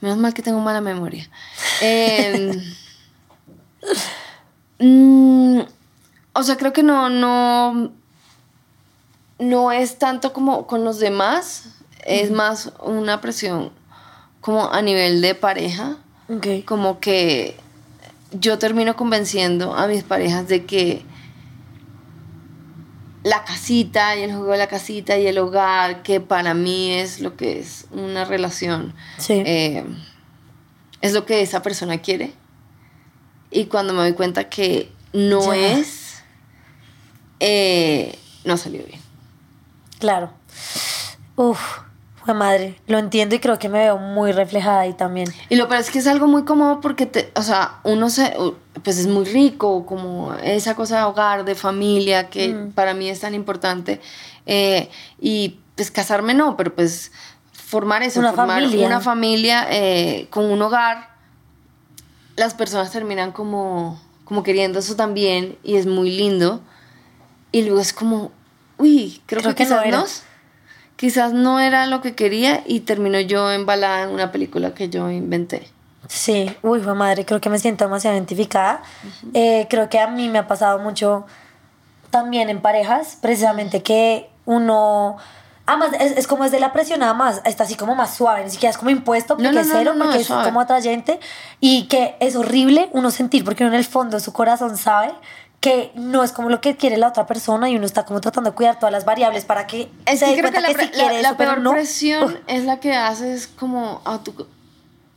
Menos 0.00 0.18
mal 0.18 0.34
que 0.34 0.42
tengo 0.42 0.60
mala 0.60 0.80
memoria. 0.80 1.28
Eh, 1.82 2.52
mm, 4.78 5.60
o 6.32 6.42
sea, 6.42 6.56
creo 6.56 6.72
que 6.72 6.82
no, 6.82 7.10
no, 7.10 7.92
no 9.38 9.72
es 9.72 9.98
tanto 9.98 10.32
como 10.32 10.66
con 10.66 10.84
los 10.84 10.98
demás, 10.98 11.64
es 12.04 12.30
más 12.30 12.72
una 12.80 13.20
presión 13.20 13.72
como 14.40 14.72
a 14.72 14.82
nivel 14.82 15.20
de 15.20 15.34
pareja. 15.34 15.96
Como 16.64 17.00
que 17.00 17.56
yo 18.32 18.58
termino 18.58 18.94
convenciendo 18.94 19.74
a 19.74 19.88
mis 19.88 20.04
parejas 20.04 20.46
de 20.46 20.64
que 20.64 21.02
la 23.24 23.44
casita 23.44 24.16
y 24.16 24.22
el 24.22 24.30
juego 24.30 24.52
de 24.52 24.58
la 24.58 24.68
casita 24.68 25.18
y 25.18 25.26
el 25.26 25.38
hogar, 25.38 26.02
que 26.02 26.20
para 26.20 26.54
mí 26.54 26.92
es 26.92 27.20
lo 27.20 27.36
que 27.36 27.58
es 27.58 27.86
una 27.90 28.24
relación, 28.24 28.94
Sí. 29.18 29.42
eh, 29.44 29.84
es 31.00 31.12
lo 31.12 31.26
que 31.26 31.42
esa 31.42 31.62
persona 31.62 31.98
quiere. 31.98 32.32
Y 33.50 33.66
cuando 33.66 33.92
me 33.92 33.98
doy 34.00 34.12
cuenta 34.14 34.48
que 34.48 34.90
no 35.12 35.52
Ya. 35.52 35.72
es, 35.78 36.22
eh, 37.40 38.16
no 38.44 38.56
salió 38.56 38.84
bien. 38.84 39.00
Claro. 39.98 40.30
Uf, 41.36 41.60
fue 42.24 42.34
madre. 42.34 42.76
Lo 42.86 42.98
entiendo 42.98 43.34
y 43.34 43.38
creo 43.38 43.58
que 43.58 43.68
me 43.68 43.78
veo 43.78 43.98
muy 43.98 44.32
reflejada 44.32 44.80
ahí 44.80 44.92
también. 44.92 45.32
Y 45.48 45.56
lo 45.56 45.68
peor 45.68 45.80
es 45.80 45.90
que 45.90 45.98
es 46.00 46.06
algo 46.06 46.26
muy 46.26 46.44
cómodo 46.44 46.80
porque, 46.80 47.06
te, 47.06 47.30
o 47.34 47.42
sea, 47.42 47.80
uno 47.84 48.10
se, 48.10 48.34
pues 48.82 48.98
es 48.98 49.06
muy 49.06 49.24
rico, 49.24 49.86
como 49.86 50.34
esa 50.42 50.74
cosa 50.74 50.98
de 50.98 51.04
hogar, 51.04 51.44
de 51.44 51.54
familia, 51.54 52.28
que 52.28 52.48
Mm. 52.54 52.72
para 52.72 52.94
mí 52.94 53.08
es 53.08 53.20
tan 53.20 53.34
importante. 53.34 54.00
Eh, 54.46 54.90
y 55.20 55.58
pues 55.76 55.90
casarme 55.90 56.34
no, 56.34 56.56
pero 56.56 56.74
pues 56.74 57.10
formar 57.52 58.02
eso, 58.02 58.20
Una 58.20 58.32
formar 58.32 58.62
familia. 58.62 58.86
una 58.86 59.00
familia 59.00 59.66
eh, 59.70 60.26
con 60.30 60.44
un 60.46 60.60
hogar, 60.60 61.08
las 62.36 62.54
personas 62.54 62.90
terminan 62.90 63.32
como, 63.32 64.00
como 64.24 64.42
queriendo 64.42 64.78
eso 64.78 64.96
también 64.96 65.56
y 65.62 65.76
es 65.76 65.86
muy 65.86 66.10
lindo. 66.10 66.60
Y 67.52 67.62
luego 67.62 67.80
es 67.80 67.92
como, 67.92 68.30
uy, 68.78 69.20
creo, 69.26 69.40
Creo 69.42 69.54
que, 69.54 69.64
que 69.64 69.70
no, 69.90 70.04
quizás 71.00 71.32
no 71.32 71.60
era 71.60 71.86
lo 71.86 72.02
que 72.02 72.14
quería 72.14 72.62
y 72.66 72.80
termino 72.80 73.18
yo 73.20 73.50
embalada 73.50 74.02
en 74.02 74.10
una 74.10 74.30
película 74.32 74.74
que 74.74 74.90
yo 74.90 75.10
inventé. 75.10 75.66
Sí, 76.08 76.54
uy, 76.60 76.80
fue 76.80 76.94
madre, 76.94 77.24
creo 77.24 77.40
que 77.40 77.48
me 77.48 77.58
siento 77.58 77.84
demasiado 77.84 78.14
identificada. 78.18 78.82
Eh, 79.32 79.66
creo 79.70 79.88
que 79.88 79.98
a 79.98 80.08
mí 80.08 80.28
me 80.28 80.38
ha 80.38 80.46
pasado 80.46 80.78
mucho 80.78 81.24
también 82.10 82.50
en 82.50 82.60
parejas, 82.60 83.16
precisamente 83.18 83.82
que 83.82 84.28
uno... 84.44 85.16
Además, 85.64 85.92
es, 85.98 86.18
es 86.18 86.26
como 86.26 86.44
es 86.44 86.50
de 86.52 86.60
la 86.60 86.74
presión 86.74 87.00
nada 87.00 87.14
más, 87.14 87.40
está 87.46 87.64
así 87.64 87.76
como 87.76 87.94
más 87.94 88.14
suave, 88.14 88.44
ni 88.44 88.50
siquiera 88.50 88.70
es 88.70 88.76
como 88.76 88.90
impuesto 88.90 89.36
porque 89.36 89.48
No, 89.48 89.52
no, 89.52 89.60
es 89.60 89.68
cero, 89.72 89.94
no, 89.96 90.04
porque 90.04 90.20
es 90.20 90.26
suave. 90.26 90.44
como 90.44 90.60
atrayente 90.60 91.18
y 91.60 91.86
que 91.86 92.14
es 92.20 92.36
horrible 92.36 92.90
uno 92.92 93.10
sentir, 93.10 93.42
porque 93.42 93.64
uno 93.64 93.72
en 93.72 93.78
el 93.78 93.86
fondo 93.86 94.18
de 94.18 94.22
su 94.22 94.34
corazón 94.34 94.76
sabe 94.76 95.12
que 95.60 95.92
no 95.94 96.24
es 96.24 96.32
como 96.32 96.48
lo 96.48 96.60
que 96.62 96.76
quiere 96.76 96.96
la 96.96 97.08
otra 97.08 97.26
persona 97.26 97.68
y 97.68 97.76
uno 97.76 97.84
está 97.84 98.04
como 98.06 98.20
tratando 98.20 98.50
de 98.50 98.56
cuidar 98.56 98.78
todas 98.78 98.92
las 98.92 99.04
variables 99.04 99.44
para 99.44 99.66
que 99.66 99.90
Es 100.06 100.20
se 100.20 100.24
que 100.26 100.30
dé 100.32 100.38
creo 100.40 100.50
que 100.50 100.58
cuenta 100.58 100.60
la, 100.60 100.68
que, 100.68 100.74
pre- 100.74 100.84
sí 100.86 100.90
quiere 100.92 101.14
la- 101.16 101.22
la 101.22 101.28
eso, 101.28 101.36
pero 101.36 101.50
peor 101.52 101.62
no. 101.62 101.72
presión 101.72 102.38
es 102.46 102.64
la 102.64 102.80
que 102.80 102.94
haces 102.94 103.46
como 103.46 104.00
a 104.06 104.22
tu, 104.22 104.46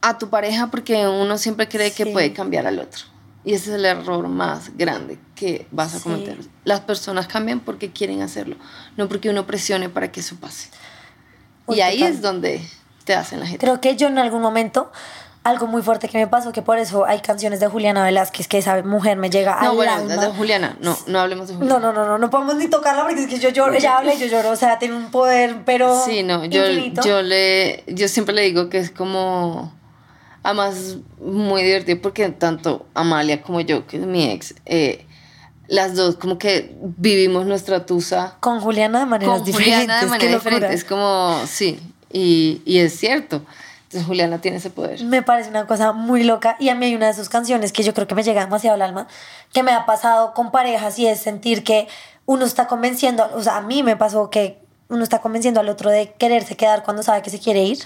a 0.01 0.17
tu 0.17 0.29
pareja 0.29 0.67
porque 0.67 1.07
uno 1.07 1.37
siempre 1.37 1.69
cree 1.69 1.91
que 1.91 2.07
puede 2.07 2.33
cambiar 2.33 2.67
al 2.67 2.79
otro. 2.79 3.03
Y 3.45 3.53
ese 3.53 3.71
es 3.71 3.75
el 3.75 3.85
error 3.85 4.27
más 4.27 4.75
grande 4.77 5.17
que 5.35 5.67
vas 5.71 5.95
a 5.95 5.97
Sí. 5.97 6.03
cometer. 6.03 6.37
Las 6.65 6.79
personas 6.81 7.27
cambian 7.27 7.59
porque 7.61 7.91
quieren 7.91 8.21
hacerlo, 8.21 8.55
no 8.97 9.07
porque 9.07 9.29
uno 9.29 9.45
presione 9.45 9.87
para 9.89 10.11
que 10.11 10.19
eso 10.21 10.35
pase. 10.37 10.69
Uy, 11.67 11.77
y 11.77 11.81
ahí 11.81 11.99
total. 11.99 12.13
es 12.13 12.21
donde 12.21 12.61
te 13.05 13.15
hacen 13.15 13.39
la 13.39 13.45
gente. 13.45 13.65
Creo 13.65 13.79
que 13.81 13.95
yo 13.97 14.07
en 14.07 14.17
algún 14.17 14.41
momento, 14.41 14.91
algo 15.43 15.67
muy 15.67 15.81
fuerte 15.81 16.07
que 16.07 16.17
me 16.17 16.27
pasó, 16.27 16.51
que 16.53 16.61
por 16.61 16.77
eso 16.77 17.05
hay 17.05 17.19
canciones 17.19 17.59
de 17.59 17.67
Juliana 17.67 18.03
Velázquez, 18.05 18.47
que 18.47 18.57
esa 18.59 18.81
mujer 18.83 19.17
me 19.17 19.29
llega 19.29 19.57
No, 19.61 19.71
al 19.71 19.75
bueno, 19.75 19.91
alma. 19.93 20.15
de 20.15 20.27
Juliana, 20.31 20.77
no, 20.79 20.97
no 21.07 21.19
hablemos 21.19 21.49
de 21.49 21.55
Juliana. 21.55 21.79
No, 21.79 21.91
no, 21.91 21.93
no, 21.93 22.05
no, 22.07 22.17
no 22.17 22.29
podemos 22.29 22.55
ni 22.55 22.67
tocarla 22.69 23.03
porque 23.03 23.23
es 23.23 23.27
que 23.27 23.39
yo 23.39 23.49
lloro, 23.49 23.73
ella 23.73 23.97
habla 23.97 24.13
y 24.13 24.19
yo 24.19 24.27
lloro, 24.27 24.51
o 24.51 24.55
sea, 24.55 24.79
tiene 24.79 24.95
un 24.95 25.11
poder, 25.11 25.57
pero 25.65 26.01
Sí, 26.05 26.23
no, 26.23 26.45
yo, 26.45 26.65
infinito. 26.69 27.01
yo 27.05 27.21
le, 27.21 27.83
yo 27.87 28.07
siempre 28.07 28.33
le 28.33 28.43
digo 28.43 28.69
que 28.69 28.77
es 28.77 28.89
como, 28.89 29.73
además, 30.43 30.97
muy 31.19 31.61
divertido 31.63 31.99
porque 32.01 32.29
tanto 32.29 32.85
Amalia 32.93 33.41
como 33.41 33.59
yo, 33.59 33.85
que 33.85 33.97
es 33.97 34.05
mi 34.05 34.31
ex, 34.31 34.55
eh, 34.65 35.05
las 35.67 35.95
dos 35.95 36.15
como 36.15 36.37
que 36.37 36.75
vivimos 36.97 37.45
nuestra 37.45 37.85
tusa 37.85 38.35
Con 38.39 38.59
Juliana 38.61 38.99
de 38.99 39.05
maneras 39.07 39.37
con 39.37 39.45
diferentes. 39.45 39.75
Juliana 39.81 39.99
de 40.01 40.07
manera 40.07 40.33
diferente. 40.35 40.73
Es 40.73 40.83
como, 40.85 41.37
sí, 41.47 41.79
y, 42.13 42.61
y 42.65 42.77
es 42.79 42.97
cierto. 42.97 43.41
Juliana 44.01 44.39
tiene 44.39 44.57
ese 44.57 44.69
poder. 44.69 45.03
Me 45.03 45.21
parece 45.21 45.49
una 45.49 45.67
cosa 45.67 45.91
muy 45.91 46.23
loca 46.23 46.55
y 46.59 46.69
a 46.69 46.75
mí 46.75 46.85
hay 46.87 46.95
una 46.95 47.07
de 47.07 47.13
sus 47.13 47.29
canciones 47.29 47.71
que 47.71 47.83
yo 47.83 47.93
creo 47.93 48.07
que 48.07 48.15
me 48.15 48.23
llega 48.23 48.41
demasiado 48.41 48.75
al 48.75 48.81
alma, 48.81 49.07
que 49.51 49.63
me 49.63 49.71
ha 49.71 49.85
pasado 49.85 50.33
con 50.33 50.51
parejas 50.51 50.97
y 50.99 51.07
es 51.07 51.19
sentir 51.19 51.63
que 51.63 51.87
uno 52.25 52.45
está 52.45 52.67
convenciendo, 52.67 53.29
o 53.35 53.43
sea, 53.43 53.57
a 53.57 53.61
mí 53.61 53.83
me 53.83 53.95
pasó 53.95 54.29
que 54.29 54.61
uno 54.89 55.03
está 55.03 55.19
convenciendo 55.19 55.59
al 55.59 55.69
otro 55.69 55.89
de 55.89 56.13
quererse 56.13 56.55
quedar 56.55 56.83
cuando 56.83 57.03
sabe 57.03 57.21
que 57.21 57.29
se 57.29 57.39
quiere 57.39 57.63
ir 57.63 57.79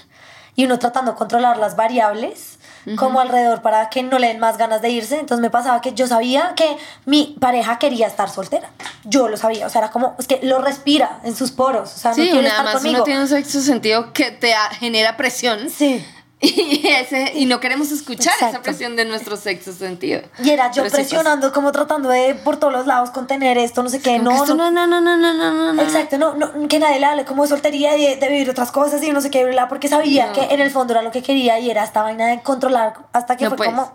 y 0.54 0.64
uno 0.64 0.78
tratando 0.78 1.12
de 1.12 1.16
controlar 1.16 1.56
las 1.56 1.76
variables 1.76 2.57
como 2.96 3.20
alrededor 3.20 3.62
para 3.62 3.90
que 3.90 4.02
no 4.02 4.18
le 4.18 4.28
den 4.28 4.38
más 4.38 4.56
ganas 4.58 4.80
de 4.82 4.90
irse. 4.90 5.18
Entonces 5.18 5.42
me 5.42 5.50
pasaba 5.50 5.80
que 5.80 5.92
yo 5.94 6.06
sabía 6.06 6.54
que 6.56 6.76
mi 7.04 7.36
pareja 7.40 7.78
quería 7.78 8.06
estar 8.06 8.30
soltera. 8.30 8.70
Yo 9.04 9.28
lo 9.28 9.36
sabía, 9.36 9.66
o 9.66 9.70
sea, 9.70 9.80
era 9.82 9.90
como, 9.90 10.14
es 10.18 10.26
que 10.26 10.40
lo 10.42 10.60
respira 10.60 11.20
en 11.24 11.34
sus 11.36 11.50
poros, 11.50 11.94
o 11.94 11.98
sea, 11.98 12.14
Sí, 12.14 12.26
no 12.26 12.30
quiere 12.32 12.48
nada 12.48 12.50
estar 12.50 12.64
más 12.64 12.74
conmigo. 12.74 12.94
uno 12.96 13.04
tiene 13.04 13.20
un 13.20 13.28
sentido 13.28 14.12
que 14.12 14.30
te 14.30 14.52
genera 14.78 15.16
presión 15.16 15.68
Sí. 15.70 16.04
y, 16.40 16.86
ese, 16.86 17.32
y 17.34 17.46
no 17.46 17.58
queremos 17.58 17.90
escuchar 17.90 18.32
esa 18.36 18.46
Exacto. 18.46 18.62
presión 18.62 18.94
de 18.94 19.04
nuestro 19.04 19.36
sexto 19.36 19.72
sentido. 19.72 20.20
Y 20.42 20.50
era 20.50 20.70
yo 20.70 20.82
Pero 20.84 20.90
sí 20.90 20.94
presionando, 20.96 21.52
como 21.52 21.72
tratando 21.72 22.08
de 22.08 22.36
por 22.36 22.58
todos 22.58 22.72
los 22.72 22.86
lados 22.86 23.10
contener 23.10 23.58
esto, 23.58 23.82
no 23.82 23.88
sé 23.88 24.00
qué, 24.00 24.20
no, 24.20 24.30
esto 24.30 24.54
no, 24.54 24.70
no, 24.70 24.86
no, 24.86 25.00
no, 25.00 25.16
no, 25.16 25.32
no, 25.34 25.52
no, 25.52 25.72
no. 25.72 25.82
Exacto, 25.82 26.16
no, 26.16 26.34
no, 26.34 26.68
que 26.68 26.78
nadie 26.78 27.00
le 27.00 27.06
hable 27.06 27.24
como 27.24 27.42
de 27.42 27.48
soltería 27.48 27.92
de, 27.94 28.16
de 28.16 28.28
vivir 28.28 28.48
otras 28.50 28.70
cosas 28.70 29.02
y 29.02 29.10
no 29.10 29.20
sé 29.20 29.30
qué, 29.30 29.42
bla, 29.44 29.52
bla, 29.52 29.68
porque 29.68 29.88
sabía 29.88 30.26
No. 30.28 30.32
que 30.34 30.54
en 30.54 30.60
el 30.60 30.70
fondo 30.70 30.92
era 30.92 31.02
lo 31.02 31.10
que 31.10 31.22
quería 31.24 31.58
y 31.58 31.70
era 31.70 31.82
esta 31.82 32.02
vaina 32.02 32.28
de 32.28 32.40
controlar 32.42 32.94
hasta 33.12 33.36
que 33.36 33.44
No 33.44 33.50
fue 33.50 33.56
puedes. 33.56 33.72
como, 33.74 33.92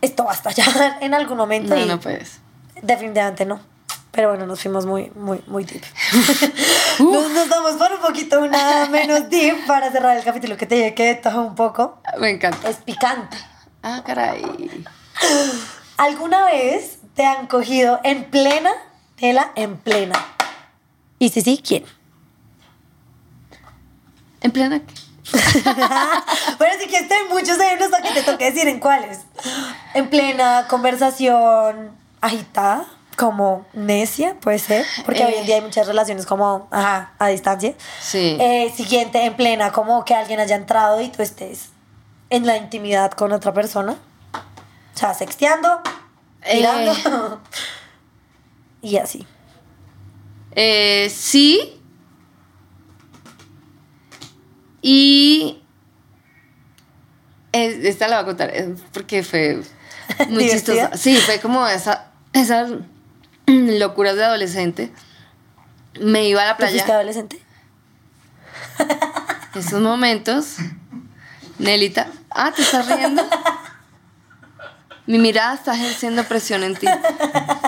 esto 0.00 0.24
basta 0.24 0.50
ya 0.50 0.98
en 1.00 1.14
algún 1.14 1.36
momento 1.36 1.74
No, 1.76 1.80
y 1.80 1.86
no 1.86 2.00
puedes. 2.00 2.40
definitivamente 2.82 3.44
no. 3.46 3.60
Pero 4.12 4.30
bueno, 4.30 4.46
nos 4.46 4.60
fuimos 4.60 4.86
muy, 4.86 5.10
muy, 5.14 5.40
muy 5.46 5.64
deep. 5.64 5.82
nos, 6.98 7.30
nos 7.30 7.48
damos 7.48 7.72
por 7.72 7.92
un 7.92 8.00
poquito 8.00 8.40
una 8.40 8.86
menos 8.86 9.30
deep 9.30 9.66
para 9.66 9.92
cerrar 9.92 10.16
el 10.16 10.24
capítulo 10.24 10.56
que 10.56 10.66
te 10.66 10.94
que 10.94 11.14
todo 11.14 11.42
un 11.42 11.54
poco. 11.54 12.00
Me 12.18 12.30
encanta. 12.30 12.68
Es 12.68 12.78
picante. 12.78 13.36
Ah, 13.82 14.02
caray. 14.04 14.44
¿Alguna 15.96 16.46
vez 16.46 16.98
te 17.14 17.24
han 17.24 17.46
cogido 17.46 18.00
en 18.02 18.30
plena 18.30 18.72
tela, 19.16 19.52
en 19.54 19.76
plena? 19.76 20.14
Y 21.18 21.28
si 21.28 21.40
sí, 21.42 21.62
¿quién? 21.64 21.84
¿En 24.40 24.50
plena 24.50 24.80
qué? 24.80 24.94
bueno, 26.58 26.74
sí 26.80 26.88
que 26.88 26.98
en 26.98 27.28
muchos 27.28 27.58
ejemplos 27.58 27.92
hasta 27.92 28.02
que 28.02 28.14
te 28.14 28.22
toque 28.22 28.50
decir 28.50 28.66
en 28.66 28.80
cuáles. 28.80 29.20
En 29.94 30.08
plena 30.08 30.66
conversación 30.68 31.92
agitada, 32.20 32.86
como 33.20 33.66
necia, 33.74 34.34
puede 34.40 34.58
ser, 34.58 34.86
porque 35.04 35.20
Eh. 35.22 35.26
hoy 35.26 35.34
en 35.34 35.44
día 35.44 35.56
hay 35.56 35.60
muchas 35.60 35.86
relaciones 35.86 36.24
como, 36.24 36.68
ajá, 36.70 37.12
a 37.18 37.28
distancia. 37.28 37.74
Sí. 38.00 38.38
Eh, 38.40 38.72
siguiente, 38.74 39.22
en 39.26 39.34
plena, 39.36 39.72
como 39.72 40.06
que 40.06 40.14
alguien 40.14 40.40
haya 40.40 40.56
entrado 40.56 41.02
y 41.02 41.08
tú 41.10 41.22
estés 41.22 41.68
en 42.30 42.46
la 42.46 42.56
intimidad 42.56 43.10
con 43.12 43.32
otra 43.32 43.52
persona? 43.52 43.96
O 44.94 44.98
sea, 44.98 45.12
sexteando, 45.12 45.82
mirando 46.50 46.92
Eh. 46.92 47.36
y 48.82 48.96
así. 48.96 49.26
Eh, 50.52 51.12
sí. 51.14 51.78
Y. 54.80 55.62
es- 57.52 57.84
esta 57.84 58.08
la 58.08 58.16
voy 58.16 58.22
a 58.22 58.26
contar 58.26 58.50
eh, 58.54 58.74
porque 58.94 59.22
fue 59.22 59.60
muy 60.30 60.48
chistosa. 60.50 60.96
Sí, 60.96 61.16
fue 61.18 61.38
como 61.40 61.66
esa, 61.66 62.06
esas 62.32 62.70
locuras 63.78 64.16
de 64.16 64.24
adolescente. 64.24 64.92
Me 66.00 66.28
iba 66.28 66.42
a 66.42 66.46
la 66.46 66.56
¿Tú 66.56 66.62
fuiste 66.62 66.78
playa. 66.84 66.94
adolescente? 66.96 67.40
En 69.54 69.60
esos 69.60 69.80
momentos, 69.80 70.56
Nelita, 71.58 72.08
ah, 72.30 72.52
¿te 72.54 72.62
estás 72.62 72.86
riendo? 72.86 73.22
Mi 75.06 75.18
mirada 75.18 75.54
está 75.54 75.74
ejerciendo 75.74 76.22
presión 76.24 76.62
en 76.62 76.76
ti. 76.76 76.86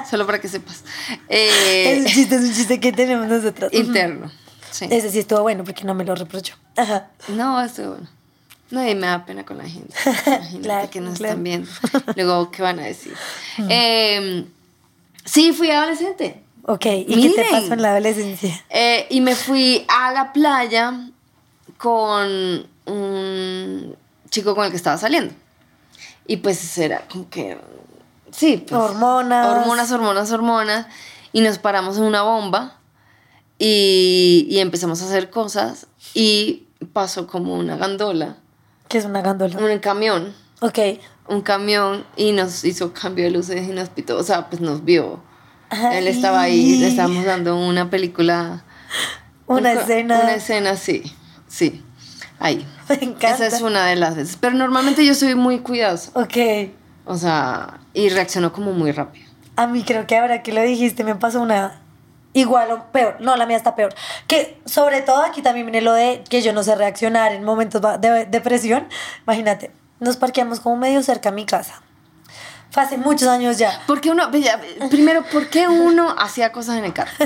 Solo 0.09 0.27
para 0.27 0.41
que 0.41 0.49
sepas. 0.49 0.85
Eh, 1.29 1.95
es 1.97 1.99
un 2.01 2.07
chiste, 2.07 2.35
es 2.37 2.43
un 2.43 2.55
chiste 2.55 2.81
que 2.81 2.93
tenemos 2.93 3.27
nosotros. 3.27 3.73
interno. 3.73 4.31
Sí. 4.71 4.87
Ese 4.91 5.11
sí 5.11 5.19
estuvo 5.19 5.43
bueno 5.43 5.65
porque 5.65 5.85
no 5.85 5.93
me 5.95 6.05
lo 6.05 6.15
reprochó. 6.15 6.55
Ajá. 6.77 7.09
No, 7.29 7.61
estuvo 7.63 7.89
bueno. 7.91 8.09
No, 8.71 8.89
y 8.89 8.95
me 8.95 9.07
da 9.09 9.27
pena 9.27 9.45
con 9.45 9.59
la 9.59 9.69
gente. 9.69 9.95
Imagínate 10.27 10.61
Claro, 10.63 10.91
que 10.91 11.01
nos 11.01 11.19
claro. 11.19 11.31
están 11.33 11.45
viendo. 11.45 11.71
Luego, 12.17 12.51
¿qué 12.51 12.63
van 12.63 12.79
a 12.79 12.85
decir? 12.85 13.13
Eh, 13.69 14.47
sí, 15.25 15.53
fui 15.53 15.71
adolescente. 15.71 16.43
Ok, 16.65 16.87
¿y 16.87 17.23
qué 17.23 17.43
te 17.43 17.51
pasó 17.51 17.73
en 17.73 17.83
la 17.83 17.91
adolescencia? 17.91 18.65
Eh, 18.71 19.07
y 19.11 19.21
me 19.21 19.35
fui 19.35 19.85
a 19.89 20.13
la 20.13 20.33
playa 20.33 21.09
con 21.77 22.67
un 22.87 23.97
chico 24.31 24.55
con 24.55 24.65
el 24.65 24.71
que 24.71 24.77
estaba 24.77 24.97
saliendo. 24.97 25.35
Y 26.27 26.37
pues 26.37 26.79
era 26.79 27.03
como 27.09 27.29
que. 27.29 27.59
Sí, 28.31 28.65
pues. 28.67 28.81
Hormonas. 28.81 29.47
Hormonas, 29.47 29.93
hormonas, 29.93 30.33
hormonas. 30.33 30.87
Y 31.33 31.41
nos 31.41 31.59
paramos 31.59 31.97
en 31.97 32.05
una 32.05 32.23
bomba. 32.23 32.77
Y, 33.59 34.47
y 34.49 34.61
empezamos 34.61 35.03
a 35.03 35.07
hacer 35.07 35.31
cosas. 35.31 35.89
Y 36.15 36.69
pasó 36.93 37.27
como 37.27 37.57
una 37.57 37.77
gandola. 37.77 38.37
¿Qué 38.89 38.99
es 38.99 39.05
una 39.05 39.21
gándola? 39.21 39.59
Un 39.59 39.79
camión. 39.81 40.35
Ok. 40.61 40.79
Un 41.29 41.41
camión. 41.43 42.05
Y 42.17 42.33
nos 42.33 42.65
hizo 42.65 42.93
cambio 42.93 43.25
de 43.25 43.31
luces 43.31 43.63
y 43.69 43.73
nos 43.73 43.89
pitó. 43.89 44.19
O 44.19 44.23
sea, 44.23 44.49
pues 44.49 44.61
nos 44.61 44.85
vio. 44.85 45.23
Él 45.93 46.07
estaba 46.07 46.43
ahí. 46.43 46.79
Le 46.79 46.89
estábamos 46.89 47.25
dando 47.25 47.57
una 47.57 47.89
película. 47.91 48.65
Una 49.47 49.73
un- 49.73 49.79
escena. 49.79 50.21
Una 50.23 50.35
escena, 50.35 50.77
sí. 50.77 51.03
Sí. 51.49 51.83
Ahí. 52.39 52.67
Me 52.89 52.97
encanta. 52.97 53.47
Esa 53.47 53.57
es 53.57 53.63
una 53.63 53.87
de 53.87 53.97
las 53.97 54.17
veces. 54.17 54.37
Pero 54.41 54.55
normalmente 54.55 55.05
yo 55.07 55.15
soy 55.15 55.35
muy 55.35 55.61
cuidadosa. 55.61 56.11
Ok. 56.15 56.71
O 57.05 57.17
sea, 57.17 57.81
y 57.95 58.09
reaccionó 58.11 58.53
como 58.53 58.73
muy 58.73 58.93
rápido. 58.93 59.27
A 59.57 59.67
mí 59.67 59.83
creo 59.85 60.07
que 60.07 60.17
ahora 60.17 60.43
que 60.43 60.53
lo 60.53 60.63
dijiste 60.63 61.05
me 61.05 61.15
pasó 61.15 61.41
una 61.41 61.81
igual 62.33 62.71
o 62.71 62.85
peor. 62.93 63.17
No, 63.21 63.37
la 63.37 63.45
mía 63.47 63.57
está 63.57 63.75
peor. 63.75 63.95
Que 64.27 64.59
sobre 64.65 65.03
todo 65.03 65.23
aquí 65.23 65.43
también 65.43 65.67
viene 65.67 65.81
lo 65.83 65.93
de 65.93 66.23
que 66.29 66.43
yo 66.43 66.53
no 66.53 66.63
sé 66.63 66.75
reaccionar 66.75 67.33
en 67.33 67.45
momentos 67.45 67.83
de 68.01 68.27
depresión. 68.27 68.87
Imagínate, 69.27 69.71
nos 70.03 70.17
parqueamos 70.17 70.61
como 70.61 70.77
medio 70.77 71.03
cerca 71.03 71.31
a 71.31 71.33
mi 71.33 71.47
casa. 71.47 71.81
Fue 72.71 72.83
hace 72.83 72.97
muchos 72.97 73.29
años 73.29 73.59
ya. 73.59 73.83
Porque 73.87 74.11
uno, 74.11 74.31
primero, 74.91 75.23
¿por 75.31 75.49
qué 75.51 75.69
uno 75.69 76.15
hacía 76.19 76.53
cosas 76.53 76.77
en 76.79 76.85
el 76.87 76.93
carro? 76.93 77.11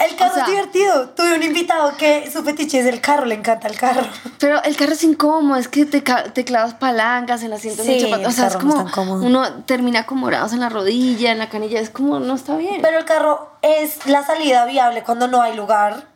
El 0.00 0.16
carro 0.16 0.32
O 0.32 0.34
sea- 0.34 0.44
es 0.44 0.50
divertido. 0.50 1.10
Tuve 1.10 1.34
un 1.36 1.42
invitado 1.44 1.96
que 1.96 2.28
su 2.30 2.42
fetiche 2.42 2.80
es 2.80 2.86
el 2.86 3.00
carro, 3.00 3.26
le 3.26 3.36
encanta 3.36 3.68
el 3.68 3.76
carro. 3.78 4.02
Pero 4.40 4.60
el 4.64 4.76
carro 4.76 4.92
es 4.92 5.04
incómodo, 5.04 5.56
es 5.56 5.68
que 5.68 5.86
te, 5.86 6.00
te 6.02 6.44
clavas 6.44 6.74
palancas, 6.74 7.44
el 7.44 7.52
asiento 7.52 7.84
Sí, 7.84 8.04
mucho 8.10 8.28
O 8.28 8.32
sea, 8.32 8.48
es 8.48 8.62
no 8.64 8.90
como 8.90 9.14
uno 9.14 9.62
termina 9.62 10.04
como 10.04 10.22
morados 10.22 10.52
en 10.52 10.58
la 10.60 10.68
rodilla, 10.68 11.30
en 11.30 11.38
la 11.38 11.48
canilla, 11.48 11.78
es 11.80 11.90
como 11.90 12.18
no 12.18 12.34
está 12.34 12.56
bien. 12.56 12.82
Pero 12.82 12.98
el 12.98 13.04
carro 13.04 13.52
es 13.62 14.04
la 14.06 14.26
salida 14.26 14.66
viable 14.66 15.04
cuando 15.04 15.28
no 15.28 15.40
hay 15.40 15.54
lugar. 15.56 16.08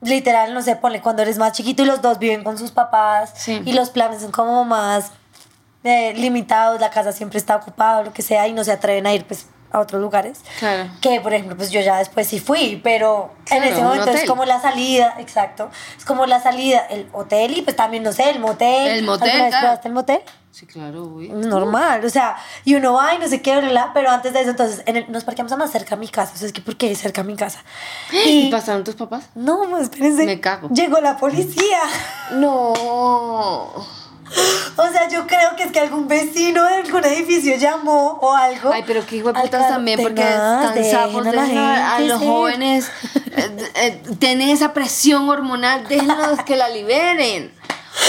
Literal, 0.00 0.54
no 0.54 0.62
sé, 0.62 0.76
ponle 0.76 1.02
cuando 1.02 1.22
eres 1.22 1.36
más 1.36 1.52
chiquito 1.52 1.82
y 1.82 1.86
los 1.86 2.02
dos 2.02 2.20
viven 2.20 2.44
con 2.44 2.56
sus 2.56 2.70
papás 2.70 3.32
Sí. 3.36 3.60
y 3.64 3.72
los 3.72 3.90
planes 3.90 4.22
son 4.22 4.30
como 4.30 4.64
más 4.64 5.10
eh, 5.84 6.12
limitados, 6.16 6.80
la 6.80 6.90
casa 6.90 7.12
siempre 7.12 7.38
está 7.38 7.56
ocupada, 7.56 8.02
lo 8.02 8.12
que 8.12 8.22
sea, 8.22 8.48
y 8.48 8.52
no 8.52 8.64
se 8.64 8.72
atreven 8.72 9.06
a 9.06 9.14
ir 9.14 9.24
pues 9.26 9.46
a 9.70 9.80
otros 9.80 10.00
lugares. 10.00 10.40
Claro. 10.60 10.88
Que, 11.00 11.20
por 11.20 11.34
ejemplo, 11.34 11.56
pues 11.56 11.70
yo 11.70 11.80
ya 11.80 11.98
después 11.98 12.26
sí 12.28 12.38
fui, 12.40 12.80
pero 12.82 13.32
Claro, 13.44 13.64
en 13.64 13.72
ese 13.72 13.82
momento 13.82 14.10
es 14.10 14.24
como 14.24 14.44
la 14.44 14.60
salida, 14.60 15.16
exacto. 15.18 15.68
Es 15.98 16.04
como 16.04 16.26
la 16.26 16.40
salida, 16.40 16.78
el 16.90 17.08
hotel 17.12 17.58
y 17.58 17.62
pues 17.62 17.74
también, 17.76 18.02
no 18.04 18.12
sé, 18.12 18.30
el 18.30 18.38
motel. 18.38 18.88
El 18.98 19.04
motel, 19.04 19.30
¿Alguna 19.30 19.44
vez 19.50 19.56
claro. 19.58 19.80
el 19.84 19.92
motel? 19.92 20.20
Sí, 20.52 20.66
claro, 20.66 21.02
uy. 21.02 21.28
normal, 21.30 22.04
o 22.04 22.08
sea, 22.08 22.36
y 22.64 22.76
uno 22.76 22.92
va 22.92 23.12
y 23.14 23.18
no 23.18 23.26
sé 23.26 23.42
qué, 23.42 23.60
bla, 23.60 23.90
pero 23.92 24.08
antes 24.08 24.32
de 24.32 24.42
eso, 24.42 24.50
entonces, 24.50 24.84
en 24.86 24.98
el- 24.98 25.10
nos 25.10 25.24
parqueamos 25.24 25.50
a 25.50 25.56
más 25.56 25.72
cerca 25.72 25.96
a 25.96 25.98
mi 25.98 26.06
casa, 26.06 26.30
o 26.32 26.36
sea, 26.38 26.46
es 26.46 26.52
que 26.52 26.60
¿por 26.60 26.76
qué 26.76 26.94
cerca 26.94 27.22
a 27.22 27.24
mi 27.24 27.34
casa? 27.34 27.58
¿Y 28.24 28.52
pasaron 28.52 28.84
tus 28.84 28.94
papás? 28.94 29.24
No, 29.34 29.62
pues, 29.68 29.82
espérense. 29.82 30.24
Me 30.24 30.38
cago. 30.38 30.68
Llegó 30.68 31.00
la 31.00 31.16
policía. 31.16 31.80
No. 32.34 32.72
O 34.76 34.88
sea, 34.90 35.08
yo 35.08 35.26
creo 35.26 35.54
que 35.56 35.62
es 35.64 35.72
que 35.72 35.78
algún 35.80 36.08
vecino 36.08 36.64
de 36.64 36.74
algún 36.74 37.04
edificio 37.04 37.56
llamó 37.56 38.18
o 38.20 38.34
algo. 38.34 38.72
Ay, 38.72 38.82
pero 38.86 39.06
qué 39.06 39.16
hijo 39.16 39.32
de 39.32 39.40
putas 39.40 39.68
también, 39.68 40.00
porque 40.02 40.22
sapos, 40.22 41.24
dejen 41.24 41.28
a 41.28 41.32
la 41.32 41.42
dejen 41.42 41.58
a, 41.58 41.90
gente 41.96 42.08
los 42.08 42.22
jóvenes, 42.22 42.90
eh, 43.36 43.70
eh, 43.76 44.02
tienen 44.18 44.48
esa 44.48 44.72
presión 44.72 45.28
hormonal, 45.28 45.86
déjenlos 45.86 46.42
que 46.44 46.56
la 46.56 46.68
liberen. 46.68 47.52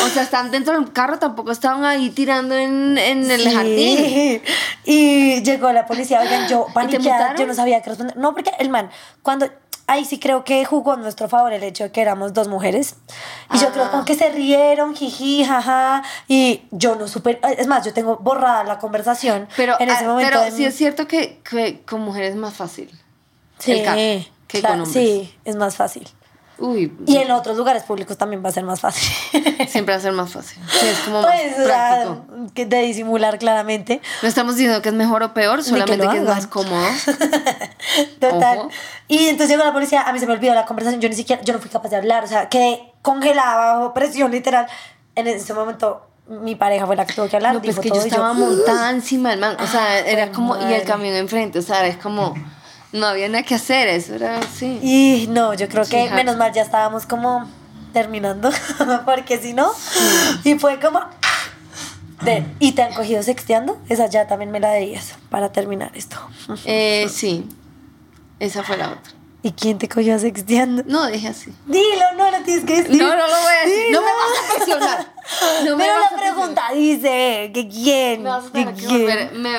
O 0.03 0.09
sea, 0.09 0.23
están 0.23 0.49
dentro 0.49 0.73
del 0.73 0.91
carro, 0.91 1.19
tampoco 1.19 1.51
estaban 1.51 1.86
ahí 1.86 2.09
tirando 2.09 2.55
en, 2.55 2.97
en 2.97 3.30
el 3.30 3.41
Sí. 3.41 3.51
jardín. 3.53 4.41
Y 4.84 5.43
llegó 5.43 5.71
la 5.71 5.86
policía, 5.86 6.21
oigan, 6.21 6.47
yo 6.47 6.65
paniqueada, 6.73 7.36
yo 7.36 7.45
no 7.45 7.53
sabía 7.53 7.84
qué 7.84 7.91
responder. 7.91 8.17
No, 8.17 8.34
porque 8.34 8.51
el 8.57 8.69
man, 8.69 8.89
cuando 9.21 9.47
ahí 9.88 10.03
sí 10.05 10.19
creo 10.19 10.43
que 10.43 10.65
jugó 10.65 10.93
a 10.93 10.97
nuestro 10.97 11.29
favor 11.29 11.53
el 11.53 11.63
hecho 11.63 11.83
de 11.86 11.91
que 11.91 12.01
éramos 12.01 12.33
dos 12.33 12.47
mujeres. 12.47 12.95
Y 13.53 13.57
yo 13.59 13.71
creo 13.71 13.86
Ah. 13.86 13.91
como 13.91 14.05
que 14.05 14.15
se 14.15 14.29
rieron, 14.31 14.95
jiji, 14.95 15.43
jaja. 15.45 16.03
Y 16.27 16.63
yo 16.71 16.95
no 16.95 17.07
supe, 17.07 17.39
es 17.57 17.67
más, 17.67 17.86
yo 17.86 17.93
tengo 17.93 18.17
borrada 18.17 18.63
la 18.63 18.79
conversación 18.79 19.47
Pero, 19.55 19.75
en 19.79 19.89
ese 19.89 20.05
ah, 20.05 20.07
momento. 20.07 20.31
pero 20.39 20.51
sí 20.51 20.61
mi- 20.61 20.65
es 20.65 20.75
cierto 20.75 21.07
que, 21.07 21.39
que 21.49 21.81
con 21.83 22.01
mujeres 22.01 22.31
es 22.31 22.36
más 22.38 22.53
fácil. 22.55 22.89
sí, 23.59 23.71
el 23.73 23.83
carro 23.86 23.97
que 24.47 24.59
claro, 24.59 24.73
con 24.75 24.88
hombres. 24.88 25.05
Sí, 25.05 25.36
es 25.45 25.55
más 25.55 25.75
fácil. 25.75 26.07
Uy, 26.58 26.95
Y 27.06 27.18
en 27.18 27.32
otros 27.32 27.58
lugares 27.58 27.84
públicos 27.84 28.18
también 28.18 28.43
va 28.43 28.49
a 28.49 28.51
ser 28.51 28.64
más 28.64 28.80
fácil. 28.80 29.12
siempre 29.68 29.93
va 29.93 29.99
a 29.99 30.01
ser 30.01 30.14
más 30.14 30.32
fácil. 30.32 30.58
Sí, 30.70 30.88
es 30.88 30.99
como 30.99 31.22
más 31.22 31.32
Pues, 31.32 31.56
sea, 31.56 31.66
práctico. 31.66 32.53
que 32.53 32.66
de 32.66 32.82
disimular 32.84 33.38
claramente. 33.39 34.01
No 34.22 34.28
estamos 34.28 34.56
diciendo 34.56 34.82
que 34.82 34.89
es 34.89 34.95
mejor 34.95 35.24
o 35.24 35.34
peor, 35.34 35.58
que 35.60 35.66
solamente 35.66 36.06
lo 36.06 36.12
que, 36.12 36.18
es 36.18 36.24
más 36.24 36.47
cómodo. 36.47 36.86
Total. 38.20 38.58
Ojo. 38.60 38.70
Y 39.08 39.28
entonces 39.28 39.49
llegó 39.49 39.64
la 39.64 39.74
policía, 39.74 40.01
a 40.01 40.14
mí 40.14 40.20
se 40.20 40.28
me 40.28 40.34
olvidó 40.34 40.53
la 40.53 40.66
conversación, 40.66 41.01
yo 41.01 41.10
ni 41.10 41.16
siquiera, 41.16 41.41
yo 41.43 41.53
no 41.53 41.60
fui 41.60 41.70
capaz 41.70 41.89
de 41.89 41.97
hablar, 41.97 42.24
o 42.24 42.28
sea, 42.28 42.49
quedé 42.49 42.93
congelada 43.01 43.76
bajo 43.78 43.93
presión 43.93 44.32
literal. 44.32 44.68
En 45.16 45.28
ese 45.28 45.53
momento 45.53 46.08
mi 46.28 46.56
pareja 46.56 46.86
fue 46.88 46.95
la 46.95 47.06
que 47.06 47.14
tuvo 47.14 47.28
que 47.28 47.36
hablar, 47.36 47.53
No, 47.56 47.62
pues 47.62 47.80
que 47.80 47.89
yo 47.89 47.95
estaba 48.01 48.34
montada 48.34 48.89
encima 48.89 49.30
del 49.30 49.39
man. 49.39 49.58
O 49.60 49.68
sea, 49.68 49.99
era 49.99 50.32
como. 50.32 50.58
Y 50.58 50.74
el 50.74 50.84
camión 50.84 51.16
enfrente. 51.16 51.60
O 51.60 51.62
sea, 51.62 51.86
es 51.86 51.97
como. 51.97 52.34
No 52.96 53.08
había 53.08 53.28
nada 53.30 53.43
que 53.43 53.56
hacer. 53.56 53.88
Eso 53.89 54.16
era 54.16 54.39
así. 54.39 54.80
Y 54.82 55.28
no, 55.30 55.54
yo 55.54 55.68
creo 55.68 55.84
que 55.84 55.98
Fíjate. 56.04 56.16
menos 56.16 56.38
mal 56.38 56.52
ya 56.54 56.62
estábamos 56.64 57.06
como 57.06 57.50
terminando, 57.93 58.50
porque 59.06 59.38
si 59.38 59.54
no, 59.54 59.72
y 60.43 60.56
fue 60.60 60.80
como... 60.82 61.00
de- 62.24 62.46
¿Y 62.60 62.74
te 62.74 62.82
han 62.84 62.93
cogido 62.93 63.24
sexteando? 63.24 63.80
Esa 63.88 64.08
ya 64.08 64.28
también 64.28 64.52
me 64.52 64.60
la 64.60 64.70
debías 64.72 65.16
para 65.30 65.52
terminar 65.52 65.91
esto. 65.96 66.18
Eh, 66.66 67.08
sí. 67.10 67.48
Esa 68.39 68.64
fue 68.64 68.76
la 68.78 68.89
otra. 68.89 69.14
¿Y 69.43 69.52
quién 69.52 69.78
te 69.78 69.88
cogió 69.88 70.18
sexteando? 70.20 70.84
No, 70.88 71.06
dije 71.08 71.28
así. 71.30 71.54
Dilo, 71.68 72.14
no 72.18 72.32
lo 72.32 72.41
tienes 72.43 72.66
que 72.66 72.82
decir. 72.82 73.02
No, 73.02 73.10
no 73.10 73.16
lo 73.28 73.34
voy 73.41 73.54
a 73.54 73.66
decir. 73.66 73.86
Dilo. 73.86 74.02
No 74.02 74.06
me 74.08 74.12
vas 74.12 74.39
a 74.52 74.56
presionar. 74.56 75.14
No 75.66 75.78
me 75.78 75.84
Pero 75.86 76.00
vas 76.02 76.12
la 76.12 76.18
a 76.18 76.22
pregunta 76.22 76.62
dice 76.74 77.52
que 77.54 77.70
quién. 77.70 78.24
Me 78.24 78.30
vas 78.30 78.46
a 78.46 78.48
que 78.48 78.52
tener 78.60 78.76
que 78.76 78.86
quién. 78.88 79.02
volver. 79.02 79.34
Me, 79.34 79.52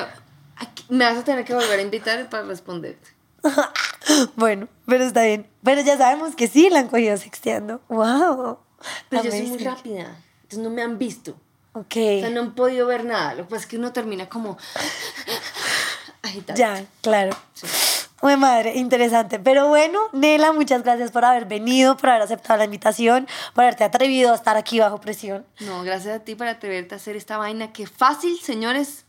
me 0.89 1.05
vas 1.05 1.17
a 1.17 1.23
tener 1.23 1.45
que 1.45 1.53
volver 1.55 1.79
a 1.79 1.81
invitar 1.81 2.29
para 2.29 2.43
responderte. 2.43 3.16
bueno, 4.35 4.67
pero 4.85 5.03
está 5.03 5.23
bien. 5.23 5.47
Pero 5.63 5.81
ya 5.81 5.97
sabemos 5.97 6.35
que 6.35 6.47
sí 6.47 6.69
la 6.69 6.79
han 6.79 6.87
cogido 6.87 7.17
sexteando. 7.17 7.81
Wow. 7.89 8.59
Pero 9.09 9.23
yo 9.23 9.31
soy 9.31 9.47
muy 9.47 9.57
rápida. 9.59 10.17
Entonces 10.43 10.59
no 10.59 10.69
me 10.69 10.81
han 10.81 10.97
visto. 10.97 11.35
Ok. 11.73 11.95
O 11.95 12.19
sea, 12.21 12.29
no 12.29 12.41
han 12.41 12.55
podido 12.55 12.87
ver 12.87 13.05
nada. 13.05 13.35
Lo 13.35 13.43
que 13.43 13.49
pasa 13.49 13.61
es 13.61 13.67
que 13.67 13.77
uno 13.77 13.93
termina 13.93 14.29
como. 14.29 14.57
agitado. 16.23 16.57
Ya, 16.57 16.85
claro. 17.01 17.35
Uy, 18.21 18.35
madre, 18.35 18.75
interesante. 18.75 19.39
Pero 19.39 19.67
bueno, 19.67 19.99
Nela, 20.11 20.51
muchas 20.51 20.81
gracias 20.81 21.11
por 21.11 21.23
haber 21.23 21.45
venido, 21.45 21.97
por 21.97 22.09
haber 22.09 22.23
aceptado 22.23 22.57
la 22.57 22.65
invitación, 22.65 23.27
por 23.53 23.63
haberte 23.63 23.83
atrevido 23.83 24.31
a 24.31 24.35
estar 24.35 24.57
aquí 24.57 24.79
bajo 24.79 24.99
presión. 24.99 25.45
No, 25.59 25.83
gracias 25.83 26.15
a 26.15 26.23
ti 26.23 26.33
por 26.33 26.47
atreverte 26.47 26.95
a 26.95 26.97
hacer 26.97 27.15
esta 27.15 27.37
vaina 27.37 27.71
que 27.71 27.85
fácil, 27.85 28.39
señores, 28.39 29.05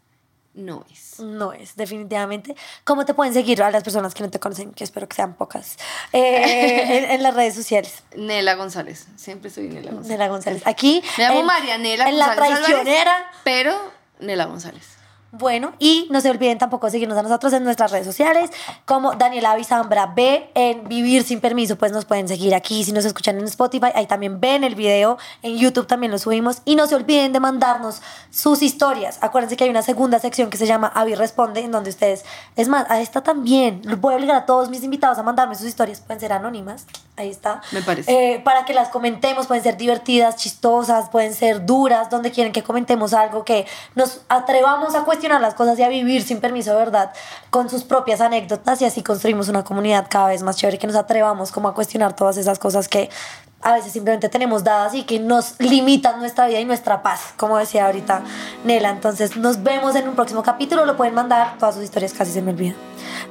no 0.58 0.84
es. 0.90 1.20
No 1.20 1.52
es, 1.52 1.76
definitivamente. 1.76 2.54
¿Cómo 2.84 3.04
te 3.04 3.14
pueden 3.14 3.32
seguir 3.32 3.62
a 3.62 3.70
las 3.70 3.84
personas 3.84 4.12
que 4.14 4.22
no 4.22 4.30
te 4.30 4.40
conocen? 4.40 4.72
Que 4.72 4.84
espero 4.84 5.08
que 5.08 5.14
sean 5.14 5.34
pocas. 5.34 5.76
Eh, 6.12 7.06
en, 7.14 7.22
las 7.22 7.34
redes 7.34 7.54
sociales. 7.54 8.02
Nela 8.16 8.54
González. 8.56 9.06
Siempre 9.16 9.50
soy 9.50 9.68
Nela 9.68 9.92
González. 9.92 10.08
Nela 10.08 10.28
González. 10.28 10.62
Aquí. 10.66 11.02
Me 11.16 11.24
llamo 11.24 11.42
Marianela 11.44 12.08
En 12.08 12.18
la 12.18 12.34
traicionera. 12.34 13.30
pero 13.44 13.92
Nela 14.18 14.46
González. 14.46 14.97
Bueno, 15.30 15.74
y 15.78 16.08
no 16.10 16.22
se 16.22 16.30
olviden 16.30 16.56
tampoco 16.56 16.88
seguirnos 16.88 17.18
a 17.18 17.22
nosotros 17.22 17.52
en 17.52 17.62
nuestras 17.62 17.90
redes 17.90 18.06
sociales, 18.06 18.50
como 18.86 19.14
Daniela 19.14 19.50
Avizambra 19.50 20.06
B, 20.06 20.50
en 20.54 20.88
Vivir 20.88 21.22
Sin 21.22 21.40
Permiso, 21.40 21.76
pues 21.76 21.92
nos 21.92 22.06
pueden 22.06 22.28
seguir 22.28 22.54
aquí, 22.54 22.82
si 22.82 22.92
nos 22.92 23.04
escuchan 23.04 23.38
en 23.38 23.44
Spotify, 23.44 23.88
ahí 23.94 24.06
también 24.06 24.40
ven 24.40 24.64
el 24.64 24.74
video, 24.74 25.18
en 25.42 25.58
YouTube 25.58 25.86
también 25.86 26.12
lo 26.12 26.18
subimos, 26.18 26.62
y 26.64 26.76
no 26.76 26.86
se 26.86 26.94
olviden 26.94 27.34
de 27.34 27.40
mandarnos 27.40 28.00
sus 28.30 28.62
historias. 28.62 29.18
Acuérdense 29.20 29.58
que 29.58 29.64
hay 29.64 29.70
una 29.70 29.82
segunda 29.82 30.18
sección 30.18 30.48
que 30.48 30.56
se 30.56 30.66
llama 30.66 30.90
Avi 30.94 31.14
Responde, 31.14 31.60
en 31.60 31.72
donde 31.72 31.90
ustedes, 31.90 32.24
es 32.56 32.68
más, 32.68 32.90
a 32.90 33.02
esta 33.02 33.22
también, 33.22 33.82
voy 34.00 34.14
a 34.14 34.16
obligar 34.16 34.36
a 34.36 34.46
todos 34.46 34.70
mis 34.70 34.82
invitados 34.82 35.18
a 35.18 35.22
mandarme 35.22 35.56
sus 35.56 35.66
historias, 35.66 36.00
pueden 36.00 36.20
ser 36.20 36.32
anónimas, 36.32 36.86
ahí 37.18 37.30
está. 37.30 37.60
Me 37.72 37.82
parece. 37.82 38.34
Eh, 38.34 38.40
para 38.40 38.64
que 38.64 38.74
las 38.74 38.88
comentemos, 38.88 39.46
pueden 39.46 39.62
ser 39.62 39.76
divertidas, 39.76 40.36
chistosas, 40.36 41.10
pueden 41.10 41.34
ser 41.34 41.66
duras, 41.66 42.10
donde 42.10 42.30
quieren 42.30 42.52
que 42.52 42.62
comentemos 42.62 43.12
algo, 43.12 43.44
que 43.44 43.66
nos 43.94 44.22
atrevamos 44.28 44.94
a 44.94 45.04
cuestionar 45.04 45.40
las 45.40 45.54
cosas 45.54 45.78
y 45.78 45.82
a 45.82 45.88
vivir 45.88 46.22
sin 46.22 46.40
permiso, 46.40 46.74
¿verdad? 46.76 47.12
Con 47.50 47.68
sus 47.68 47.84
propias 47.84 48.20
anécdotas 48.20 48.80
y 48.82 48.84
así 48.84 49.02
construimos 49.02 49.48
una 49.48 49.64
comunidad 49.64 50.06
cada 50.08 50.28
vez 50.28 50.42
más 50.42 50.56
chévere, 50.56 50.78
que 50.78 50.86
nos 50.86 50.96
atrevamos 50.96 51.52
como 51.52 51.68
a 51.68 51.74
cuestionar 51.74 52.14
todas 52.14 52.36
esas 52.36 52.58
cosas 52.58 52.88
que 52.88 53.10
a 53.60 53.74
veces 53.74 53.92
simplemente 53.92 54.28
tenemos 54.28 54.62
dadas 54.62 54.94
y 54.94 55.02
que 55.02 55.18
nos 55.18 55.58
limitan 55.58 56.20
nuestra 56.20 56.46
vida 56.46 56.60
y 56.60 56.64
nuestra 56.64 57.02
paz, 57.02 57.34
como 57.36 57.58
decía 57.58 57.86
ahorita 57.86 58.22
Nela. 58.64 58.90
Entonces 58.90 59.36
nos 59.36 59.60
vemos 59.62 59.94
en 59.96 60.08
un 60.08 60.14
próximo 60.14 60.42
capítulo, 60.42 60.86
lo 60.86 60.96
pueden 60.96 61.14
mandar, 61.14 61.58
todas 61.58 61.74
sus 61.74 61.84
historias 61.84 62.14
casi 62.14 62.32
se 62.32 62.40
me 62.40 62.52
olvidan. 62.52 62.76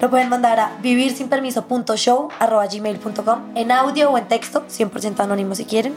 Lo 0.01 0.09
pueden 0.09 0.27
mandar 0.29 0.59
a 0.59 0.71
vivirsinpermiso.show.gmail.com 0.81 3.39
en 3.55 3.71
audio 3.71 4.11
o 4.11 4.17
en 4.17 4.27
texto, 4.27 4.65
100% 4.67 5.21
anónimo 5.21 5.55
si 5.55 5.63
quieren. 5.65 5.95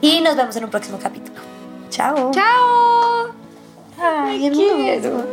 Y 0.00 0.20
nos 0.20 0.36
vemos 0.36 0.54
en 0.56 0.64
un 0.64 0.70
próximo 0.70 0.98
capítulo. 1.02 1.40
Chao. 1.88 2.30
Chao. 2.32 3.30
Ay, 3.98 4.46
hermoso. 4.46 5.24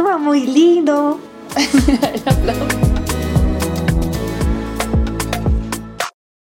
Va 0.00 0.16
muy 0.16 0.46
lindo. 0.46 1.18